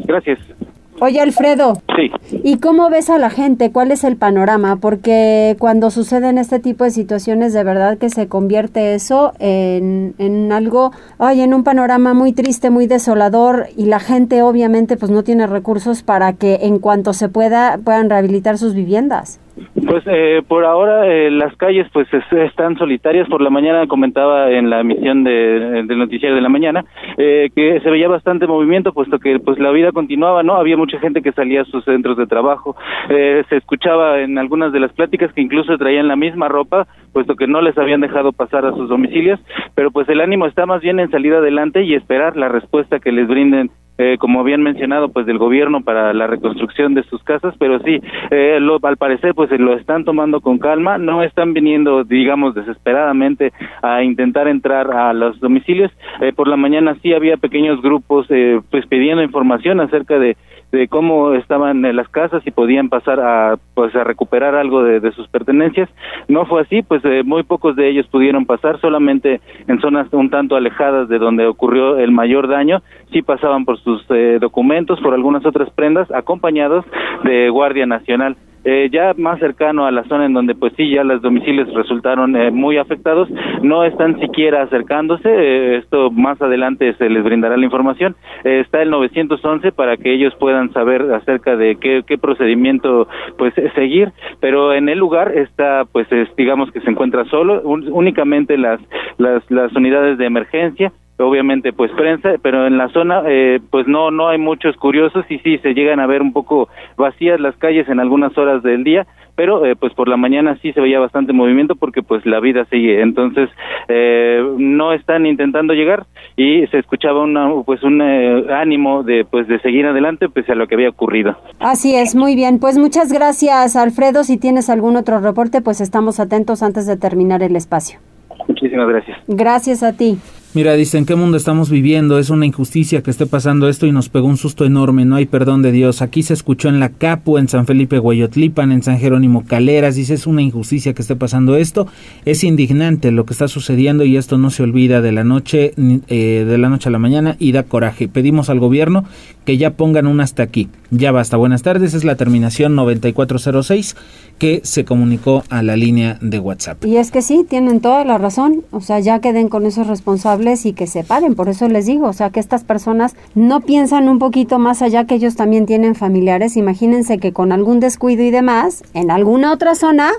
Gracias. 0.06 0.57
Oye, 1.00 1.22
Alfredo. 1.22 1.74
Sí. 1.96 2.12
¿Y 2.44 2.58
cómo 2.58 2.90
ves 2.90 3.10
a 3.10 3.20
la 3.20 3.30
gente? 3.30 3.72
¿Cuál 3.72 3.92
es 3.92 4.04
el 4.04 4.18
panorama? 4.18 4.78
Porque 4.78 5.56
cuando 5.60 5.92
suceden 5.92 6.38
este 6.38 6.60
tipo 6.60 6.84
de 6.84 6.92
situaciones, 6.92 7.54
de 7.54 7.64
verdad 7.64 7.98
que 7.98 8.10
se 8.10 8.28
convierte 8.28 8.96
eso 8.96 9.34
en, 9.38 10.16
en 10.18 10.52
algo, 10.52 10.92
ay, 11.20 11.42
en 11.42 11.54
un 11.54 11.64
panorama 11.64 12.14
muy 12.14 12.34
triste, 12.34 12.70
muy 12.72 12.88
desolador, 12.88 13.68
y 13.78 13.86
la 13.86 14.00
gente 14.00 14.42
obviamente 14.42 14.98
pues 14.98 15.12
no 15.12 15.24
tiene 15.24 15.46
recursos 15.46 16.02
para 16.02 16.34
que 16.34 16.60
en 16.64 16.80
cuanto 16.80 17.14
se 17.14 17.30
pueda 17.30 17.78
puedan 17.84 18.10
rehabilitar 18.10 18.58
sus 18.58 18.74
viviendas. 18.74 19.40
Pues 19.88 20.04
eh, 20.06 20.42
por 20.46 20.66
ahora 20.66 21.08
eh, 21.08 21.32
las 21.32 21.56
calles 21.56 21.88
pues 21.94 22.10
están 22.32 22.78
solitarias. 22.78 23.30
Por 23.30 23.42
la 23.42 23.50
mañana 23.50 23.88
comentaba 23.88 24.52
en 24.52 24.70
la 24.70 24.82
emisión 24.82 25.24
de, 25.24 25.86
del 25.88 25.98
noticiero 25.98 26.36
de 26.36 26.42
la 26.42 26.50
mañana 26.50 26.84
eh, 27.18 27.50
que 27.56 27.80
se 27.80 27.90
veía 27.90 28.10
bastante 28.10 28.48
movimiento 28.48 28.92
puesto 28.92 29.18
que 29.18 29.40
pues 29.40 29.58
la 29.60 29.72
vida 29.72 29.94
continuaba, 29.94 30.44
¿no? 30.44 30.56
Había 30.56 30.76
mucha 30.76 31.00
gente 31.00 31.22
que 31.22 31.32
salía 31.32 31.62
a 31.62 31.66
sus 31.66 31.86
centros 31.86 32.18
de 32.18 32.28
trabajo. 32.28 32.76
se 33.08 33.56
escuchaba 33.56 34.20
en 34.20 34.38
algunas 34.38 34.74
de 34.74 34.82
las 34.82 34.92
pláticas 34.92 35.32
que 35.32 35.42
incluso 35.42 35.78
traían 35.78 36.10
la 36.10 36.18
misma 36.18 36.50
ropa 36.50 36.86
puesto 37.14 37.36
que 37.36 37.48
no 37.48 37.62
les 37.62 37.78
habían 37.78 38.02
dejado 38.02 38.34
pasar 38.34 38.66
a 38.66 38.74
sus 38.74 38.90
domicilios. 38.90 39.40
Pero 39.74 39.92
pues 39.92 40.10
el 40.10 40.20
ánimo 40.20 40.48
está 40.48 40.66
más 40.66 40.82
bien 40.82 41.00
en 41.00 41.10
salir 41.12 41.34
adelante 41.34 41.84
y 41.84 41.94
esperar 41.94 42.36
la 42.36 42.50
respuesta 42.50 43.00
que 43.00 43.14
les 43.14 43.28
brinden 43.28 43.72
eh, 43.98 44.18
como 44.20 44.40
habían 44.40 44.62
mencionado, 44.62 45.10
pues 45.10 45.26
del 45.26 45.38
gobierno 45.38 45.82
para 45.82 46.14
la 46.14 46.28
reconstrucción 46.28 46.94
de 46.94 47.04
sus 47.04 47.24
casas, 47.24 47.56
pero 47.58 47.80
sí, 47.80 48.00
eh, 48.32 48.60
lo, 48.60 48.80
al 48.84 48.98
parecer, 48.98 49.34
pues 49.34 49.50
lo 49.60 49.76
están 49.76 50.06
tomando 50.06 50.42
con 50.42 50.60
calma, 50.60 50.98
no 50.98 51.24
están 51.24 51.54
viniendo, 51.54 52.04
digamos, 52.04 52.56
desesperadamente 52.56 53.52
a 53.82 54.04
intentar 54.04 54.48
entrar 54.48 54.92
a 54.92 55.14
los 55.14 55.40
domicilios. 55.40 55.92
Eh, 56.22 56.32
por 56.34 56.48
la 56.48 56.58
mañana 56.58 56.96
sí 57.02 57.14
había 57.14 57.38
pequeños 57.38 57.82
grupos, 57.82 58.28
pues 58.70 58.86
pidiendo 58.88 59.24
información 59.24 59.80
acerca 59.80 60.20
de 60.20 60.38
de 60.72 60.88
cómo 60.88 61.34
estaban 61.34 61.86
en 61.86 61.96
las 61.96 62.10
casas 62.10 62.42
y 62.46 62.52
podían 62.52 62.90
pasar 62.90 63.20
a 63.20 63.58
pues 63.74 63.96
a 63.96 64.04
recuperar 64.04 64.56
algo 64.56 64.84
de, 64.84 65.12
sus 65.12 65.28
pertenencias 65.30 65.90
no 66.28 66.46
fue 66.46 66.62
así 66.62 66.82
pues 66.82 67.02
muy 67.26 67.44
pocos 67.44 67.76
de 67.76 67.90
ellos 67.90 68.06
pudieron 68.08 68.46
pasar 68.46 68.80
solamente 68.82 69.40
en 69.68 69.80
zonas 69.80 70.12
un 70.12 70.30
tanto 70.30 70.56
alejadas 70.56 71.08
de 71.08 71.20
donde 71.20 71.46
ocurrió 71.46 71.98
el 71.98 72.12
mayor 72.12 72.48
daño 72.48 72.82
sí 73.12 73.22
pasaban 73.22 73.66
por 73.66 73.80
sus 73.80 74.06
eh, 74.10 74.38
documentos, 74.40 75.00
por 75.02 75.14
algunas 75.14 75.46
otras 75.46 75.70
prendas, 75.72 76.10
acompañados 76.12 76.86
de 77.24 77.50
Guardia 77.50 77.86
Nacional. 77.86 78.36
Eh, 78.70 78.90
ya 78.92 79.14
más 79.16 79.40
cercano 79.40 79.86
a 79.86 79.92
la 79.92 80.04
zona 80.10 80.26
en 80.26 80.34
donde 80.34 80.54
pues 80.54 80.74
sí 80.76 80.90
ya 80.90 81.02
los 81.06 81.22
domicilios 81.22 81.74
resultaron 81.74 82.36
eh, 82.36 82.52
muy 82.52 82.78
afectados 82.78 83.30
no 83.62 83.86
están 83.86 84.20
siquiera 84.20 84.64
acercándose 84.64 85.78
esto 85.78 86.12
más 86.12 86.42
adelante 86.42 86.94
se 86.96 87.10
les 87.10 87.24
brindará 87.24 87.56
la 87.56 87.64
información 87.64 88.18
está 88.44 88.82
el 88.82 88.90
911 88.90 89.72
para 89.72 89.96
que 89.96 90.14
ellos 90.14 90.36
puedan 90.38 90.74
saber 90.74 91.14
acerca 91.14 91.56
de 91.56 91.78
qué, 91.78 92.18
procedimiento 92.18 93.08
pues 93.38 93.54
seguir 93.74 94.12
pero 94.42 94.74
en 94.74 94.90
el 94.90 95.00
lugar 95.00 95.32
está 95.38 95.86
pues 95.90 96.10
digamos 96.36 96.70
que 96.72 96.82
se 96.82 96.90
encuentra 96.90 97.24
solo 97.30 97.62
únicamente 97.62 98.58
las 98.58 98.82
las 99.18 99.50
las 99.50 99.74
unidades 99.78 100.18
de 100.18 100.26
emergencia 100.26 100.92
obviamente 101.20 101.74
pues 101.74 101.92
prensa, 101.92 102.36
pero 102.42 102.68
en 102.68 102.78
la 102.78 102.90
zona 102.90 103.24
eh, 103.28 103.60
pues 103.72 103.88
no 103.88 104.12
no 104.12 104.30
hay 104.30 104.38
muchos 104.38 104.76
curiosos 104.78 105.26
y 105.30 105.40
sí 105.40 105.58
se 105.60 105.74
llegan 105.74 106.00
a 106.00 106.08
ver 106.08 106.22
un 106.22 106.34
poco 106.34 106.70
vacías 106.96 107.40
las 107.40 107.56
calles 107.58 107.90
en 107.90 108.00
algunas 108.00 108.38
horas 108.38 108.62
del 108.62 108.84
día, 108.84 109.08
pero 109.36 109.66
eh, 109.66 109.76
pues 109.76 109.94
por 109.94 110.08
la 110.08 110.18
mañana 110.18 110.58
sí 110.62 110.72
se 110.74 110.82
veía 110.82 111.00
bastante 111.00 111.34
movimiento 111.34 111.76
porque 111.76 112.04
pues 112.04 112.26
la 112.26 112.40
vida 112.40 112.66
sigue, 112.66 113.02
entonces 113.02 113.50
eh, 113.88 114.44
no 114.58 114.94
están 114.94 115.26
intentando 115.26 115.74
llegar 115.74 116.06
y 116.36 116.68
se 116.68 116.80
escuchaba 116.80 117.24
una 117.24 117.50
pues 117.66 117.82
un 117.84 118.02
ánimo 118.02 119.04
de 119.04 119.26
pues 119.26 119.48
de 119.48 119.60
seguir 119.60 119.88
adelante 119.88 120.30
pese 120.30 120.52
a 120.52 120.56
lo 120.56 120.68
que 120.68 120.76
había 120.76 120.90
ocurrido. 120.90 121.36
Así 121.60 121.96
es, 121.96 122.16
muy 122.16 122.36
bien, 122.36 122.60
pues 122.60 122.78
muchas 122.78 123.12
gracias 123.12 123.76
Alfredo, 123.76 124.24
si 124.24 124.38
tienes 124.38 124.70
algún 124.70 124.96
otro 124.96 125.20
reporte 125.20 125.62
pues 125.62 125.82
estamos 125.82 126.20
atentos 126.20 126.62
antes 126.62 126.86
de 126.86 126.96
terminar 126.96 127.42
el 127.42 127.56
espacio. 127.56 128.00
Muchísimas 128.48 128.88
gracias. 128.88 129.18
Gracias 129.28 129.84
a 129.84 129.94
ti. 129.98 130.20
Mira, 130.58 130.74
dice, 130.74 130.98
¿en 130.98 131.06
qué 131.06 131.16
mundo 131.16 131.38
estamos 131.38 131.70
viviendo? 131.70 132.18
Es 132.18 132.32
una 132.32 132.48
injusticia 132.48 133.04
que 133.04 133.12
esté 133.12 133.28
pasando 133.28 133.70
esto 133.70 133.86
y 133.86 133.92
nos 133.92 134.10
pegó 134.10 134.26
un 134.26 134.38
susto 134.38 134.66
enorme, 134.66 135.06
no 135.06 135.16
hay 135.16 135.28
perdón 135.28 135.62
de 135.62 135.72
Dios. 135.72 136.02
Aquí 136.02 136.24
se 136.24 136.34
escuchó 136.34 136.68
en 136.68 136.80
la 136.80 136.90
Capu, 136.90 137.38
en 137.38 137.48
San 137.48 137.68
Felipe 137.68 138.00
Guayotlipan, 138.00 138.72
en 138.72 138.82
San 138.82 138.98
Jerónimo 138.98 139.46
Caleras, 139.46 139.94
dice, 139.94 140.16
es 140.16 140.26
una 140.26 140.42
injusticia 140.42 140.96
que 140.96 141.04
esté 141.04 141.16
pasando 141.16 141.58
esto. 141.58 141.86
Es 142.26 142.44
indignante 142.44 143.12
lo 143.12 143.24
que 143.28 143.34
está 143.34 143.48
sucediendo 143.48 144.04
y 144.04 144.18
esto 144.18 144.40
no 144.40 144.50
se 144.50 144.64
olvida 144.64 145.00
de 145.00 145.12
la 145.12 145.24
noche, 145.24 145.76
eh, 145.78 146.46
de 146.48 146.58
la 146.58 146.70
noche 146.70 146.90
a 146.90 146.92
la 146.92 146.98
mañana 146.98 147.36
y 147.38 147.52
da 147.52 147.62
coraje. 147.62 148.08
Pedimos 148.08 148.50
al 148.50 148.60
gobierno 148.60 149.06
que 149.46 149.60
ya 149.60 149.76
pongan 149.76 150.08
un 150.08 150.22
hasta 150.22 150.42
aquí. 150.42 150.70
Ya 150.90 151.12
basta. 151.12 151.38
Buenas 151.38 151.62
tardes, 151.62 151.94
es 151.94 152.04
la 152.04 152.16
terminación 152.16 152.74
9406 152.74 153.96
que 154.40 154.62
se 154.64 154.86
comunicó 154.86 155.44
a 155.50 155.62
la 155.62 155.76
línea 155.76 156.18
de 156.22 156.40
WhatsApp. 156.40 156.84
Y 156.86 156.98
es 156.98 157.12
que 157.12 157.22
sí, 157.22 157.46
tienen 157.48 157.80
toda 157.80 158.06
la 158.06 158.18
razón, 158.18 158.64
o 158.72 158.82
sea, 158.82 159.00
ya 159.00 159.20
queden 159.20 159.50
con 159.50 159.66
esos 159.66 159.88
responsables 159.88 160.47
ayudarles 160.48 160.66
y 160.66 160.74
que 160.74 160.88
se 160.88 161.04
paren. 161.04 161.36
Por 161.36 161.50
eso 161.50 161.68
les 161.68 161.86
digo, 161.86 162.08
o 162.08 162.14
sea, 162.14 162.30
que 162.30 162.40
estas 162.40 162.64
personas 162.64 163.16
no 163.36 163.62
piensan 163.62 164.10
un 164.10 164.20
poquito 164.20 164.60
más 164.60 164.82
allá 164.82 165.06
que 165.06 165.16
ellos 165.16 165.36
también 165.36 165.66
tienen 165.66 165.96
familiares. 165.96 166.58
Imagínense 166.58 167.18
que 167.18 167.34
con 167.34 167.52
algún 167.52 167.80
descuido 167.80 168.24
y 168.24 168.32
demás, 168.32 168.84
en 168.94 169.12
alguna 169.12 169.52
otra 169.52 169.76
zona, 169.76 170.12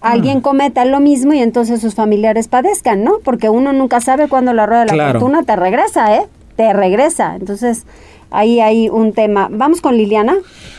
alguien 0.00 0.38
mm. 0.38 0.42
cometa 0.42 0.84
lo 0.84 1.00
mismo 1.00 1.32
y 1.32 1.40
entonces 1.40 1.80
sus 1.80 1.94
familiares 1.94 2.48
padezcan, 2.48 3.04
¿no? 3.04 3.18
Porque 3.22 3.48
uno 3.48 3.72
nunca 3.72 4.00
sabe 4.00 4.28
cuándo 4.28 4.52
la 4.52 4.66
rueda 4.66 4.84
de 4.84 4.96
la 4.96 5.12
fortuna 5.12 5.42
te 5.42 5.56
regresa, 5.56 6.16
¿eh? 6.16 6.26
Te 6.56 6.72
regresa. 6.72 7.36
Entonces, 7.36 7.84
ahí 8.30 8.60
hay 8.60 8.88
un 8.88 9.12
tema. 9.12 9.48
Vamos 9.50 9.80
con 9.80 9.96
Liliana. 9.96 10.36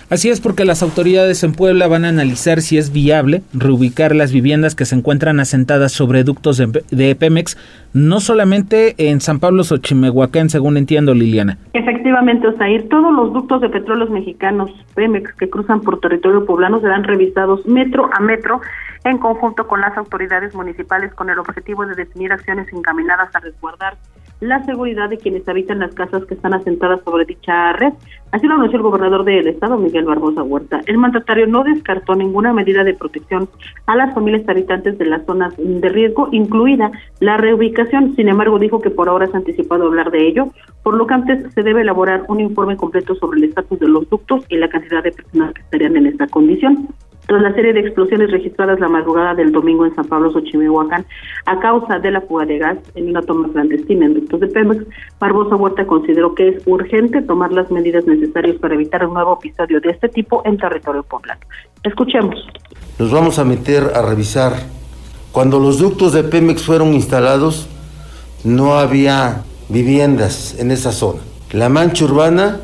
Así 0.10 0.30
es 0.30 0.40
porque 0.40 0.64
las 0.64 0.84
autoridades 0.84 1.44
en 1.44 1.52
Puebla 1.52 1.88
van 1.88 2.06
a 2.06 2.10
analizar 2.10 2.62
si 2.62 2.78
es 2.78 2.94
viable 2.94 3.42
reubicar 3.54 4.16
las 4.16 4.32
viviendas 4.32 4.74
que 4.74 4.86
se 4.86 4.96
encuentran 4.96 5.42
asentadas 5.42 5.92
sobre 5.92 6.24
ductos 6.24 6.58
de, 6.58 7.16
Pemex, 7.16 7.58
no 7.94 8.22
solamente 8.22 8.96
en 9.10 9.20
San 9.20 9.40
Pablo 9.40 9.66
Xochimehuacán, 9.66 10.50
según 10.50 10.78
entiendo, 10.78 11.14
Liliana. 11.14 11.58
Efectivamente, 11.74 12.48
Osair, 12.48 12.88
todos 12.88 13.14
los 13.14 13.34
ductos 13.34 13.60
de 13.60 13.68
petróleos 13.68 14.10
mexicanos 14.10 14.72
Pemex 14.96 15.34
que 15.34 15.50
cruzan 15.50 15.82
por 15.82 16.00
territorio 16.00 16.46
poblano 16.46 16.80
serán 16.80 17.04
revisados 17.04 17.66
metro 17.66 18.10
a 18.14 18.22
metro 18.22 18.62
en 19.04 19.18
conjunto 19.18 19.68
con 19.68 19.82
las 19.82 19.98
autoridades 19.98 20.56
municipales 20.56 21.14
con 21.14 21.30
el 21.30 21.38
objetivo 21.38 21.86
de 21.86 21.96
definir 21.96 22.32
acciones 22.32 22.72
encaminadas 22.72 23.36
a 23.36 23.40
resguardar 23.40 23.98
la 24.40 24.64
seguridad 24.66 25.10
de 25.10 25.18
quienes 25.18 25.48
habitan 25.48 25.80
las 25.80 25.94
casas 25.94 26.26
que 26.26 26.36
están 26.36 26.54
asentadas 26.54 27.02
sobre 27.04 27.26
dicha 27.26 27.74
red. 27.74 27.94
Así 28.32 28.46
lo 28.46 28.56
anunció 28.56 28.78
el 28.78 28.84
gobernador 28.84 29.24
del 29.24 29.48
estado, 29.48 29.78
Miguel 29.78 30.06
Barbosa 30.06 30.44
Huerta. 30.44 30.82
El 30.86 30.98
mandatario 30.98 31.48
no 31.48 31.64
descartó 31.64 32.14
ninguna 32.14 32.54
medida 32.54 32.84
de 32.84 32.94
protección 32.94 33.50
a 33.86 33.96
las 33.96 34.14
familias 34.14 34.48
habitantes 34.48 34.98
de 34.98 35.06
las 35.06 35.26
zonas 35.26 35.54
de 35.58 35.90
riesgo, 35.90 36.30
incluida 36.32 36.92
la 37.20 37.38
reubicación. 37.38 38.16
Sin 38.16 38.28
embargo, 38.28 38.60
dijo 38.60 38.82
que 38.82 38.90
por 38.90 39.10
ahora 39.10 39.28
se 39.28 39.34
ha 39.34 39.38
anticipado 39.38 39.86
hablar 39.86 40.12
de 40.12 40.28
ello, 40.28 40.50
por 40.84 40.96
lo 40.96 41.08
que 41.08 41.14
antes 41.14 41.54
se 41.54 41.64
debe 41.64 41.82
elaborar 41.82 42.26
un 42.28 42.42
informe 42.42 42.76
completo 42.76 43.16
sobre 43.16 43.40
el 43.40 43.46
estatus 43.46 43.80
de 43.80 43.88
los 43.88 44.10
ductos 44.10 44.46
y 44.50 44.58
la 44.58 44.70
cantidad 44.70 45.04
de 45.04 45.12
personas 45.12 45.54
que 45.54 45.62
estarían 45.62 45.96
en 45.96 46.08
esta 46.08 46.28
condición. 46.28 46.90
Tras 47.28 47.42
la 47.42 47.54
serie 47.54 47.74
de 47.74 47.82
explosiones 47.82 48.32
registradas 48.32 48.80
la 48.80 48.88
madrugada 48.88 49.36
del 49.36 49.52
domingo 49.52 49.86
en 49.86 49.94
San 49.94 50.06
Pablo, 50.06 50.32
Xochimehuacán, 50.32 51.06
a 51.46 51.60
causa 51.60 52.00
de 52.00 52.10
la 52.10 52.22
fuga 52.22 52.46
de 52.46 52.58
gas 52.58 52.78
en 52.96 53.10
una 53.10 53.22
toma 53.22 53.50
clandestina 53.52 54.06
en 54.06 54.14
ductos 54.14 54.40
de 54.40 54.48
Pemex, 54.48 54.86
Barbosa 55.20 55.58
Huerta 55.58 55.86
consideró 55.86 56.34
que 56.34 56.48
es 56.48 56.64
urgente 56.66 57.22
tomar 57.22 57.52
las 57.52 57.70
medidas 57.70 58.08
necesarias 58.08 58.56
para 58.62 58.76
evitar 58.76 59.06
un 59.06 59.14
nuevo 59.14 59.38
episodio 59.42 59.82
de 59.82 59.90
este 59.90 60.08
tipo 60.08 60.42
en 60.46 60.58
territorio 60.58 61.04
poblano. 61.04 61.42
Escuchemos. 61.84 62.48
Nos 62.98 63.12
vamos 63.12 63.40
a 63.40 63.44
meter 63.44 63.92
a 63.94 64.02
revisar. 64.04 64.54
Cuando 65.34 65.60
los 65.60 65.80
ductos 65.80 66.14
de 66.14 66.24
Pemex 66.24 66.64
fueron 66.64 66.94
instalados, 66.94 67.68
no 68.46 68.76
había 68.76 69.44
viviendas 69.68 70.58
en 70.60 70.72
esa 70.72 70.94
zona. 70.94 71.20
La 71.52 71.68
mancha 71.68 72.06
urbana 72.06 72.62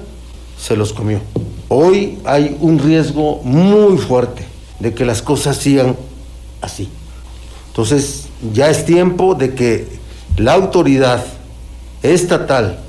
se 0.55 0.77
los 0.77 0.93
comió. 0.93 1.19
Hoy 1.67 2.17
hay 2.23 2.55
un 2.61 2.79
riesgo 2.79 3.41
muy 3.43 3.97
fuerte 3.97 4.52
de 4.79 4.93
que 4.93 5.05
las 5.05 5.21
cosas 5.21 5.57
sigan 5.57 5.95
así. 6.61 6.89
Entonces, 7.67 8.29
ya 8.53 8.69
es 8.69 8.85
tiempo 8.85 9.35
de 9.35 9.55
que 9.55 9.87
la 10.37 10.53
autoridad 10.53 11.25
estatal 12.01 12.79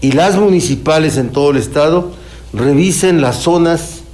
y 0.00 0.12
las 0.12 0.36
municipales 0.38 1.16
en 1.16 1.30
todo 1.30 1.50
el 1.50 1.56
estado 1.56 2.12
revisen 2.52 3.20
las 3.20 3.36
zonas 3.36 4.04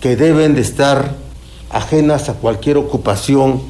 que 0.00 0.16
deben 0.16 0.54
de 0.54 0.62
estar 0.62 1.16
ajenas 1.70 2.28
a 2.28 2.34
cualquier 2.34 2.76
ocupación 2.76 3.60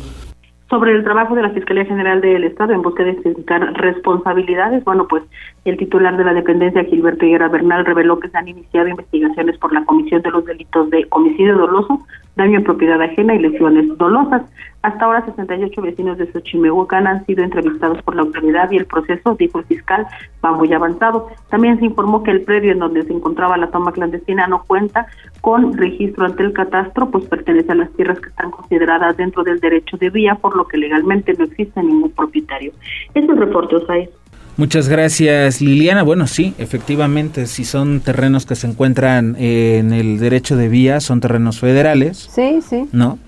sobre 0.73 0.93
el 0.93 1.05
trabajo 1.05 1.35
de 1.35 1.43
la 1.43 1.51
Fiscalía 1.51 1.85
General 1.85 2.23
del 2.23 2.45
Estado 2.45 2.73
en 2.73 2.81
busca 2.81 3.05
de 3.05 3.11
identificar 3.11 3.61
responsabilidades. 3.75 4.83
Bueno, 4.85 5.07
pues 5.07 5.23
el 5.67 5.77
titular 5.77 6.17
de 6.17 6.25
la 6.25 6.33
dependencia, 6.33 6.83
Gilberto 6.85 7.27
Higuera 7.27 7.49
Bernal, 7.49 7.85
reveló 7.85 8.19
que 8.19 8.31
se 8.31 8.39
han 8.39 8.49
iniciado 8.49 8.89
investigaciones 8.89 9.59
por 9.59 9.75
la 9.75 9.85
comisión 9.85 10.23
de 10.23 10.31
los 10.31 10.47
delitos 10.47 10.89
de 10.89 11.07
homicidio 11.11 11.59
doloso, 11.59 12.01
daño 12.37 12.59
en 12.59 12.65
propiedad 12.65 13.01
ajena 13.01 13.35
y 13.35 13.41
lesiones 13.41 13.97
dolosas. 13.99 14.43
Hasta 14.83 15.05
ahora, 15.05 15.25
68 15.25 15.81
vecinos 15.81 16.19
de 16.19 16.31
Xochimehuacán 16.33 17.07
han 17.07 17.25
sido 17.25 17.45
entrevistados 17.45 18.03
por 18.03 18.17
la 18.17 18.23
autoridad 18.23 18.71
y 18.71 18.79
el 18.79 18.87
proceso, 18.87 19.37
dijo 19.39 19.61
el 19.61 19.65
fiscal, 19.67 20.07
va 20.45 20.53
muy 20.53 20.73
avanzado. 20.73 21.29
También 21.51 21.79
se 21.79 21.85
informó 21.85 22.23
que 22.25 22.33
el 22.33 22.43
predio 22.43 22.73
en 22.73 22.81
donde 22.81 23.05
se 23.05 23.13
encontraba 23.13 23.57
la 23.57 23.71
toma 23.71 23.93
clandestina 23.93 24.49
no 24.49 24.65
cuenta 24.65 25.07
con 25.41 25.77
registro 25.77 26.25
ante 26.25 26.43
el 26.43 26.53
catastro, 26.53 27.11
pues 27.11 27.27
pertenece 27.27 27.71
a 27.71 27.77
las 27.77 27.93
tierras 27.93 28.19
que 28.19 28.31
están 28.31 28.51
consideradas 28.51 29.17
dentro 29.17 29.45
del 29.45 29.61
derecho 29.61 29.97
de 29.99 30.11
vía, 30.11 30.35
por 30.35 30.57
lo 30.57 30.67
que 30.67 30.79
legalmente 30.79 31.35
no 31.35 31.45
existe 31.45 31.83
ningún 31.83 32.11
propietario. 32.11 32.73
Es 33.15 33.29
un 33.29 33.37
reporte, 33.37 33.77
Osai. 33.77 34.09
Muchas 34.57 34.89
gracias, 34.89 35.61
Liliana. 35.61 36.03
Bueno, 36.03 36.27
sí, 36.27 36.55
efectivamente, 36.59 37.47
si 37.47 37.65
son 37.65 38.01
terrenos 38.01 38.45
que 38.45 38.55
se 38.55 38.67
encuentran 38.67 39.35
en 39.39 39.93
el 39.93 40.19
derecho 40.19 40.57
de 40.57 40.69
vía, 40.69 41.01
son 41.01 41.21
terrenos 41.21 41.59
federales. 41.59 42.29
Sí, 42.35 42.61
sí. 42.69 42.89
¿No? 42.93 43.19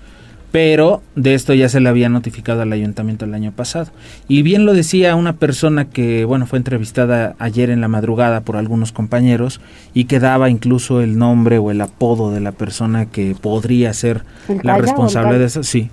pero 0.55 1.01
de 1.17 1.33
esto 1.33 1.53
ya 1.53 1.67
se 1.67 1.81
le 1.81 1.89
había 1.89 2.07
notificado 2.07 2.61
al 2.61 2.71
ayuntamiento 2.71 3.25
el 3.25 3.33
año 3.33 3.51
pasado. 3.51 3.91
Y 4.29 4.41
bien 4.41 4.65
lo 4.65 4.73
decía 4.73 5.13
una 5.17 5.33
persona 5.33 5.89
que, 5.89 6.23
bueno, 6.23 6.45
fue 6.45 6.59
entrevistada 6.59 7.35
ayer 7.39 7.69
en 7.69 7.81
la 7.81 7.89
madrugada 7.89 8.39
por 8.39 8.55
algunos 8.55 8.93
compañeros 8.93 9.59
y 9.93 10.05
que 10.05 10.21
daba 10.21 10.49
incluso 10.49 11.01
el 11.01 11.17
nombre 11.17 11.57
o 11.57 11.71
el 11.71 11.81
apodo 11.81 12.31
de 12.31 12.39
la 12.39 12.53
persona 12.53 13.05
que 13.07 13.35
podría 13.35 13.93
ser 13.93 14.23
la 14.63 14.77
responsable 14.77 15.39
de 15.39 15.43
eso. 15.43 15.61
Sí, 15.61 15.89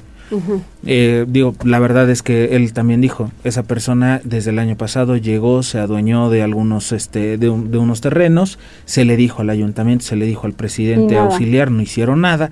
eh, 0.86 1.24
digo, 1.28 1.54
la 1.64 1.78
verdad 1.78 2.08
es 2.10 2.22
que 2.22 2.56
él 2.56 2.72
también 2.72 3.00
dijo, 3.00 3.30
esa 3.44 3.62
persona 3.62 4.20
desde 4.24 4.50
el 4.50 4.58
año 4.58 4.76
pasado 4.76 5.16
llegó, 5.16 5.62
se 5.62 5.78
adueñó 5.78 6.30
de 6.30 6.42
algunos, 6.42 6.92
este, 6.92 7.38
de, 7.38 7.48
unos 7.50 8.00
terrenos, 8.00 8.58
se 8.84 9.04
le 9.04 9.16
dijo 9.16 9.42
al 9.42 9.50
ayuntamiento, 9.50 10.04
se 10.04 10.16
le 10.16 10.26
dijo 10.26 10.46
al 10.46 10.52
presidente 10.52 11.16
auxiliar, 11.16 11.70
no 11.70 11.82
hicieron 11.82 12.20
nada, 12.20 12.50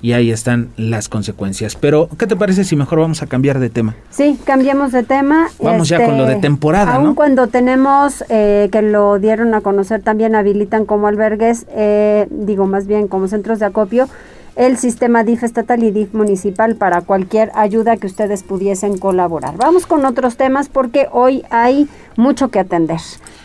y 0.00 0.12
ahí 0.12 0.30
están 0.30 0.68
las 0.76 1.08
consecuencias. 1.08 1.76
Pero, 1.76 2.08
¿qué 2.18 2.26
te 2.26 2.36
parece 2.36 2.64
si 2.64 2.76
mejor 2.76 3.00
vamos 3.00 3.22
a 3.22 3.26
cambiar 3.26 3.58
de 3.58 3.70
tema? 3.70 3.94
Sí, 4.10 4.38
cambiamos 4.44 4.92
de 4.92 5.02
tema. 5.02 5.48
Vamos 5.60 5.88
ya 5.88 6.04
con 6.04 6.18
lo 6.18 6.24
de 6.24 6.32
este, 6.32 6.42
temporada, 6.42 6.94
Aún 6.94 7.14
cuando 7.14 7.46
tenemos 7.46 8.24
eh, 8.28 8.68
que 8.70 8.82
lo 8.82 9.18
dieron 9.18 9.54
a 9.54 9.60
conocer, 9.60 10.02
también 10.02 10.34
habilitan 10.34 10.84
como 10.84 11.06
albergues, 11.06 11.66
eh, 11.70 12.26
digo 12.30 12.66
más 12.66 12.86
bien 12.86 13.08
como 13.08 13.28
centros 13.28 13.58
de 13.58 13.66
acopio, 13.66 14.08
el 14.56 14.76
sistema 14.76 15.24
DIF 15.24 15.44
estatal 15.44 15.82
y 15.82 15.90
DIF 15.90 16.14
municipal 16.14 16.76
para 16.76 17.00
cualquier 17.02 17.50
ayuda 17.54 17.96
que 17.96 18.06
ustedes 18.06 18.42
pudiesen 18.42 18.98
colaborar. 18.98 19.56
Vamos 19.56 19.86
con 19.86 20.04
otros 20.04 20.36
temas 20.36 20.68
porque 20.68 21.06
hoy 21.10 21.42
hay 21.50 21.88
mucho 22.16 22.50
que 22.50 22.58
atender. 22.58 23.00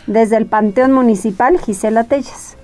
Desde 0.06 0.36
el 0.36 0.46
Panteón 0.46 0.92
Municipal, 0.92 1.58
Gisela 1.58 2.04
Telles. 2.04 2.56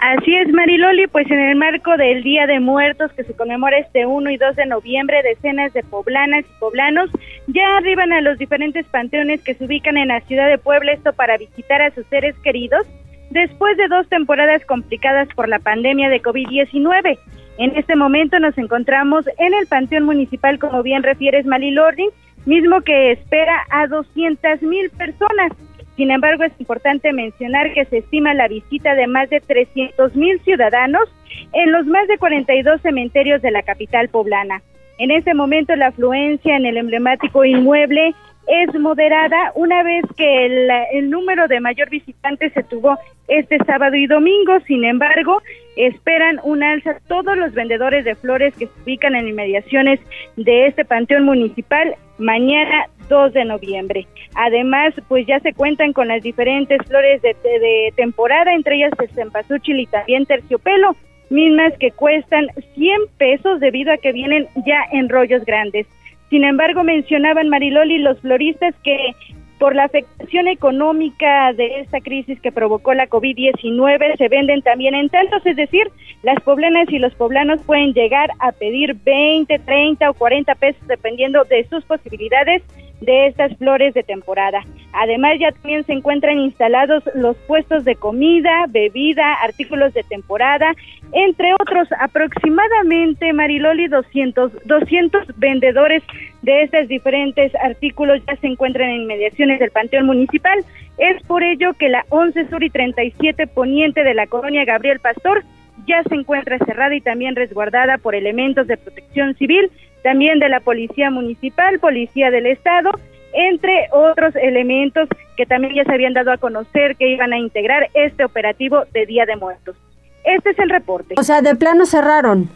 Así 0.00 0.34
es, 0.34 0.50
Mariloli, 0.50 1.08
pues 1.08 1.30
en 1.30 1.38
el 1.38 1.56
marco 1.56 1.94
del 1.98 2.22
Día 2.22 2.46
de 2.46 2.58
Muertos 2.58 3.12
que 3.12 3.22
se 3.22 3.34
conmemora 3.34 3.78
este 3.78 4.06
1 4.06 4.30
y 4.30 4.38
2 4.38 4.56
de 4.56 4.64
noviembre, 4.64 5.22
decenas 5.22 5.74
de 5.74 5.82
poblanas 5.82 6.44
y 6.46 6.58
poblanos 6.58 7.10
ya 7.48 7.76
arriban 7.76 8.10
a 8.12 8.22
los 8.22 8.38
diferentes 8.38 8.86
panteones 8.86 9.42
que 9.42 9.54
se 9.54 9.64
ubican 9.64 9.98
en 9.98 10.08
la 10.08 10.20
ciudad 10.22 10.48
de 10.48 10.56
Puebla, 10.56 10.92
esto 10.92 11.12
para 11.12 11.36
visitar 11.36 11.82
a 11.82 11.90
sus 11.90 12.06
seres 12.06 12.34
queridos 12.42 12.86
después 13.30 13.76
de 13.76 13.88
dos 13.88 14.08
temporadas 14.08 14.64
complicadas 14.64 15.28
por 15.34 15.48
la 15.48 15.58
pandemia 15.58 16.08
de 16.08 16.22
COVID-19. 16.22 17.18
En 17.58 17.76
este 17.76 17.96
momento 17.96 18.38
nos 18.38 18.56
encontramos 18.56 19.26
en 19.38 19.54
el 19.54 19.66
Panteón 19.66 20.04
Municipal, 20.04 20.58
como 20.58 20.82
bien 20.82 21.02
refieres, 21.02 21.44
Malilordi, 21.46 22.08
mismo 22.46 22.80
que 22.80 23.12
espera 23.12 23.66
a 23.70 23.86
200 23.86 24.62
mil 24.62 24.90
personas. 24.90 25.52
Sin 25.96 26.10
embargo, 26.10 26.44
es 26.44 26.52
importante 26.58 27.12
mencionar 27.12 27.74
que 27.74 27.84
se 27.84 27.98
estima 27.98 28.32
la 28.32 28.48
visita 28.48 28.94
de 28.94 29.06
más 29.06 29.28
de 29.28 29.40
300 29.40 30.16
mil 30.16 30.40
ciudadanos 30.40 31.08
en 31.52 31.72
los 31.72 31.86
más 31.86 32.08
de 32.08 32.16
42 32.16 32.80
cementerios 32.80 33.42
de 33.42 33.50
la 33.50 33.62
capital 33.62 34.08
poblana. 34.08 34.62
En 34.98 35.10
este 35.10 35.34
momento, 35.34 35.74
la 35.76 35.88
afluencia 35.88 36.56
en 36.56 36.66
el 36.66 36.76
emblemático 36.76 37.44
inmueble 37.44 38.14
es 38.50 38.74
moderada 38.74 39.52
una 39.54 39.84
vez 39.84 40.04
que 40.16 40.46
el, 40.92 41.08
número 41.08 41.46
de 41.46 41.60
mayor 41.60 41.88
visitantes 41.88 42.52
se 42.52 42.64
tuvo 42.64 42.98
este 43.28 43.58
sábado 43.64 43.94
y 43.94 44.08
domingo. 44.08 44.58
Sin 44.66 44.84
embargo, 44.84 45.40
esperan 45.76 46.40
un 46.42 46.64
alza 46.64 46.98
todos 47.06 47.36
los 47.36 47.54
vendedores 47.54 48.04
de 48.04 48.16
flores 48.16 48.52
que 48.56 48.66
se 48.66 48.82
ubican 48.82 49.14
en 49.14 49.28
inmediaciones 49.28 50.00
de 50.36 50.66
este 50.66 50.84
panteón 50.84 51.24
municipal 51.24 51.94
mañana 52.18 52.86
2 53.08 53.32
de 53.32 53.44
noviembre. 53.44 54.06
Además, 54.34 54.94
pues 55.08 55.26
ya 55.26 55.38
se 55.40 55.52
cuentan 55.52 55.92
con 55.92 56.08
las 56.08 56.22
diferentes 56.22 56.78
flores 56.88 57.22
de, 57.22 57.36
de 57.44 57.92
temporada, 57.94 58.52
entre 58.52 58.76
ellas 58.76 58.92
el 59.00 59.10
cempasúchil 59.10 59.78
y 59.78 59.86
también 59.86 60.26
terciopelo, 60.26 60.96
mismas 61.30 61.72
que 61.78 61.92
cuestan 61.92 62.48
100 62.74 63.00
pesos 63.16 63.60
debido 63.60 63.92
a 63.92 63.98
que 63.98 64.12
vienen 64.12 64.48
ya 64.66 64.84
en 64.92 65.08
rollos 65.08 65.44
grandes. 65.44 65.86
Sin 66.30 66.44
embargo, 66.44 66.84
mencionaban 66.84 67.48
Mariloli 67.48 67.98
los 67.98 68.20
floristas 68.20 68.74
que 68.84 69.14
por 69.58 69.76
la 69.76 69.84
afectación 69.84 70.48
económica 70.48 71.52
de 71.52 71.80
esta 71.80 72.00
crisis 72.00 72.40
que 72.40 72.50
provocó 72.50 72.94
la 72.94 73.08
COVID-19 73.08 74.16
se 74.16 74.28
venden 74.28 74.62
también 74.62 74.94
en 74.94 75.10
tantos, 75.10 75.44
es 75.44 75.54
decir, 75.54 75.86
las 76.22 76.40
poblanas 76.40 76.90
y 76.90 76.98
los 76.98 77.14
poblanos 77.14 77.60
pueden 77.64 77.92
llegar 77.92 78.30
a 78.38 78.52
pedir 78.52 78.94
20, 79.04 79.58
30 79.58 80.08
o 80.08 80.14
40 80.14 80.54
pesos 80.54 80.86
dependiendo 80.88 81.44
de 81.44 81.66
sus 81.68 81.84
posibilidades 81.84 82.62
de 83.00 83.26
estas 83.26 83.56
flores 83.56 83.94
de 83.94 84.02
temporada. 84.02 84.62
Además, 84.92 85.38
ya 85.38 85.52
también 85.52 85.84
se 85.84 85.92
encuentran 85.92 86.38
instalados 86.38 87.02
los 87.14 87.36
puestos 87.46 87.84
de 87.84 87.96
comida, 87.96 88.66
bebida, 88.68 89.34
artículos 89.34 89.94
de 89.94 90.02
temporada, 90.02 90.74
entre 91.12 91.52
otros, 91.54 91.88
aproximadamente, 91.98 93.32
Mariloli, 93.32 93.88
200, 93.88 94.66
200 94.66 95.38
vendedores 95.38 96.02
de 96.42 96.62
estos 96.62 96.88
diferentes 96.88 97.52
artículos 97.56 98.22
ya 98.26 98.36
se 98.36 98.46
encuentran 98.46 98.90
en 98.90 99.02
inmediaciones 99.02 99.58
del 99.58 99.70
Panteón 99.70 100.06
Municipal. 100.06 100.64
Es 100.98 101.22
por 101.24 101.42
ello 101.42 101.72
que 101.74 101.88
la 101.88 102.04
11 102.10 102.48
Sur 102.48 102.62
y 102.62 102.70
37 102.70 103.46
Poniente 103.48 104.04
de 104.04 104.14
la 104.14 104.26
colonia 104.26 104.64
Gabriel 104.64 105.00
Pastor 105.00 105.42
ya 105.86 106.02
se 106.04 106.14
encuentra 106.14 106.58
cerrada 106.58 106.94
y 106.94 107.00
también 107.00 107.34
resguardada 107.34 107.98
por 107.98 108.14
elementos 108.14 108.66
de 108.66 108.76
protección 108.76 109.34
civil, 109.34 109.70
también 110.02 110.38
de 110.38 110.48
la 110.48 110.60
Policía 110.60 111.10
Municipal, 111.10 111.78
Policía 111.78 112.30
del 112.30 112.46
Estado, 112.46 112.90
entre 113.32 113.88
otros 113.92 114.34
elementos 114.36 115.08
que 115.36 115.46
también 115.46 115.74
ya 115.74 115.84
se 115.84 115.92
habían 115.92 116.12
dado 116.12 116.32
a 116.32 116.38
conocer 116.38 116.96
que 116.96 117.08
iban 117.08 117.32
a 117.32 117.38
integrar 117.38 117.88
este 117.94 118.24
operativo 118.24 118.84
de 118.92 119.06
Día 119.06 119.26
de 119.26 119.36
Muertos. 119.36 119.76
Este 120.24 120.50
es 120.50 120.58
el 120.58 120.68
reporte. 120.68 121.14
O 121.16 121.22
sea, 121.22 121.40
de 121.40 121.54
plano 121.54 121.86
cerraron. 121.86 122.50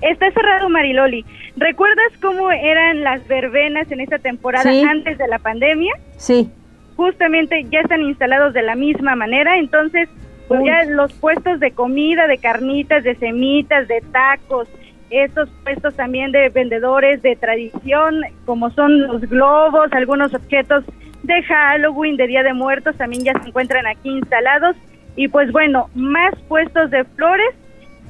Está 0.00 0.30
cerrado 0.32 0.68
Mariloli. 0.68 1.24
¿Recuerdas 1.56 2.12
cómo 2.20 2.50
eran 2.50 3.02
las 3.02 3.26
verbenas 3.28 3.90
en 3.90 4.00
esta 4.00 4.18
temporada 4.18 4.70
antes 4.88 5.18
de 5.18 5.28
la 5.28 5.38
pandemia? 5.38 5.94
Sí. 6.16 6.50
Justamente 6.96 7.64
ya 7.70 7.80
están 7.80 8.02
instalados 8.02 8.52
de 8.52 8.62
la 8.62 8.74
misma 8.74 9.16
manera, 9.16 9.58
entonces 9.58 10.08
pues 10.48 10.60
ya 10.66 10.84
los 10.84 11.12
puestos 11.14 11.60
de 11.60 11.70
comida, 11.70 12.26
de 12.26 12.38
carnitas, 12.38 13.04
de 13.04 13.14
semitas, 13.14 13.88
de 13.88 14.02
tacos, 14.12 14.68
estos 15.12 15.48
puestos 15.62 15.94
también 15.94 16.32
de 16.32 16.48
vendedores 16.48 17.20
de 17.22 17.36
tradición, 17.36 18.22
como 18.46 18.70
son 18.70 19.06
los 19.06 19.20
globos, 19.22 19.92
algunos 19.92 20.34
objetos 20.34 20.84
de 21.22 21.42
Halloween, 21.42 22.16
de 22.16 22.26
Día 22.26 22.42
de 22.42 22.54
Muertos, 22.54 22.96
también 22.96 23.24
ya 23.24 23.32
se 23.40 23.48
encuentran 23.48 23.86
aquí 23.86 24.08
instalados. 24.08 24.76
Y 25.14 25.28
pues 25.28 25.52
bueno, 25.52 25.90
más 25.94 26.34
puestos 26.48 26.90
de 26.90 27.04
flores, 27.04 27.54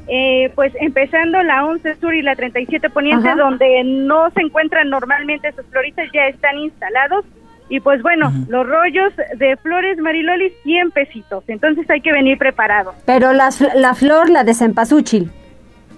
eh, 0.07 0.53
pues 0.55 0.73
empezando 0.81 1.43
la 1.43 1.65
11 1.65 1.97
Sur 1.97 2.15
y 2.15 2.23
la 2.23 2.37
37 2.37 2.89
Poniente, 2.91 3.35
donde 3.35 3.83
no 3.85 4.31
se 4.31 4.41
encuentran 4.41 4.89
normalmente 4.89 5.49
esos 5.49 5.67
floristas, 5.67 6.09
ya 6.15 6.29
están 6.29 6.57
instalados. 6.59 7.25
Y 7.69 7.81
pues 7.81 8.03
bueno, 8.03 8.31
los 8.49 8.67
rollos 8.67 9.13
de 9.37 9.57
flores 9.57 9.99
Mariloli, 9.99 10.53
100 10.63 10.91
pesitos. 10.91 11.43
Entonces 11.49 11.89
hay 11.91 12.01
que 12.01 12.13
venir 12.13 12.39
preparado. 12.39 12.95
Pero 13.07 13.33
la, 13.33 13.49
la 13.75 13.95
flor, 13.95 14.31
la 14.31 14.45
de 14.45 14.55
cempasúchil 14.55 15.31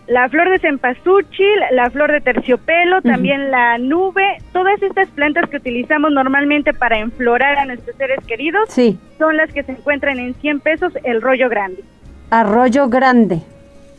la 0.06 0.28
flor 0.28 0.50
de 0.50 0.58
cempasúchil, 0.58 1.60
la 1.72 1.90
flor 1.90 2.12
de 2.12 2.20
terciopelo, 2.20 3.00
también 3.02 3.50
la 3.50 3.78
nube, 3.78 4.38
todas 4.52 4.82
estas 4.82 5.08
plantas 5.08 5.48
que 5.48 5.56
utilizamos 5.56 6.12
normalmente 6.12 6.72
para 6.74 6.98
enflorar 6.98 7.58
a 7.58 7.64
nuestros 7.64 7.96
seres 7.96 8.18
queridos, 8.26 8.68
sí. 8.68 8.98
son 9.18 9.36
las 9.36 9.52
que 9.52 9.62
se 9.62 9.72
encuentran 9.72 10.18
en 10.18 10.34
100 10.34 10.60
pesos 10.60 10.92
el 11.04 11.22
rollo 11.22 11.48
grande. 11.48 11.82
Arroyo 12.30 12.88
grande. 12.88 13.40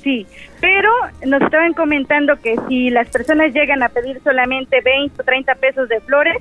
Sí, 0.04 0.28
pero 0.62 0.92
nos 1.26 1.42
estaban 1.42 1.74
comentando 1.74 2.36
que 2.36 2.56
si 2.68 2.92
las 2.92 3.10
personas 3.10 3.54
llegan 3.54 3.82
a 3.82 3.90
pedir 3.90 4.22
solamente 4.24 4.82
20 4.82 5.20
o 5.20 5.26
30 5.26 5.56
pesos 5.56 5.90
de 5.90 6.00
flores, 6.02 6.38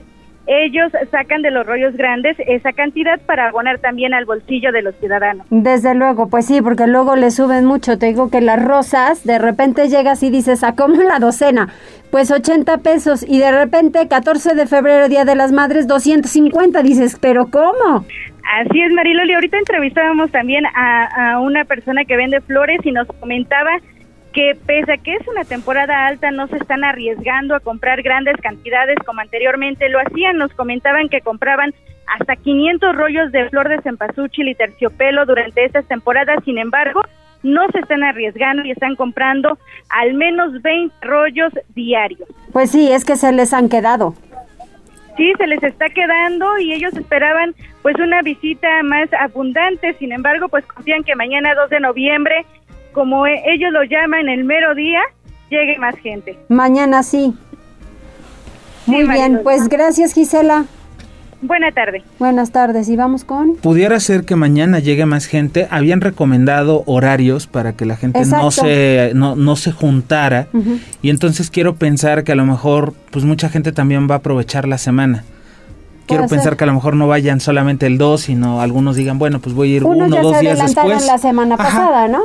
ellos 0.47 0.93
sacan 1.11 1.43
de 1.43 1.51
los 1.51 1.67
rollos 1.67 1.97
grandes 1.97 2.37
esa 2.47 2.73
cantidad 2.73 3.21
para 3.21 3.49
abonar 3.49 3.79
también 3.79 4.13
al 4.15 4.25
bolsillo 4.25 4.73
de 4.73 4.83
los 4.83 4.95
ciudadanos. 4.97 5.47
Desde 5.51 5.95
luego, 5.95 6.29
pues 6.29 6.47
sí, 6.47 6.61
porque 6.61 6.87
luego 6.87 7.17
le 7.17 7.31
suben 7.31 7.65
mucho. 7.65 7.99
Te 7.99 8.07
digo 8.07 8.31
que 8.31 8.41
las 8.41 8.63
rosas, 8.63 9.25
de 9.25 9.39
repente 9.39 9.89
llegas 9.89 10.23
y 10.23 10.31
dices, 10.31 10.63
¿a 10.63 10.75
cómo 10.75 11.03
la 11.03 11.19
docena? 11.19 11.69
Pues 12.11 12.31
80 12.31 12.79
pesos 12.79 13.25
y 13.27 13.41
de 13.41 13.51
repente 13.51 14.07
14 14.07 14.55
de 14.55 14.67
febrero, 14.67 15.09
Día 15.09 15.25
de 15.25 15.35
las 15.35 15.53
Madres, 15.53 15.87
250. 15.87 16.83
Dices, 16.83 17.19
¿pero 17.21 17.47
cómo? 17.51 18.05
Así 18.61 18.83
es, 18.83 18.93
Mariloli. 18.93 19.33
Ahorita 19.33 19.59
entrevistábamos 19.59 20.31
también 20.31 20.65
a, 20.67 21.33
a 21.33 21.41
una 21.41 21.65
persona 21.65 22.05
que 22.05 22.17
vende 22.17 22.41
flores 22.43 22.79
y 22.85 22.93
nos 22.93 23.09
comentaba 23.09 23.71
que 24.35 24.59
pese 24.67 24.93
a 24.93 24.97
que 24.99 25.15
es 25.15 25.27
una 25.29 25.45
temporada 25.45 26.07
alta 26.07 26.33
no 26.33 26.49
se 26.49 26.57
están 26.57 26.85
arriesgando 26.85 27.55
a 27.55 27.61
comprar 27.61 28.03
grandes 28.03 28.37
cantidades 28.43 28.97
como 29.07 29.21
anteriormente 29.21 29.89
lo 29.89 30.01
hacían. 30.01 30.37
Nos 30.37 30.53
comentaban 30.55 31.09
que 31.09 31.21
compraban 31.21 31.73
hasta 32.19 32.35
500 32.37 32.97
rollos 32.97 33.33
de 33.33 33.49
flor 33.49 33.69
de 33.69 33.81
cempasúchil 33.81 34.49
y 34.49 34.55
terciopelo 34.57 35.25
durante 35.25 35.65
estas 35.65 35.87
temporadas. 35.87 36.43
Sin 36.45 36.59
embargo, 36.59 37.01
no 37.45 37.63
se 37.71 37.79
están 37.79 38.03
arriesgando 38.03 38.65
y 38.65 38.73
están 38.73 38.97
comprando 38.97 39.57
al 39.89 40.15
menos 40.15 40.61
20 40.63 40.95
rollos 41.03 41.53
diarios. 41.75 42.29
Pues 42.53 42.73
sí, 42.73 42.91
es 42.91 43.05
que 43.05 43.15
se 43.15 43.33
les 43.33 43.53
han 43.53 43.69
quedado. 43.69 44.15
Sí, 45.17 45.33
se 45.39 45.47
les 45.47 45.63
está 45.63 45.87
quedando 45.91 46.59
y 46.59 46.73
ellos 46.73 46.93
esperaban 46.97 47.55
pues 47.83 47.95
una 48.01 48.21
visita 48.23 48.83
más 48.83 49.09
abundante. 49.13 49.95
Sin 50.01 50.11
embargo, 50.11 50.49
pues 50.49 50.67
confían 50.67 51.05
que 51.05 51.15
mañana 51.15 51.55
2 51.55 51.71
de 51.71 51.79
noviembre 51.79 52.45
como 52.95 53.27
e, 53.27 53.43
ellos 53.47 53.71
lo 53.73 53.83
llaman 53.83 54.29
el 54.29 54.45
mero 54.45 54.75
día, 54.75 55.01
llegue 55.51 55.77
más 55.79 55.97
gente. 55.97 56.39
Mañana 56.49 57.03
sí. 57.03 57.35
Muy 58.87 59.07
bien, 59.07 59.41
pues 59.43 59.69
gracias 59.69 60.15
Gisela. 60.15 60.65
Buena 61.43 61.73
tarde. 61.73 62.03
Buenas 62.19 62.53
tardes. 62.53 62.89
¿Y 62.89 62.97
vamos 62.97 63.25
con? 63.25 63.57
Pudiera 63.57 64.01
ser 64.01 64.25
que 64.25 64.35
mañana 64.35 64.79
llegue 64.79 65.05
más 65.05 65.27
gente. 65.27 65.69
Habían 65.71 66.01
recomendado 66.01 66.85
horarios 66.87 67.47
para 67.47 67.75
que 67.75 67.85
la 67.85 67.97
gente 67.97 68.25
no 68.25 68.51
se, 68.51 69.13
no, 69.15 69.57
se 69.57 69.71
juntara. 69.71 70.47
Y 71.03 71.11
entonces 71.11 71.51
quiero 71.51 71.75
pensar 71.75 72.25
que 72.25 72.33
a 72.33 72.35
lo 72.35 72.47
mejor, 72.47 72.95
pues 73.11 73.27
mucha 73.27 73.51
gente 73.51 73.73
también 73.73 74.09
va 74.09 74.15
a 74.15 74.19
aprovechar 74.19 74.67
la 74.67 74.79
semana. 74.79 75.25
Quiero 76.07 76.27
pensar 76.29 76.57
que 76.57 76.65
a 76.65 76.67
lo 76.67 76.75
mejor 76.75 76.97
no 76.97 77.09
vayan 77.09 77.41
solamente 77.41 77.87
el 77.87 77.99
2, 77.99 78.21
sino 78.23 78.61
algunos 78.63 78.97
digan, 78.97 79.19
bueno, 79.19 79.41
pues 79.41 79.55
voy 79.55 79.73
a 79.73 79.77
ir 79.77 79.85
uno, 79.85 80.07
o 80.07 80.23
dos 80.23 80.41
días 80.41 80.59
después. 80.59 81.07
la 81.07 81.19
semana 81.19 81.59
pasada, 81.59 82.09
¿no? 82.09 82.21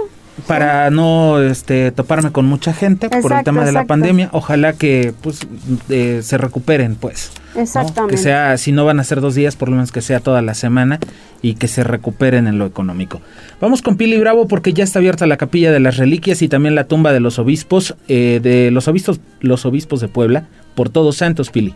Para 0.47 0.89
no 0.89 1.41
este, 1.41 1.91
toparme 1.91 2.31
con 2.31 2.45
mucha 2.45 2.73
gente 2.73 3.09
por 3.09 3.33
el 3.33 3.43
tema 3.43 3.65
de 3.65 3.71
la 3.71 3.85
pandemia. 3.85 4.29
Ojalá 4.31 4.73
que 4.73 5.13
pues 5.21 5.47
eh, 5.89 6.21
se 6.21 6.37
recuperen, 6.37 6.95
pues. 6.95 7.31
Exactamente. 7.55 8.15
Que 8.15 8.21
sea, 8.21 8.57
si 8.57 8.71
no 8.71 8.85
van 8.85 8.99
a 8.99 9.03
ser 9.03 9.21
dos 9.21 9.35
días, 9.35 9.55
por 9.55 9.69
lo 9.69 9.75
menos 9.75 9.91
que 9.91 10.01
sea 10.01 10.19
toda 10.19 10.41
la 10.41 10.53
semana 10.53 10.99
y 11.41 11.55
que 11.55 11.67
se 11.67 11.83
recuperen 11.83 12.47
en 12.47 12.59
lo 12.59 12.65
económico. 12.65 13.21
Vamos 13.59 13.81
con 13.81 13.97
Pili 13.97 14.17
Bravo 14.19 14.47
porque 14.47 14.73
ya 14.73 14.83
está 14.83 14.99
abierta 14.99 15.25
la 15.27 15.37
capilla 15.37 15.71
de 15.71 15.79
las 15.79 15.97
reliquias 15.97 16.41
y 16.41 16.49
también 16.49 16.75
la 16.75 16.85
tumba 16.85 17.11
de 17.11 17.19
los 17.19 17.39
obispos, 17.39 17.95
eh, 18.07 18.39
de 18.41 18.71
los 18.71 18.87
obispos, 18.87 19.19
los 19.41 19.65
obispos 19.65 20.01
de 20.01 20.07
Puebla, 20.07 20.47
por 20.75 20.89
Todos 20.89 21.17
Santos, 21.17 21.49
Pili. 21.49 21.73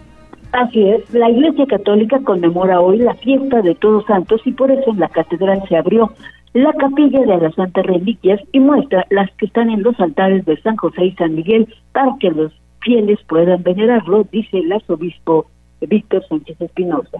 Así 0.54 0.88
es, 0.88 1.12
la 1.12 1.32
Iglesia 1.32 1.66
Católica 1.66 2.20
conmemora 2.24 2.80
hoy 2.80 3.00
la 3.00 3.16
fiesta 3.16 3.64
de 3.64 3.74
Todos 3.74 4.06
Santos 4.06 4.40
y 4.46 4.52
por 4.52 4.70
eso 4.70 4.92
en 4.92 5.00
la 5.00 5.10
catedral 5.10 5.64
se 5.68 5.76
abrió 5.76 6.14
la 6.54 6.72
capilla 6.74 7.22
de 7.22 7.38
las 7.38 7.56
Santas 7.56 7.86
Reliquias 7.86 8.40
y 8.52 8.60
muestra 8.60 9.06
las 9.10 9.30
que 9.38 9.48
están 9.48 9.72
en 9.72 9.82
los 9.82 10.00
altares 10.00 10.46
de 10.46 10.62
San 10.62 10.78
José 10.78 11.06
y 11.06 11.12
San 11.14 11.36
Miguel 11.36 11.68
para 11.92 12.16
que 12.20 12.30
los 12.30 12.52
fieles 12.82 13.20
puedan 13.28 13.64
venerarlo, 13.64 14.26
dice 14.32 14.60
el 14.60 14.72
arzobispo 14.72 15.48
Víctor 15.82 16.24
Sánchez 16.30 16.62
Espinosa. 16.62 17.18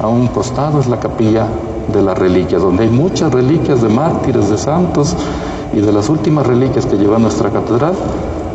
A 0.00 0.06
un 0.06 0.28
costado 0.28 0.78
es 0.78 0.86
la 0.88 1.00
capilla 1.00 1.48
de 1.92 2.02
las 2.02 2.16
reliquias, 2.16 2.62
donde 2.62 2.84
hay 2.84 2.90
muchas 2.90 3.32
reliquias 3.32 3.82
de 3.82 3.88
mártires, 3.88 4.50
de 4.50 4.56
santos 4.56 5.16
y 5.72 5.80
de 5.80 5.92
las 5.92 6.08
últimas 6.08 6.46
reliquias 6.46 6.86
que 6.86 6.96
lleva 6.96 7.18
nuestra 7.18 7.50
catedral. 7.50 7.94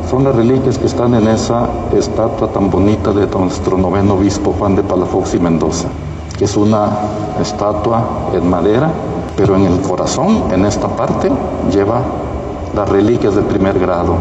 Son 0.10 0.24
las 0.24 0.36
reliquias 0.36 0.78
que 0.78 0.86
están 0.86 1.14
en 1.14 1.28
esa 1.28 1.70
estatua 1.94 2.52
tan 2.52 2.70
bonita 2.70 3.12
de 3.12 3.28
nuestro 3.28 3.78
noveno 3.78 4.14
obispo 4.14 4.54
Juan 4.54 4.76
de 4.76 4.84
Palafox 4.84 5.36
y 5.36 5.40
Mendoza, 5.40 5.90
que 6.38 6.46
es 6.46 6.56
una 6.56 6.90
estatua 7.40 8.30
en 8.34 8.50
madera 8.50 8.92
pero 9.36 9.56
en 9.56 9.66
el 9.66 9.82
corazón, 9.82 10.46
en 10.52 10.66
esta 10.66 10.88
parte, 10.88 11.30
lleva 11.72 12.02
las 12.76 12.90
reliquias 12.90 13.36
del 13.36 13.46
primer 13.46 13.80
grado, 13.80 14.16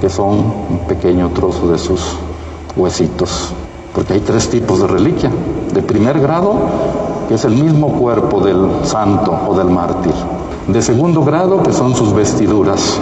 que 0.00 0.08
son 0.08 0.28
un 0.70 0.78
pequeño 0.88 1.30
trozo 1.30 1.68
de 1.68 1.78
sus 1.78 2.16
huesitos, 2.76 3.52
porque 3.94 4.14
hay 4.14 4.20
tres 4.20 4.48
tipos 4.48 4.80
de 4.80 4.86
reliquia. 4.86 5.30
De 5.72 5.82
primer 5.82 6.20
grado, 6.20 6.54
que 7.28 7.34
es 7.34 7.44
el 7.44 7.54
mismo 7.54 7.92
cuerpo 7.98 8.40
del 8.40 8.84
santo 8.84 9.38
o 9.46 9.54
del 9.54 9.68
mártir. 9.68 10.14
De 10.68 10.82
segundo 10.82 11.22
grado, 11.22 11.62
que 11.62 11.72
son 11.72 11.94
sus 11.94 12.12
vestiduras, 12.12 13.00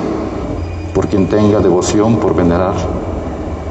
por 0.94 1.06
quien 1.08 1.28
tenga 1.28 1.60
devoción 1.60 2.16
por 2.16 2.34
venerar 2.34 2.74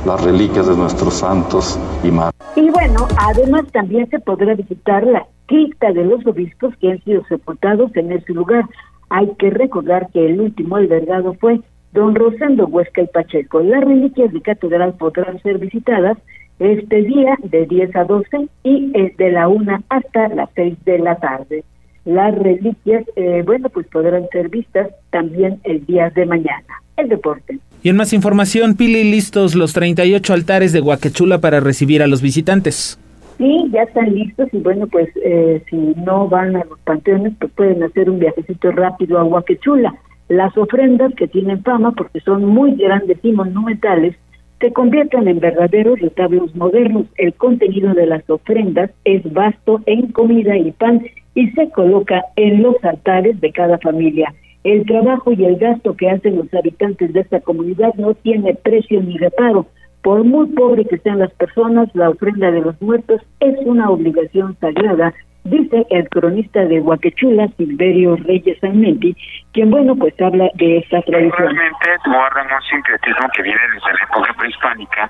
las 0.06 0.24
reliquias 0.24 0.68
de 0.68 0.76
nuestros 0.76 1.16
santos 1.16 1.78
y 2.04 2.12
mártires. 2.12 2.48
Y 2.56 2.70
bueno, 2.70 3.08
además 3.18 3.66
también 3.72 4.10
se 4.10 4.20
podrá 4.20 4.56
visitar 4.56 5.04
la 5.04 5.28
cripta 5.48 5.92
de 5.92 6.06
los 6.06 6.26
obispos 6.26 6.76
que 6.78 6.92
han 6.92 7.04
sido 7.04 7.26
sepultados 7.26 7.96
en 7.96 8.12
ese 8.12 8.34
lugar. 8.34 8.66
Hay 9.10 9.32
que 9.40 9.50
recordar 9.50 10.10
que 10.14 10.26
el 10.26 10.40
último 10.40 10.76
albergado 10.76 11.34
fue 11.36 11.62
don 11.94 12.16
Rosendo 12.16 12.68
Huesca 12.68 13.02
y 13.02 13.08
Pacheco. 13.08 13.62
Las 13.62 13.84
reliquias 13.84 14.32
de 14.32 14.42
catedral 14.42 14.94
podrán 14.94 15.42
ser 15.42 15.58
visitadas 15.58 16.18
este 16.60 17.04
día 17.04 17.38
de 17.44 17.66
10 17.66 17.96
a 17.96 18.04
12 18.04 18.48
y 18.64 18.92
de 18.92 19.32
la 19.32 19.48
1 19.48 19.84
hasta 19.90 20.28
las 20.30 20.50
6 20.56 20.76
de 20.86 21.00
la 21.00 21.16
tarde. 21.16 21.64
Las 22.06 22.36
reliquias, 22.36 23.04
eh, 23.16 23.44
bueno, 23.46 23.70
pues 23.70 23.86
podrán 23.88 24.28
ser 24.32 24.50
vistas 24.50 24.90
también 25.10 25.60
el 25.64 25.86
día 25.86 26.10
de 26.10 26.26
mañana. 26.26 26.82
El 26.96 27.10
deporte. 27.10 27.60
Y 27.84 27.90
en 27.90 27.96
más 27.96 28.14
información, 28.14 28.76
Pili, 28.76 29.04
listos 29.04 29.56
los 29.56 29.74
38 29.74 30.34
altares 30.34 30.72
de 30.72 30.82
Huaquechula 30.82 31.40
para 31.40 31.60
recibir 31.60 32.02
a 32.02 32.08
los 32.08 32.22
visitantes. 32.22 33.00
Sí, 33.38 33.68
ya 33.72 33.84
están 33.84 34.16
listos 34.16 34.50
y 34.52 34.58
bueno, 34.58 34.88
pues 34.88 35.10
eh, 35.24 35.62
si 35.70 35.76
no 35.76 36.28
van 36.28 36.56
a 36.56 36.64
los 36.66 36.80
panteones, 36.80 37.34
pues 37.40 37.52
pueden 37.54 37.84
hacer 37.84 38.10
un 38.10 38.20
viajecito 38.20 38.72
rápido 38.72 39.20
a 39.20 39.24
Huaquechula. 39.24 39.94
Las 40.28 40.58
ofrendas 40.58 41.14
que 41.16 41.28
tienen 41.28 41.64
fama, 41.64 41.92
porque 41.92 42.20
son 42.22 42.46
muy 42.46 42.76
grandes 42.76 43.20
y 43.22 43.32
monumentales, 43.32 44.16
se 44.60 44.74
convierten 44.74 45.28
en 45.28 45.40
verdaderos 45.40 46.00
retablos 46.00 46.56
modernos. 46.56 47.06
El 47.18 47.34
contenido 47.36 47.94
de 47.94 48.08
las 48.08 48.28
ofrendas 48.28 48.90
es 49.06 49.22
vasto 49.32 49.82
en 49.86 50.12
comida 50.12 50.58
y 50.58 50.72
pan 50.72 51.06
y 51.36 51.52
se 51.52 51.70
coloca 51.70 52.26
en 52.36 52.64
los 52.64 52.84
altares 52.84 53.40
de 53.40 53.52
cada 53.52 53.78
familia. 53.78 54.34
El 54.64 54.86
trabajo 54.86 55.32
y 55.32 55.46
el 55.46 55.58
gasto 55.58 55.96
que 55.96 56.10
hacen 56.10 56.38
los 56.38 56.52
habitantes 56.56 57.14
de 57.14 57.20
esta 57.20 57.40
comunidad 57.40 57.94
no 57.96 58.16
tiene 58.16 58.56
precio 58.56 59.02
ni 59.02 59.18
reparo. 59.18 59.68
Por 60.08 60.24
muy 60.24 60.48
pobre 60.48 60.86
que 60.86 61.00
sean 61.00 61.20
las 61.20 61.34
personas, 61.34 61.94
la 61.94 62.10
ofrenda 62.10 62.50
de 62.50 62.62
los 62.62 62.82
muertos 62.82 63.20
es 63.42 63.58
una 63.66 63.90
obligación 63.90 64.56
sagrada 64.62 65.14
dice 65.50 65.86
el 65.90 66.08
cronista 66.10 66.62
de 66.66 66.80
Huaquechula, 66.80 67.48
Silverio 67.58 68.16
Reyes 68.18 68.64
Almenti, 68.64 69.16
quien, 69.54 69.70
bueno, 69.70 69.96
pues 69.96 70.14
habla 70.22 70.50
de 70.56 70.78
esta 70.78 71.02
tradición. 71.02 71.38
Realmente 71.38 71.90
guardan 72.06 72.48
un 72.52 72.62
sincretismo 72.64 73.28
que 73.36 73.44
viene 73.44 73.60
desde 73.74 73.94
la 73.94 74.04
época 74.04 74.34
prehispánica, 74.38 75.10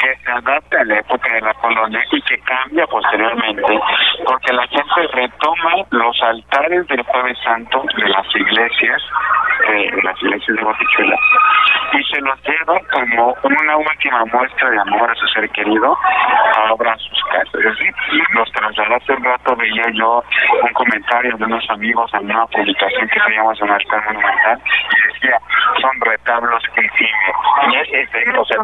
que 0.00 0.16
se 0.24 0.30
adapta 0.30 0.80
a 0.80 0.84
la 0.84 0.98
época 0.98 1.32
de 1.32 1.40
la 1.40 1.54
colonia 1.54 2.00
y 2.12 2.22
que 2.22 2.38
cambia 2.40 2.86
posteriormente, 2.86 3.80
porque 4.24 4.52
la 4.52 4.66
gente 4.68 5.06
retoma 5.12 5.72
los 5.90 6.22
altares 6.22 6.86
del 6.88 7.02
Jueves 7.02 7.38
Santo 7.44 7.84
de 7.96 8.08
las 8.08 8.26
iglesias, 8.34 9.02
eh, 9.68 9.90
de 9.94 10.02
las 10.02 10.22
iglesias 10.22 10.56
de 10.56 10.64
Huaquechula, 10.64 11.16
y 11.92 12.04
se 12.04 12.20
los 12.20 12.38
lleva 12.44 12.80
como 12.92 13.34
una 13.42 13.76
última 13.76 14.24
muestra 14.26 14.70
de 14.70 14.78
amor 14.80 15.10
a 15.10 15.14
su 15.14 15.26
ser 15.28 15.48
querido, 15.50 15.96
a 16.56 16.98
sus 16.98 17.22
casas. 17.32 17.54
Es 17.54 17.64
decir, 17.64 17.94
los 18.34 18.50
traslada 18.52 18.96
hace 18.96 19.14
rato 19.16 19.56
de 19.56 19.70
yo 19.94 20.22
un 20.62 20.72
comentario 20.72 21.36
de 21.36 21.44
unos 21.44 21.64
amigos 21.70 22.10
en 22.14 22.24
una 22.26 22.46
publicación 22.46 23.08
que 23.08 23.20
se 23.20 23.30
llama 23.34 23.54
Zonaltar 23.54 24.04
Monumental 24.06 24.58
y 24.58 25.12
decía, 25.12 25.38
son 25.80 26.00
retablos 26.00 26.62
que 26.74 26.82
Y 26.82 27.96
es, 27.96 28.08
o 28.38 28.44
sea. 28.44 28.58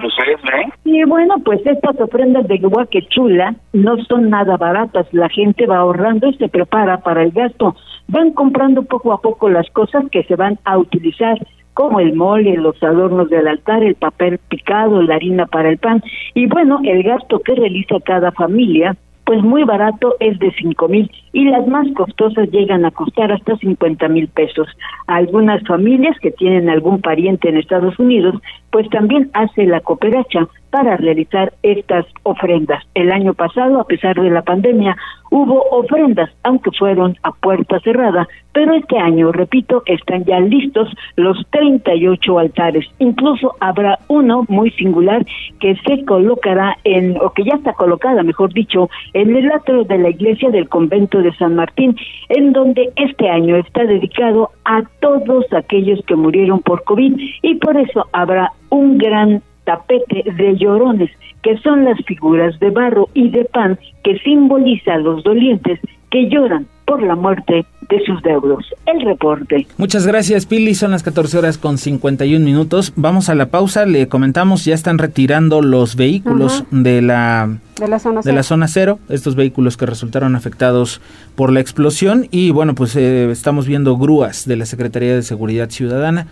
Y 0.85 1.05
bueno, 1.05 1.37
pues 1.45 1.61
estas 1.67 2.01
ofrendas 2.01 2.47
de 2.49 2.61
Chula 3.09 3.55
no 3.73 3.97
son 4.05 4.31
nada 4.31 4.57
baratas. 4.57 5.07
La 5.13 5.29
gente 5.29 5.67
va 5.67 5.79
ahorrando 5.79 6.29
y 6.29 6.35
se 6.35 6.49
prepara 6.49 6.99
para 6.99 7.23
el 7.23 7.33
gasto. 7.33 7.77
Van 8.09 8.33
comprando 8.33 8.83
poco 8.83 9.13
a 9.13 9.21
poco 9.21 9.49
las 9.49 9.69
cosas 9.71 10.05
que 10.11 10.25
se 10.25 10.37
van 10.37 10.59
a 10.65 10.79
utilizar 10.79 11.39
como 11.75 11.99
el 12.01 12.15
mole, 12.15 12.57
los 12.57 12.81
adornos 12.83 13.29
del 13.31 13.49
altar, 13.49 13.83
el 13.83 13.97
papel 13.97 14.39
picado, 14.49 15.03
la 15.03 15.17
harina 15.17 15.47
para 15.47 15.69
el 15.69 15.79
pan 15.79 16.03
y 16.33 16.47
bueno, 16.47 16.81
el 16.85 17.03
gasto 17.03 17.41
que 17.41 17.55
realiza 17.55 17.97
cada 18.05 18.31
familia 18.31 18.97
pues 19.25 19.43
muy 19.43 19.65
barato 19.65 20.17
es 20.21 20.39
de 20.39 20.53
cinco 20.53 20.89
mil 20.89 21.11
y 21.33 21.45
las 21.45 21.67
más 21.67 21.87
costosas 21.95 22.51
llegan 22.51 22.85
a 22.85 22.91
costar 22.91 23.33
hasta 23.33 23.57
cincuenta 23.57 24.09
mil 24.09 24.29
pesos. 24.29 24.69
Algunas 25.07 25.63
familias 25.67 26.17
que 26.21 26.31
tienen 26.31 26.69
algún 26.69 27.01
pariente 27.01 27.49
en 27.49 27.57
Estados 27.57 27.99
Unidos, 27.99 28.35
pues 28.75 28.91
también 28.91 29.31
hace 29.35 29.67
la 29.67 29.79
cooperacha 29.79 30.49
para 30.71 30.97
realizar 30.97 31.53
estas 31.63 32.05
ofrendas. 32.25 32.83
El 32.95 33.13
año 33.13 33.33
pasado, 33.33 33.79
a 33.79 33.87
pesar 33.87 34.21
de 34.21 34.29
la 34.31 34.43
pandemia, 34.43 34.97
hubo 35.31 35.63
ofrendas, 35.71 36.29
aunque 36.43 36.73
fueron 36.77 37.17
a 37.23 37.31
puerta 37.31 37.79
cerrada, 37.85 38.27
pero 38.53 38.75
este 38.75 38.99
año, 38.99 39.31
repito, 39.31 39.85
están 39.87 40.25
ya 40.25 40.41
listos 40.41 40.89
los 41.15 41.37
38 41.51 42.37
altares. 42.37 42.85
Incluso 42.99 43.55
habrá 43.61 44.01
uno 44.09 44.45
muy 44.49 44.73
singular 44.73 45.25
que 45.61 45.77
se 45.87 46.05
colocará 46.05 46.77
en, 46.83 47.17
o 47.21 47.31
que 47.31 47.45
ya 47.45 47.55
está 47.55 47.75
colocada, 47.75 48.25
mejor 48.25 48.53
dicho, 48.53 48.91
en 49.13 49.37
el 49.37 49.53
atrio 49.53 49.85
de 49.85 49.99
la 49.99 50.11
iglesia 50.11 50.51
del 50.51 50.69
convento 50.69 51.23
de 51.23 51.33
San 51.37 51.55
Martín, 51.55 51.97
en 52.29 52.53
donde 52.53 52.93
este 52.97 53.29
año 53.29 53.55
está 53.55 53.85
dedicado 53.85 54.51
a 54.65 54.83
todos 55.01 55.53
aquellos 55.53 56.05
que 56.07 56.17
murieron 56.17 56.61
por 56.61 56.85
COVID. 56.85 57.19
Y 57.43 57.55
por 57.57 57.77
eso 57.77 58.07
habrá 58.13 58.51
un 58.71 58.99
gran 58.99 59.43
tapete 59.65 60.25
de 60.31 60.57
llorones, 60.57 61.11
que 61.43 61.57
son 61.59 61.85
las 61.85 61.99
figuras 62.05 62.59
de 62.61 62.71
barro 62.71 63.09
y 63.15 63.31
de 63.31 63.45
pan 63.45 63.79
que 64.03 64.19
simbolizan 64.19 65.05
los 65.05 65.23
dolientes 65.25 65.81
que 66.11 66.29
lloran 66.29 66.67
por 66.87 67.03
la 67.03 67.15
muerte 67.15 67.67
de 67.89 68.05
sus 68.05 68.23
deudos. 68.23 68.65
El 68.87 69.01
reporte. 69.03 69.67
Muchas 69.77 70.07
gracias, 70.07 70.47
Pili. 70.47 70.75
Son 70.75 70.91
las 70.91 71.03
14 71.03 71.39
horas 71.39 71.59
con 71.59 71.79
51 71.79 72.45
minutos. 72.45 72.93
Vamos 72.97 73.29
a 73.29 73.35
la 73.35 73.47
pausa. 73.47 73.87
Le 73.87 74.09
comentamos, 74.09 74.65
ya 74.65 74.75
están 74.75 74.99
retirando 74.99 75.63
los 75.63 75.97
vehículos 75.97 76.65
de 76.71 77.03
la 77.03 77.51
de 77.79 77.89
la, 77.89 77.99
zona 77.99 78.21
de 78.21 78.33
la 78.33 78.43
zona 78.43 78.69
cero, 78.69 79.01
estos 79.09 79.35
vehículos 79.35 79.77
que 79.77 79.87
resultaron 79.87 80.37
afectados 80.37 81.01
por 81.35 81.53
la 81.53 81.61
explosión. 81.61 82.29
Y 82.31 82.51
bueno, 82.51 82.75
pues 82.75 82.97
eh, 82.97 83.31
estamos 83.31 83.67
viendo 83.67 83.97
grúas 83.97 84.47
de 84.47 84.57
la 84.57 84.67
Secretaría 84.67 85.15
de 85.15 85.23
Seguridad 85.23 85.71
Ciudadana 85.71 86.27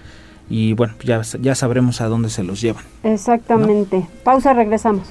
y 0.48 0.74
bueno, 0.74 0.94
ya, 1.02 1.22
ya 1.40 1.54
sabremos 1.54 2.00
a 2.00 2.06
dónde 2.08 2.28
se 2.28 2.42
los 2.42 2.60
llevan. 2.60 2.84
Exactamente. 3.02 4.06
Pausa, 4.24 4.52
regresamos. 4.52 5.10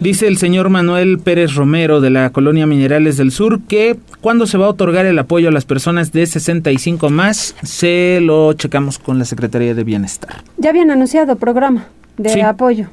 Dice 0.00 0.26
el 0.26 0.36
señor 0.36 0.68
Manuel 0.68 1.18
Pérez 1.18 1.54
Romero 1.54 2.02
de 2.02 2.10
la 2.10 2.30
colonia 2.30 2.66
Minerales 2.66 3.16
del 3.16 3.30
Sur 3.30 3.60
que 3.62 3.96
cuando 4.20 4.46
se 4.46 4.58
va 4.58 4.66
a 4.66 4.68
otorgar 4.68 5.06
el 5.06 5.18
apoyo 5.18 5.48
a 5.48 5.52
las 5.52 5.64
personas 5.64 6.12
de 6.12 6.26
65 6.26 7.08
más, 7.08 7.54
se 7.62 8.20
lo 8.20 8.52
checamos 8.52 8.98
con 8.98 9.18
la 9.18 9.24
Secretaría 9.24 9.74
de 9.74 9.84
Bienestar. 9.84 10.42
Ya 10.58 10.70
habían 10.70 10.90
anunciado 10.90 11.36
programa 11.36 11.86
de 12.18 12.42
apoyo 12.42 12.88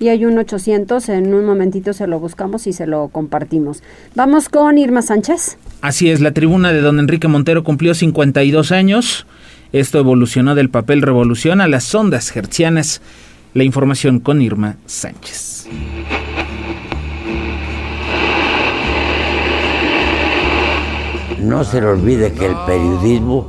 y 0.00 0.08
hay 0.08 0.24
un 0.24 0.36
800, 0.36 1.08
en 1.10 1.32
un 1.32 1.44
momentito 1.44 1.92
se 1.92 2.08
lo 2.08 2.18
buscamos 2.18 2.66
y 2.66 2.72
se 2.72 2.86
lo 2.88 3.08
compartimos. 3.08 3.82
Vamos 4.16 4.48
con 4.48 4.78
Irma 4.78 5.02
Sánchez. 5.02 5.58
Así 5.80 6.10
es, 6.10 6.20
la 6.20 6.32
tribuna 6.32 6.72
de 6.72 6.80
don 6.80 6.98
Enrique 6.98 7.28
Montero 7.28 7.62
cumplió 7.62 7.94
52 7.94 8.72
años. 8.72 9.26
Esto 9.72 9.98
evolucionó 9.98 10.56
del 10.56 10.70
papel 10.70 11.02
revolución 11.02 11.60
a 11.60 11.68
las 11.68 11.94
ondas 11.94 12.34
hertzianas. 12.34 13.00
La 13.54 13.64
información 13.64 14.20
con 14.20 14.42
Irma 14.42 14.76
Sánchez. 14.86 15.68
No 21.40 21.62
se 21.62 21.80
le 21.80 21.86
olvide 21.86 22.32
que 22.32 22.46
el 22.46 22.56
periodismo 22.66 23.46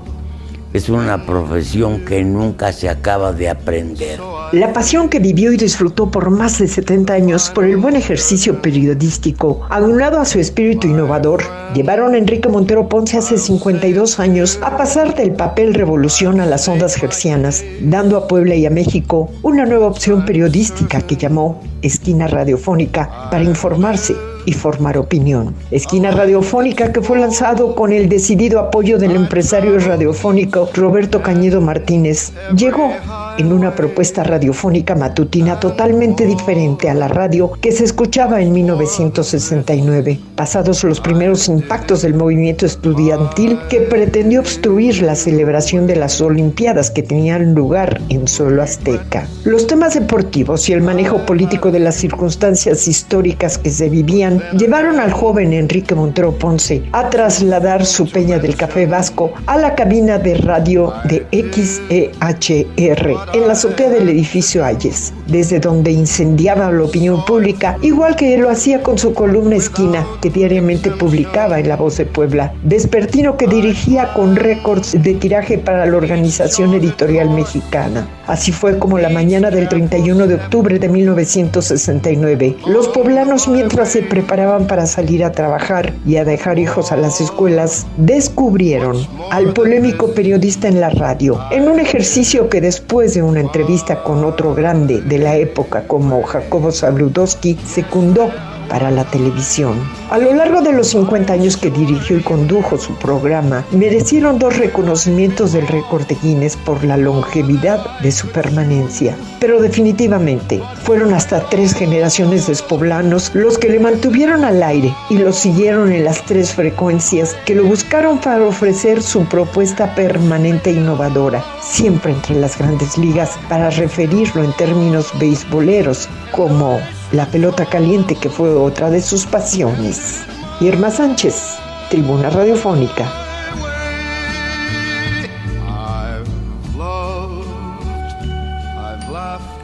es 0.73 0.89
una 0.89 1.25
profesión 1.25 2.05
que 2.05 2.23
nunca 2.23 2.71
se 2.71 2.87
acaba 2.87 3.33
de 3.33 3.49
aprender. 3.49 4.19
La 4.51 4.73
pasión 4.73 5.09
que 5.09 5.19
vivió 5.19 5.51
y 5.51 5.57
disfrutó 5.57 6.11
por 6.11 6.29
más 6.29 6.59
de 6.59 6.67
70 6.67 7.13
años 7.13 7.49
por 7.49 7.65
el 7.65 7.77
buen 7.77 7.95
ejercicio 7.95 8.61
periodístico, 8.61 9.61
aunado 9.69 10.19
a 10.19 10.25
su 10.25 10.39
espíritu 10.39 10.87
innovador, 10.87 11.41
llevaron 11.73 12.13
a 12.13 12.19
Enrique 12.19 12.49
Montero 12.49 12.87
Ponce 12.87 13.17
hace 13.17 13.39
52 13.39 14.19
años 14.19 14.59
a 14.61 14.77
pasar 14.77 15.15
del 15.15 15.31
papel 15.31 15.73
revolución 15.73 16.39
a 16.39 16.45
las 16.45 16.67
ondas 16.67 16.95
gercianas, 16.95 17.63
dando 17.81 18.17
a 18.17 18.27
Puebla 18.27 18.53
y 18.53 18.67
a 18.67 18.71
México 18.71 19.31
una 19.41 19.65
nueva 19.65 19.87
opción 19.87 20.25
periodística 20.25 21.01
que 21.01 21.15
llamó 21.15 21.61
Esquina 21.81 22.27
Radiofónica 22.27 23.29
para 23.31 23.43
informarse 23.43 24.15
y 24.45 24.53
formar 24.53 24.97
opinión. 24.97 25.55
Esquina 25.71 26.11
Radiofónica 26.11 26.91
que 26.91 27.01
fue 27.01 27.19
lanzado 27.19 27.75
con 27.75 27.91
el 27.91 28.09
decidido 28.09 28.59
apoyo 28.59 28.97
del 28.97 29.15
empresario 29.15 29.77
radiofónico 29.79 30.69
Roberto 30.73 31.21
Cañedo 31.21 31.61
Martínez, 31.61 32.31
llegó 32.55 32.91
en 33.37 33.53
una 33.53 33.73
propuesta 33.73 34.23
radiofónica 34.23 34.95
matutina 34.95 35.59
totalmente 35.59 36.25
diferente 36.25 36.89
a 36.89 36.93
la 36.93 37.07
radio 37.07 37.51
que 37.61 37.71
se 37.71 37.85
escuchaba 37.85 38.41
en 38.41 38.51
1969, 38.51 40.19
pasados 40.35 40.83
los 40.83 40.99
primeros 40.99 41.47
impactos 41.47 42.01
del 42.01 42.13
movimiento 42.13 42.65
estudiantil 42.65 43.57
que 43.69 43.81
pretendió 43.81 44.41
obstruir 44.41 45.01
la 45.01 45.15
celebración 45.15 45.87
de 45.87 45.95
las 45.95 46.19
Olimpiadas 46.21 46.91
que 46.91 47.03
tenían 47.03 47.55
lugar 47.55 48.01
en 48.09 48.27
suelo 48.27 48.61
azteca. 48.61 49.27
Los 49.45 49.67
temas 49.67 49.93
deportivos 49.93 50.67
y 50.69 50.73
el 50.73 50.81
manejo 50.81 51.25
político 51.25 51.71
de 51.71 51.79
las 51.79 51.95
circunstancias 51.95 52.87
históricas 52.87 53.57
que 53.57 53.69
se 53.69 53.89
vivían 53.89 54.28
llevaron 54.57 54.99
al 54.99 55.11
joven 55.11 55.53
Enrique 55.53 55.95
Montero 55.95 56.31
Ponce 56.31 56.83
a 56.91 57.09
trasladar 57.09 57.85
su 57.85 58.09
peña 58.09 58.39
del 58.39 58.55
Café 58.55 58.85
Vasco 58.85 59.31
a 59.45 59.57
la 59.57 59.75
cabina 59.75 60.17
de 60.17 60.35
radio 60.35 60.93
de 61.05 61.25
XEHR 61.31 63.15
en 63.33 63.47
la 63.47 63.53
azotea 63.53 63.89
del 63.89 64.09
edificio 64.09 64.63
Ayes, 64.63 65.13
desde 65.27 65.59
donde 65.59 65.91
incendiaba 65.91 66.71
la 66.71 66.83
opinión 66.83 67.23
pública, 67.25 67.77
igual 67.81 68.15
que 68.15 68.35
él 68.35 68.41
lo 68.41 68.49
hacía 68.49 68.81
con 68.81 68.97
su 68.97 69.13
columna 69.13 69.55
esquina 69.55 70.05
que 70.21 70.29
diariamente 70.29 70.91
publicaba 70.91 71.59
en 71.59 71.69
La 71.69 71.75
Voz 71.75 71.97
de 71.97 72.05
Puebla, 72.05 72.53
despertino 72.63 73.37
que 73.37 73.47
dirigía 73.47 74.13
con 74.13 74.35
récords 74.35 75.01
de 75.01 75.13
tiraje 75.15 75.57
para 75.57 75.85
la 75.85 75.97
Organización 75.97 76.73
Editorial 76.73 77.29
Mexicana. 77.29 78.07
Así 78.27 78.51
fue 78.51 78.77
como 78.77 78.99
la 78.99 79.09
mañana 79.09 79.49
del 79.49 79.67
31 79.67 80.27
de 80.27 80.35
octubre 80.35 80.79
de 80.79 80.89
1969, 80.89 82.57
los 82.67 82.87
poblanos 82.89 83.47
mientras 83.47 83.89
se 83.89 84.03
preparaban 84.19 84.67
para 84.67 84.85
salir 84.85 85.23
a 85.23 85.31
trabajar 85.31 85.93
y 86.05 86.17
a 86.17 86.25
dejar 86.25 86.59
hijos 86.59 86.91
a 86.91 86.97
las 86.97 87.21
escuelas, 87.21 87.87
descubrieron 87.95 88.97
al 89.31 89.53
polémico 89.53 90.13
periodista 90.13 90.67
en 90.67 90.81
la 90.81 90.89
radio, 90.89 91.39
en 91.51 91.69
un 91.69 91.79
ejercicio 91.79 92.49
que 92.49 92.59
después 92.59 93.13
de 93.13 93.23
una 93.23 93.39
entrevista 93.39 94.03
con 94.03 94.25
otro 94.25 94.53
grande 94.53 94.99
de 94.99 95.19
la 95.19 95.37
época 95.37 95.87
como 95.87 96.21
Jacobo 96.23 96.69
Zabludowski 96.69 97.57
secundó 97.65 98.29
para 98.69 98.91
la 98.91 99.05
televisión. 99.05 99.79
A 100.11 100.17
lo 100.17 100.33
largo 100.33 100.61
de 100.61 100.73
los 100.73 100.89
50 100.89 101.33
años 101.33 101.57
que 101.57 101.71
dirigió 101.71 102.17
y 102.17 102.23
condujo 102.23 102.77
su 102.77 102.93
programa, 102.95 103.65
merecieron 103.71 104.37
dos 104.37 104.57
reconocimientos 104.57 105.53
del 105.53 105.67
récord 105.67 106.05
de 106.05 106.15
Guinness 106.15 106.55
por 106.55 106.83
la 106.83 106.97
longevidad 106.97 107.99
de 108.01 108.11
su 108.11 108.27
permanencia. 108.29 109.17
Pero 109.39 109.61
definitivamente 109.61 110.61
fueron 110.83 111.13
hasta 111.13 111.41
tres 111.49 111.73
generaciones 111.73 112.47
de 112.47 112.59
poblanos 112.69 113.31
los 113.33 113.57
que 113.57 113.69
le 113.69 113.79
mantuvieron 113.79 114.43
al 114.43 114.61
aire 114.61 114.93
y 115.09 115.17
lo 115.17 115.31
siguieron 115.33 115.91
en 115.91 116.03
las 116.03 116.23
tres 116.25 116.53
frecuencias 116.53 117.35
que 117.45 117.55
lo 117.55 117.63
buscaron 117.63 118.19
para 118.19 118.43
ofrecer 118.43 119.01
su 119.01 119.25
propuesta 119.25 119.95
permanente 119.95 120.69
e 120.69 120.73
innovadora, 120.73 121.43
siempre 121.61 122.11
entre 122.11 122.35
las 122.35 122.57
grandes 122.57 122.97
ligas, 122.97 123.39
para 123.47 123.69
referirlo 123.69 124.43
en 124.43 124.53
términos 124.53 125.11
beisboleros 125.19 126.09
como 126.31 126.79
la 127.11 127.25
pelota 127.25 127.65
caliente 127.65 128.15
que 128.15 128.29
fue 128.29 128.53
otra 128.55 128.89
de 128.89 129.01
sus 129.01 129.25
pasiones. 129.25 130.23
Irma 130.61 130.91
Sánchez, 130.91 131.57
Tribuna 131.89 132.29
Radiofónica. 132.29 133.05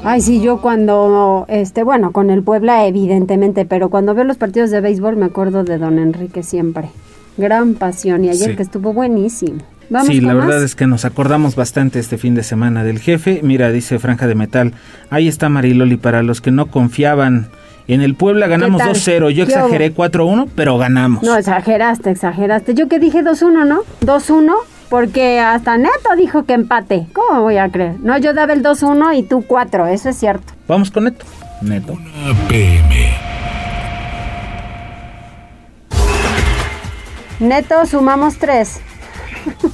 Ay, 0.07 0.21
sí, 0.21 0.39
yo 0.39 0.61
cuando, 0.61 1.45
este, 1.47 1.83
bueno, 1.83 2.11
con 2.11 2.29
el 2.29 2.43
Puebla 2.43 2.85
evidentemente, 2.85 3.65
pero 3.65 3.89
cuando 3.89 4.13
veo 4.13 4.23
los 4.23 4.37
partidos 4.37 4.69
de 4.69 4.79
béisbol 4.79 5.15
me 5.15 5.25
acuerdo 5.25 5.63
de 5.63 5.79
don 5.79 5.97
Enrique 5.97 6.43
siempre. 6.43 6.89
Gran 7.37 7.73
pasión 7.73 8.23
y 8.23 8.29
ayer 8.29 8.55
que 8.55 8.63
estuvo 8.63 8.93
buenísimo. 8.93 9.59
Sí, 10.05 10.21
la 10.21 10.33
verdad 10.33 10.63
es 10.63 10.75
que 10.75 10.87
nos 10.87 11.05
acordamos 11.05 11.55
bastante 11.55 11.99
este 11.99 12.17
fin 12.17 12.35
de 12.35 12.43
semana 12.43 12.83
del 12.83 12.99
jefe. 12.99 13.39
Mira, 13.43 13.71
dice 13.71 13.99
Franja 13.99 14.27
de 14.27 14.35
Metal, 14.35 14.73
ahí 15.09 15.27
está 15.27 15.49
Mariloli 15.49 15.97
para 15.97 16.23
los 16.23 16.41
que 16.41 16.51
no 16.51 16.67
confiaban. 16.67 17.49
En 17.87 18.01
el 18.01 18.15
Puebla 18.15 18.47
ganamos 18.47 18.81
2-0, 18.81 19.29
yo 19.29 19.43
exageré 19.43 19.93
4-1, 19.93 20.49
pero 20.55 20.77
ganamos. 20.79 21.21
No, 21.21 21.37
exageraste, 21.37 22.09
exageraste. 22.09 22.73
Yo 22.73 22.87
que 22.87 22.97
dije 22.97 23.21
2-1, 23.23 23.67
¿no? 23.67 23.81
2-1, 24.01 24.53
porque 24.89 25.39
hasta 25.39 25.77
Neto 25.77 26.15
dijo 26.17 26.45
que 26.45 26.53
empate. 26.53 27.05
¿Cómo 27.13 27.41
voy 27.41 27.57
a 27.57 27.69
creer? 27.69 27.99
No, 27.99 28.17
yo 28.17 28.33
daba 28.33 28.53
el 28.53 28.63
2-1 28.63 29.15
y 29.17 29.23
tú 29.23 29.43
4, 29.45 29.85
eso 29.87 30.09
es 30.09 30.17
cierto. 30.17 30.53
Vamos 30.67 30.89
con 30.89 31.03
Neto. 31.03 31.25
Neto. 31.61 31.95
PM. 32.47 33.13
Neto, 37.39 37.85
sumamos 37.85 38.37
3. 38.37 38.81